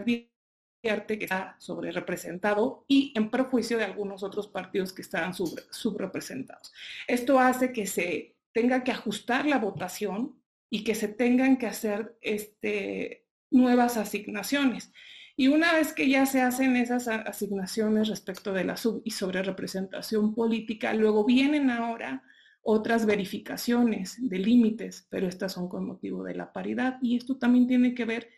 advierte 0.79 1.19
que 1.19 1.25
está 1.25 1.57
sobre 1.59 1.91
representado 1.93 2.85
y 2.89 3.13
en 3.17 3.31
perjuicio 3.31 3.79
de 3.79 3.85
algunos 3.85 4.23
otros 4.23 4.49
partidos 4.49 4.93
que 4.93 5.03
estaban 5.03 5.35
subrepresentados. 5.35 6.73
Esto 7.07 7.39
hace 7.39 7.73
que 7.73 7.87
se 7.87 8.37
tenga 8.53 8.85
que 8.85 8.93
ajustar 8.93 9.47
la 9.47 9.59
votación 9.59 10.41
y 10.71 10.85
que 10.85 10.95
se 10.95 11.09
tengan 11.09 11.57
que 11.57 11.67
hacer 11.67 12.17
este, 12.21 13.27
nuevas 13.51 13.97
asignaciones. 13.97 14.93
Y 15.37 15.49
una 15.49 15.73
vez 15.73 15.93
que 15.93 16.09
ya 16.09 16.27
se 16.27 16.41
hacen 16.41 16.77
esas 16.77 17.07
asignaciones 17.09 18.09
respecto 18.09 18.53
de 18.53 18.65
la 18.65 18.77
sub 18.77 19.03
y 19.05 19.13
sobre 19.13 19.43
representación 19.43 20.35
política, 20.35 20.93
luego 20.95 21.25
vienen 21.25 21.71
ahora 21.71 22.25
otras 22.63 23.07
verificaciones 23.07 24.17
de 24.19 24.39
límites, 24.39 25.07
pero 25.11 25.29
estas 25.29 25.53
son 25.53 25.69
con 25.69 25.87
motivo 25.87 26.25
de 26.25 26.35
la 26.35 26.53
paridad. 26.53 26.99
Y 27.01 27.17
esto 27.17 27.39
también 27.39 27.69
tiene 27.69 27.95
que 27.95 28.05
ver 28.05 28.29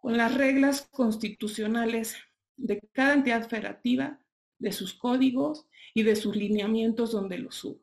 con 0.00 0.16
las 0.16 0.34
reglas 0.34 0.88
constitucionales 0.90 2.16
de 2.56 2.80
cada 2.92 3.14
entidad 3.14 3.48
federativa, 3.48 4.20
de 4.58 4.72
sus 4.72 4.94
códigos 4.94 5.66
y 5.94 6.02
de 6.02 6.16
sus 6.16 6.36
lineamientos 6.36 7.12
donde 7.12 7.38
los 7.38 7.56
subo. 7.56 7.80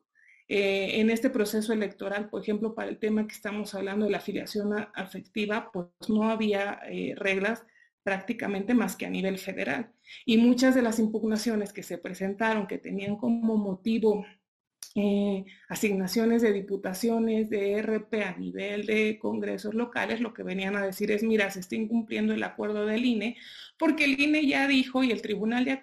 Eh, 0.48 1.00
en 1.00 1.10
este 1.10 1.28
proceso 1.28 1.72
electoral, 1.72 2.30
por 2.30 2.42
ejemplo, 2.42 2.74
para 2.74 2.88
el 2.88 2.98
tema 2.98 3.26
que 3.26 3.34
estamos 3.34 3.74
hablando 3.74 4.06
de 4.06 4.12
la 4.12 4.18
afiliación 4.18 4.72
afectiva, 4.94 5.70
pues 5.72 5.88
no 6.08 6.30
había 6.30 6.80
eh, 6.88 7.14
reglas 7.16 7.64
prácticamente 8.02 8.72
más 8.72 8.96
que 8.96 9.04
a 9.04 9.10
nivel 9.10 9.36
federal. 9.38 9.92
Y 10.24 10.38
muchas 10.38 10.74
de 10.74 10.80
las 10.80 10.98
impugnaciones 10.98 11.74
que 11.74 11.82
se 11.82 11.98
presentaron, 11.98 12.66
que 12.66 12.78
tenían 12.78 13.16
como 13.16 13.56
motivo 13.58 14.24
eh, 14.94 15.44
asignaciones 15.68 16.42
de 16.42 16.52
diputaciones, 16.52 17.50
de 17.50 17.78
RP 17.82 18.22
a 18.24 18.36
nivel 18.36 18.86
de 18.86 19.18
congresos 19.18 19.74
locales, 19.74 20.20
lo 20.20 20.34
que 20.34 20.42
venían 20.42 20.76
a 20.76 20.84
decir 20.84 21.10
es, 21.10 21.22
mira, 21.22 21.50
se 21.50 21.60
está 21.60 21.76
incumpliendo 21.76 22.32
el 22.34 22.42
acuerdo 22.42 22.86
del 22.86 23.04
INE, 23.04 23.36
porque 23.78 24.04
el 24.04 24.20
INE 24.20 24.46
ya 24.46 24.66
dijo 24.66 25.04
y 25.04 25.10
el 25.12 25.22
tribunal 25.22 25.64
ya 25.64 25.80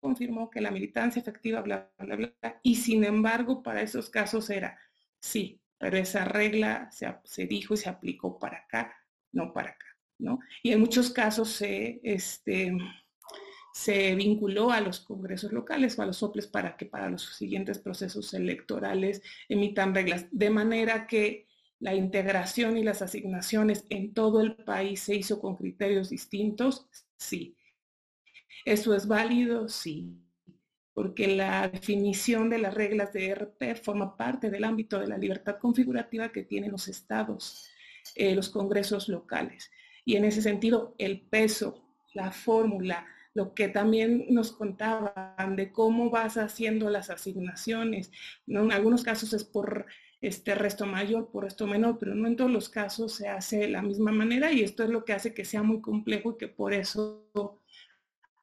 confirmó 0.00 0.50
que 0.50 0.60
la 0.60 0.70
militancia 0.70 1.20
efectiva, 1.20 1.60
bla, 1.62 1.90
bla, 1.98 2.16
bla, 2.16 2.60
y 2.62 2.76
sin 2.76 3.04
embargo 3.04 3.62
para 3.62 3.82
esos 3.82 4.10
casos 4.10 4.50
era, 4.50 4.78
sí, 5.20 5.60
pero 5.78 5.96
esa 5.98 6.24
regla 6.24 6.90
se, 6.92 7.12
se 7.24 7.46
dijo 7.46 7.74
y 7.74 7.78
se 7.78 7.88
aplicó 7.88 8.38
para 8.38 8.58
acá, 8.58 8.94
no 9.32 9.52
para 9.52 9.70
acá. 9.70 9.88
Y 10.62 10.72
en 10.72 10.80
muchos 10.80 11.10
casos 11.10 11.50
se, 11.50 12.00
este, 12.02 12.76
se 13.78 14.16
vinculó 14.16 14.72
a 14.72 14.80
los 14.80 14.98
congresos 14.98 15.52
locales 15.52 15.96
o 15.96 16.02
a 16.02 16.06
los 16.06 16.16
soples 16.16 16.48
para 16.48 16.76
que 16.76 16.84
para 16.84 17.08
los 17.08 17.22
siguientes 17.36 17.78
procesos 17.78 18.34
electorales 18.34 19.22
emitan 19.48 19.94
reglas, 19.94 20.26
de 20.32 20.50
manera 20.50 21.06
que 21.06 21.46
la 21.78 21.94
integración 21.94 22.76
y 22.76 22.82
las 22.82 23.02
asignaciones 23.02 23.84
en 23.88 24.14
todo 24.14 24.40
el 24.40 24.56
país 24.56 24.98
se 24.98 25.14
hizo 25.14 25.40
con 25.40 25.54
criterios 25.54 26.10
distintos, 26.10 26.88
sí. 27.18 27.56
¿Eso 28.64 28.96
es 28.96 29.06
válido? 29.06 29.68
Sí. 29.68 30.12
Porque 30.92 31.28
la 31.28 31.68
definición 31.68 32.50
de 32.50 32.58
las 32.58 32.74
reglas 32.74 33.12
de 33.12 33.32
RP 33.32 33.76
forma 33.76 34.16
parte 34.16 34.50
del 34.50 34.64
ámbito 34.64 34.98
de 34.98 35.06
la 35.06 35.18
libertad 35.18 35.58
configurativa 35.60 36.32
que 36.32 36.42
tienen 36.42 36.72
los 36.72 36.88
estados, 36.88 37.68
eh, 38.16 38.34
los 38.34 38.50
congresos 38.50 39.08
locales. 39.08 39.70
Y 40.04 40.16
en 40.16 40.24
ese 40.24 40.42
sentido, 40.42 40.96
el 40.98 41.20
peso, 41.20 41.80
la 42.12 42.32
fórmula, 42.32 43.06
lo 43.38 43.54
que 43.54 43.68
también 43.68 44.26
nos 44.30 44.50
contaban 44.50 45.54
de 45.54 45.70
cómo 45.70 46.10
vas 46.10 46.36
haciendo 46.36 46.90
las 46.90 47.08
asignaciones. 47.08 48.10
En 48.48 48.72
algunos 48.72 49.04
casos 49.04 49.32
es 49.32 49.44
por 49.44 49.86
este 50.20 50.56
resto 50.56 50.86
mayor, 50.86 51.30
por 51.30 51.44
resto 51.44 51.64
menor, 51.68 51.98
pero 52.00 52.16
no 52.16 52.26
en 52.26 52.34
todos 52.34 52.50
los 52.50 52.68
casos 52.68 53.14
se 53.14 53.28
hace 53.28 53.58
de 53.58 53.68
la 53.68 53.80
misma 53.80 54.10
manera 54.10 54.50
y 54.50 54.62
esto 54.62 54.82
es 54.82 54.90
lo 54.90 55.04
que 55.04 55.12
hace 55.12 55.34
que 55.34 55.44
sea 55.44 55.62
muy 55.62 55.80
complejo 55.80 56.32
y 56.32 56.36
que 56.36 56.48
por 56.48 56.74
eso 56.74 57.30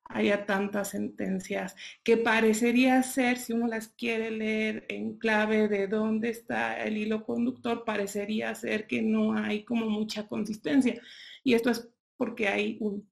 haya 0.05 0.45
tantas 0.45 0.91
sentencias 0.91 1.75
que 2.01 2.15
parecería 2.15 3.03
ser, 3.03 3.35
si 3.37 3.51
uno 3.51 3.67
las 3.67 3.89
quiere 3.89 4.31
leer 4.31 4.85
en 4.87 5.17
clave 5.17 5.67
de 5.67 5.87
dónde 5.89 6.29
está 6.29 6.81
el 6.81 6.95
hilo 6.95 7.25
conductor, 7.25 7.83
parecería 7.83 8.55
ser 8.55 8.87
que 8.87 9.01
no 9.01 9.33
hay 9.33 9.65
como 9.65 9.89
mucha 9.89 10.25
consistencia. 10.25 11.01
Y 11.43 11.53
esto 11.53 11.69
es 11.69 11.89
porque 12.15 12.47
hay 12.47 12.77
un, 12.79 13.05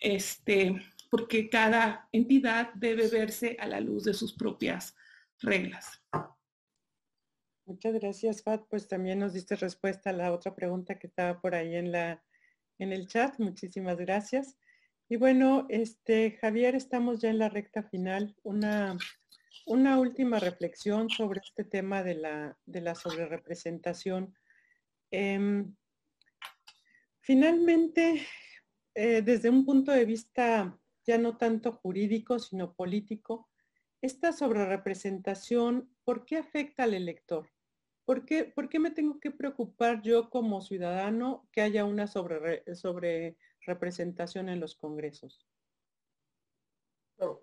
este, 0.00 0.76
porque 1.10 1.50
cada 1.50 2.08
entidad 2.12 2.72
debe 2.74 3.08
verse 3.08 3.56
a 3.60 3.66
la 3.66 3.80
luz 3.80 4.04
de 4.04 4.14
sus 4.14 4.32
propias 4.34 4.96
reglas. 5.40 6.02
Muchas 7.66 7.94
gracias, 7.94 8.42
Fat. 8.42 8.64
Pues 8.68 8.88
también 8.88 9.18
nos 9.18 9.32
diste 9.32 9.56
respuesta 9.56 10.10
a 10.10 10.14
la 10.14 10.32
otra 10.32 10.54
pregunta 10.54 10.98
que 10.98 11.06
estaba 11.06 11.40
por 11.40 11.54
ahí 11.54 11.74
en 11.76 11.92
la 11.92 12.24
en 12.78 12.92
el 12.92 13.06
chat. 13.08 13.38
Muchísimas 13.38 13.98
gracias. 13.98 14.56
Y 15.08 15.16
bueno, 15.16 15.66
este 15.68 16.38
Javier, 16.40 16.74
estamos 16.74 17.20
ya 17.20 17.28
en 17.28 17.38
la 17.38 17.48
recta 17.48 17.82
final. 17.82 18.34
Una, 18.42 18.96
una 19.66 19.98
última 19.98 20.38
reflexión 20.38 21.10
sobre 21.10 21.40
este 21.44 21.64
tema 21.64 22.02
de 22.02 22.14
la, 22.14 22.58
de 22.64 22.80
la 22.80 22.94
sobrerepresentación. 22.94 24.34
Em, 25.10 25.74
Finalmente, 27.30 28.26
eh, 28.94 29.22
desde 29.22 29.50
un 29.50 29.64
punto 29.64 29.92
de 29.92 30.04
vista 30.04 30.76
ya 31.10 31.18
no 31.18 31.36
tanto 31.36 31.72
jurídico, 31.72 32.38
sino 32.38 32.72
político. 32.72 33.48
Esta 34.00 34.32
sobrerepresentación, 34.32 35.92
¿por 36.04 36.24
qué 36.24 36.38
afecta 36.38 36.84
al 36.84 36.94
elector? 36.94 37.50
¿Por 38.04 38.24
qué, 38.24 38.44
¿Por 38.44 38.68
qué, 38.68 38.78
me 38.78 38.92
tengo 38.92 39.18
que 39.18 39.32
preocupar 39.32 40.02
yo 40.02 40.30
como 40.30 40.60
ciudadano 40.60 41.48
que 41.50 41.62
haya 41.62 41.84
una 41.84 42.06
sobre, 42.06 42.62
sobre 42.76 43.36
en 43.66 44.60
los 44.60 44.76
congresos? 44.76 45.48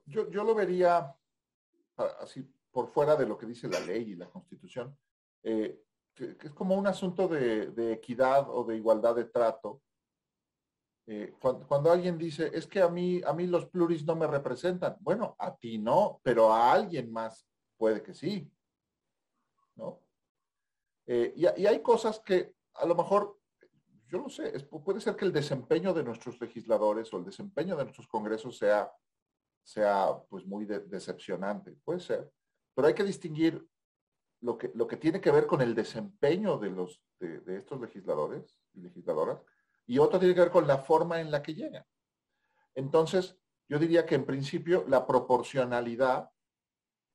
yo, 0.05 0.31
yo, 0.31 0.43
lo 0.43 0.55
vería 0.55 1.13
así 2.21 2.41
por 2.71 2.87
fuera 2.87 3.15
de 3.17 3.27
lo 3.27 3.37
que 3.37 3.45
dice 3.45 3.67
la 3.67 3.79
ley 3.81 4.11
y 4.11 4.15
la 4.15 4.29
constitución, 4.29 4.97
eh, 5.43 5.83
que, 6.15 6.37
es 6.41 6.53
como 6.53 6.75
un 6.75 6.87
asunto 6.87 7.27
de, 7.27 7.91
equidad 7.91 8.49
o 8.49 8.63
de 8.63 8.77
igualdad 8.77 9.15
de 9.15 9.25
trato. 9.25 9.81
Eh, 11.09 11.33
cuando, 11.39 11.89
alguien 11.89 12.17
dice, 12.17 12.51
es 12.53 12.67
que 12.67 12.81
a 12.81 12.89
mí, 12.89 13.21
a 13.25 13.31
mí 13.31 13.47
los 13.47 13.65
pluris 13.67 14.05
no 14.05 14.15
me 14.15 14.27
representan, 14.27 14.97
bueno, 14.99 15.37
a 15.39 15.55
ti 15.55 15.77
no, 15.77 16.19
pero 16.21 16.51
a 16.51 16.73
alguien 16.73 17.11
más 17.11 17.47
puede 17.77 18.03
que 18.03 18.13
sí. 18.13 18.51
¿No? 19.75 20.01
Eh, 21.05 21.33
y, 21.37 21.45
hay 21.45 21.81
cosas 21.81 22.19
que 22.19 22.53
a 22.73 22.85
lo 22.85 22.93
mejor, 22.93 23.39
yo 24.09 24.19
no 24.19 24.29
sé, 24.29 24.51
puede 24.83 24.99
ser 24.99 25.15
que 25.15 25.23
el 25.23 25.31
desempeño 25.31 25.93
de 25.93 26.03
nuestros 26.03 26.41
legisladores 26.41 27.13
o 27.13 27.17
el 27.17 27.25
desempeño 27.25 27.77
de 27.77 27.85
nuestros 27.85 28.07
congresos 28.07 28.57
sea, 28.57 28.91
sea 29.63 30.09
pues 30.29 30.45
muy 30.45 30.65
decepcionante, 30.65 31.71
puede 31.85 32.01
ser. 32.01 32.29
Pero 32.75 32.89
hay 32.89 32.93
que 32.93 33.05
distinguir 33.05 33.65
lo 34.41 34.57
que, 34.57 34.71
lo 34.75 34.87
que 34.87 34.97
tiene 34.97 35.21
que 35.21 35.31
ver 35.31 35.47
con 35.47 35.61
el 35.61 35.73
desempeño 35.73 36.57
de, 36.57 36.69
los, 36.69 37.01
de, 37.19 37.57
estos 37.57 37.79
legisladores 37.79 38.57
y 38.73 38.81
legisladoras, 38.81 39.41
y 39.87 39.97
otro 39.99 40.19
tiene 40.19 40.35
que 40.35 40.41
ver 40.41 40.51
con 40.51 40.67
la 40.67 40.77
forma 40.77 41.21
en 41.21 41.31
la 41.31 41.41
que 41.41 41.55
llegan. 41.55 41.85
Entonces, 42.75 43.39
yo 43.69 43.79
diría 43.79 44.05
que 44.05 44.15
en 44.15 44.25
principio 44.25 44.85
la 44.87 45.07
proporcionalidad 45.07 46.29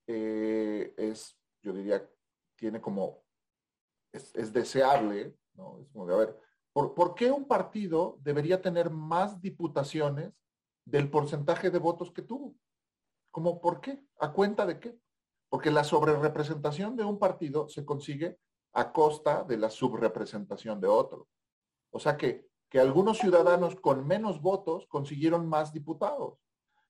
eh, 0.07 0.93
es, 0.97 1.37
yo 1.61 1.71
diría, 1.71 2.07
tiene 2.55 2.81
como, 2.81 3.23
es, 4.11 4.51
deseable, 4.51 5.37
¿no? 5.53 5.79
Es 5.79 5.87
como 5.89 6.07
de, 6.07 6.13
a 6.13 6.17
ver, 6.17 6.39
¿por, 6.73 6.93
¿por, 6.93 7.15
qué 7.15 7.31
un 7.31 7.47
partido 7.47 8.17
debería 8.21 8.61
tener 8.61 8.89
más 8.89 9.39
diputaciones 9.39 10.33
del 10.85 11.09
porcentaje 11.09 11.69
de 11.69 11.79
votos 11.79 12.11
que 12.11 12.23
tuvo? 12.23 12.55
¿Cómo 13.31 13.61
por 13.61 13.81
qué? 13.81 14.03
¿A 14.19 14.33
cuenta 14.33 14.65
de 14.65 14.79
qué? 14.79 14.99
Porque 15.49 15.71
la 15.71 15.83
sobrerepresentación 15.83 16.95
de 16.95 17.03
un 17.03 17.17
partido 17.17 17.69
se 17.69 17.85
consigue 17.85 18.37
a 18.73 18.91
costa 18.91 19.43
de 19.43 19.57
la 19.57 19.69
subrepresentación 19.69 20.81
de 20.81 20.87
otro. 20.87 21.27
O 21.91 21.99
sea 21.99 22.17
que, 22.17 22.49
que 22.73 22.79
algunos 22.79 23.19
ciudadanos 23.19 23.75
con 23.75 24.07
menos 24.07 24.41
votos 24.41 24.87
consiguieron 24.87 25.47
más 25.47 25.73
diputados 25.73 26.39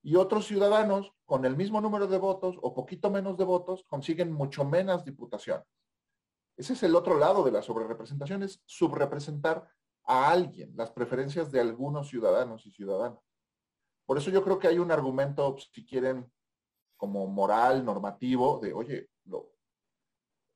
y 0.01 0.15
otros 0.15 0.47
ciudadanos 0.47 1.11
con 1.25 1.43
el 1.43 1.57
mismo 1.57 1.81
número 1.81 2.07
de 2.07 2.17
votos 2.17 2.55
o 2.61 2.73
poquito 2.73 3.11
menos 3.11 3.37
de 3.37 3.43
votos 3.43 3.83
consiguen 3.89 4.31
mucho 4.31 4.63
menos 4.63 5.03
diputaciones. 5.03 5.67
Ese 6.55 6.71
es 6.71 6.83
el 6.83 6.95
otro 6.95 7.19
lado 7.19 7.43
de 7.43 7.51
la 7.51 7.61
sobrerepresentación, 7.61 8.43
es 8.43 8.61
subrepresentar 8.65 9.67
a 10.05 10.29
alguien, 10.29 10.71
las 10.77 10.89
preferencias 10.89 11.51
de 11.51 11.59
algunos 11.59 12.07
ciudadanos 12.07 12.65
y 12.65 12.71
ciudadanas. 12.71 13.19
Por 14.05 14.17
eso 14.17 14.31
yo 14.31 14.41
creo 14.41 14.59
que 14.59 14.69
hay 14.69 14.79
un 14.79 14.89
argumento, 14.89 15.57
si 15.73 15.85
quieren, 15.85 16.31
como 16.95 17.27
moral, 17.27 17.83
normativo, 17.83 18.57
de, 18.59 18.71
oye, 18.71 19.09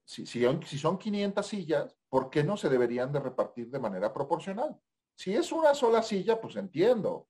si, 0.05 0.25
si, 0.25 0.78
son 0.78 0.97
500 0.97 1.45
sillas, 1.45 1.97
¿por 2.07 2.30
qué 2.30 2.45
no 2.45 2.55
se 2.55 2.69
deberían 2.69 3.11
de 3.11 3.19
repartir 3.19 3.69
de 3.69 3.80
manera 3.80 4.13
proporcional? 4.13 4.80
Si 5.18 5.36
es 5.36 5.51
una 5.51 5.74
sola 5.74 6.03
silla, 6.03 6.39
pues 6.39 6.55
entiendo. 6.57 7.28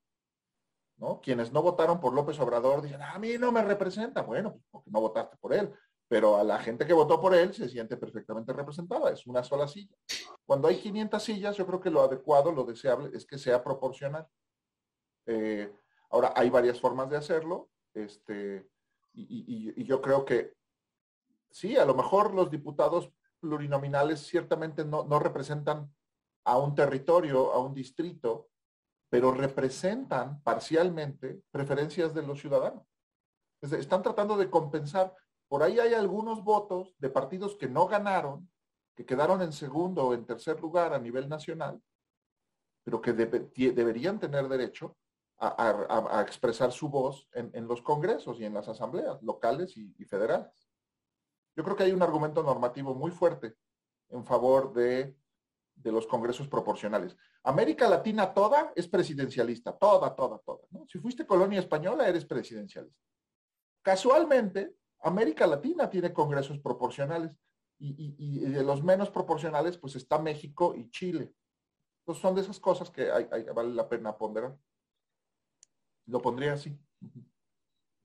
¿no? 0.98 1.22
Quienes 1.22 1.54
no 1.54 1.62
votaron 1.62 2.00
por 2.02 2.14
López 2.14 2.38
Obrador 2.40 2.82
dicen, 2.82 3.02
a 3.02 3.18
mí 3.18 3.38
no 3.38 3.52
me 3.52 3.62
representa. 3.64 4.22
Bueno, 4.24 4.52
pues 4.52 4.66
porque 4.70 4.92
no 4.92 5.00
votaste 5.00 5.38
por 5.38 5.54
él. 5.54 5.74
Pero 6.10 6.36
a 6.36 6.44
la 6.44 6.60
gente 6.60 6.86
que 6.86 6.94
votó 6.94 7.20
por 7.20 7.34
él 7.34 7.54
se 7.54 7.70
siente 7.70 7.96
perfectamente 7.96 8.52
representada. 8.52 9.12
Es 9.12 9.26
una 9.26 9.42
sola 9.42 9.68
silla. 9.68 9.96
Cuando 10.46 10.68
hay 10.68 10.78
500 10.78 11.24
sillas, 11.24 11.56
yo 11.56 11.66
creo 11.66 11.80
que 11.80 11.90
lo 11.90 12.02
adecuado, 12.02 12.52
lo 12.52 12.66
deseable 12.66 13.10
es 13.14 13.26
que 13.26 13.38
sea 13.38 13.64
proporcional. 13.64 14.28
Eh, 15.26 15.72
ahora, 16.10 16.34
hay 16.36 16.50
varias 16.50 16.82
formas 16.82 17.10
de 17.10 17.18
hacerlo. 17.18 17.70
Este, 17.94 18.68
y, 19.14 19.84
yo 19.86 20.02
creo 20.02 20.26
que 20.26 20.54
sí, 21.50 21.78
a 21.78 21.86
lo 21.86 21.96
mejor 21.96 22.34
los 22.34 22.52
diputados 22.52 23.12
plurinominales 23.40 24.20
ciertamente 24.28 24.84
no, 24.84 25.20
representan 25.20 25.94
a 26.48 26.58
un 26.58 26.74
territorio, 26.74 27.52
a 27.52 27.60
un 27.60 27.74
distrito, 27.74 28.50
pero 29.10 29.32
representan 29.32 30.42
parcialmente 30.42 31.42
preferencias 31.52 32.14
de 32.14 32.24
los 32.24 32.40
ciudadanos. 32.40 32.84
están 33.62 34.02
tratando 34.02 34.38
de 34.38 34.50
compensar. 34.50 35.14
Por 35.50 35.62
ahí 35.62 35.78
hay 35.80 35.94
algunos 35.94 36.44
votos 36.44 36.96
de 37.00 37.10
partidos 37.10 37.56
que 37.56 37.68
no 37.68 37.86
ganaron, 37.88 38.50
que 38.96 39.06
quedaron 39.06 39.42
en 39.42 39.52
segundo 39.52 40.08
o 40.08 40.14
en 40.14 40.26
tercer 40.26 40.60
lugar 40.62 40.94
a 40.94 41.00
nivel 41.00 41.28
nacional, 41.28 41.82
pero 42.86 43.02
que 43.02 43.12
deberían 43.12 44.18
tener 44.18 44.48
derecho 44.48 44.96
a, 45.40 46.22
expresar 46.22 46.72
su 46.72 46.88
voz 46.88 47.28
en, 47.34 47.68
los 47.68 47.82
congresos 47.82 48.40
y 48.40 48.46
en 48.46 48.54
las 48.54 48.70
asambleas 48.70 49.22
locales 49.22 49.76
y, 49.76 50.06
federales. 50.06 50.70
Yo 51.58 51.64
creo 51.66 51.76
que 51.76 51.84
hay 51.84 51.92
un 51.92 52.02
argumento 52.02 52.42
normativo 52.42 52.96
muy 52.96 53.12
fuerte 53.12 53.56
en 54.10 54.24
favor 54.24 54.74
de, 54.74 55.18
los 55.84 56.08
congresos 56.08 56.48
proporcionales. 56.48 57.16
América 57.44 57.88
Latina 57.88 58.34
toda 58.34 58.72
es 58.76 58.88
presidencialista, 58.88 59.76
toda, 59.78 60.16
toda, 60.16 60.40
toda. 60.40 60.68
Si 60.88 61.00
fuiste 61.00 61.26
colonia 61.26 61.60
española, 61.60 62.08
eres 62.08 62.26
presidencialista. 62.26 63.00
Casualmente, 63.82 64.76
América 65.02 65.48
Latina 65.48 65.90
tiene 65.90 66.12
congresos 66.12 66.60
proporcionales 66.60 67.32
y, 67.80 68.40
de 68.40 68.64
los 68.64 68.84
menos 68.84 69.10
proporcionales, 69.10 69.78
pues 69.78 69.96
está 69.96 70.18
México 70.18 70.76
y 70.76 70.90
Chile. 70.90 71.34
Entonces 72.02 72.22
son 72.22 72.36
de 72.36 72.42
esas 72.42 72.60
cosas 72.60 72.90
que 72.90 73.10
vale 73.10 73.74
la 73.74 73.88
pena 73.88 74.18
ponderar. 74.18 74.58
Lo 76.08 76.22
pondría 76.22 76.54
así. 76.54 76.78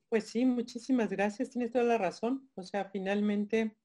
Pues 0.09 0.29
sí, 0.29 0.45
muchísimas 0.45 1.09
gracias. 1.09 1.51
Tienes 1.51 1.73
toda 1.73 1.85
la 1.85 1.99
razón. 1.99 2.51
O 2.55 2.62
sea, 2.62 2.85
finalmente 2.91 3.79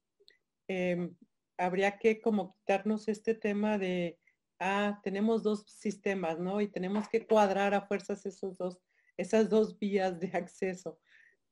em, 0.68 1.16
habría 1.58 1.98
que 1.98 2.20
como 2.20 2.54
quitarnos 2.54 3.08
este 3.08 3.34
tema 3.34 3.76
de, 3.78 4.18
ah, 4.60 5.00
tenemos 5.02 5.42
dos 5.42 5.64
sistemas, 5.66 6.38
¿no? 6.38 6.60
Y 6.60 6.68
tenemos 6.68 7.08
que 7.08 7.26
cuadrar 7.26 7.74
a 7.74 7.82
fuerzas 7.82 8.24
esos 8.24 8.56
dos, 8.56 8.78
esas 9.16 9.50
dos 9.50 9.78
vías 9.78 10.18
de 10.18 10.28
acceso. 10.34 10.98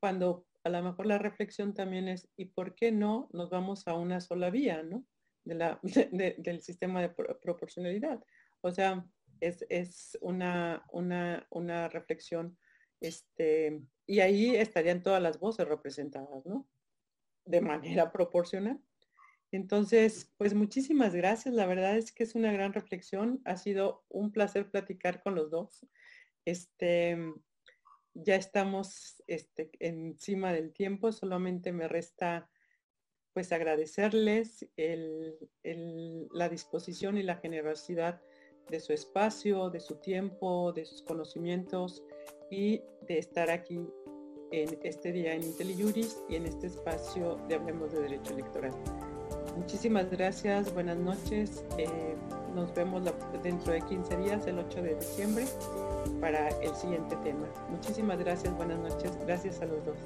Cuando 0.01 0.47
a 0.65 0.69
lo 0.69 0.83
mejor 0.83 1.07
la 1.07 1.19
reflexión 1.19 1.75
también 1.75 2.09
es, 2.09 2.29
¿y 2.37 2.47
por 2.47 2.75
qué 2.75 2.93
no 2.93 3.29
nos 3.33 3.51
vamos 3.51 3.87
a 3.87 3.95
una 3.95 4.21
sola 4.21 4.51
vía, 4.51 4.83
¿no? 4.83 5.05
De 5.45 5.55
la, 5.55 5.81
del 6.39 6.63
sistema 6.63 7.03
de 7.03 7.11
proporcionalidad. 7.11 8.23
O 8.63 8.71
sea, 8.71 9.05
es, 9.41 10.19
una, 10.21 10.85
una, 10.91 11.89
reflexión, 11.89 12.57
este, 13.01 13.81
y 14.07 14.21
ahí 14.21 14.57
estarían 14.57 15.03
todas 15.03 15.23
las 15.23 15.39
voces 15.39 15.69
representadas, 15.69 16.45
¿no? 16.47 16.67
De 17.45 17.61
manera 17.61 18.11
proporcional. 18.11 18.81
Entonces, 19.53 20.33
pues 20.37 20.55
muchísimas 20.55 21.15
gracias. 21.15 21.55
La 21.55 21.67
verdad 21.67 21.97
es 21.97 22.13
que 22.13 22.25
es 22.25 22.35
una 22.35 22.53
gran 22.53 22.73
reflexión. 22.73 23.41
Ha 23.45 23.57
sido 23.57 24.05
un 24.09 24.33
placer 24.33 24.71
platicar 24.71 25.23
con 25.23 25.35
los 25.35 25.51
dos. 25.51 25.87
Este, 26.45 27.17
ya 28.15 28.37
estamos 28.37 29.23
este, 29.27 29.71
encima 29.79 30.53
del 30.53 30.73
tiempo. 30.73 31.13
Solamente 31.13 31.73
me 31.73 31.89
resta 31.89 32.51
pues 33.33 33.53
agradecerles 33.53 34.67
la 35.63 36.49
disposición 36.49 37.19
y 37.19 37.23
la 37.23 37.37
generosidad 37.37 38.23
de 38.71 38.81
su 38.81 38.95
espacio, 38.95 39.69
de 39.69 39.81
su 39.81 39.97
tiempo, 39.97 40.73
de 40.73 40.87
sus 40.87 41.03
conocimientos 41.03 42.03
y 42.51 42.81
de 43.07 43.19
estar 43.19 43.51
aquí 43.51 43.87
en 44.53 44.79
este 44.83 45.13
día 45.13 45.35
en 45.35 45.43
IntelliJuris 45.43 46.23
y 46.31 46.37
en 46.37 46.47
este 46.47 46.69
espacio 46.69 47.37
de 47.47 47.57
Hablemos 47.57 47.93
de 47.93 48.01
Derecho 48.01 48.33
Electoral. 48.33 48.73
Muchísimas 49.57 50.11
gracias, 50.11 50.73
buenas 50.75 50.99
noches. 50.99 51.65
Eh, 51.79 52.15
nos 52.55 52.75
vemos 52.75 53.03
dentro 53.43 53.73
de 53.73 53.81
15 53.81 54.17
días, 54.19 54.47
el 54.47 54.59
8 54.59 54.83
de 54.83 54.95
diciembre, 54.97 55.47
para 56.21 56.49
el 56.61 56.75
siguiente 56.75 57.17
tema. 57.17 57.47
Muchísimas 57.71 58.19
gracias, 58.19 58.55
buenas 58.57 58.79
noches. 58.79 59.13
Gracias 59.27 59.61
a 59.63 59.67
los 59.67 59.85
dos. 59.85 59.97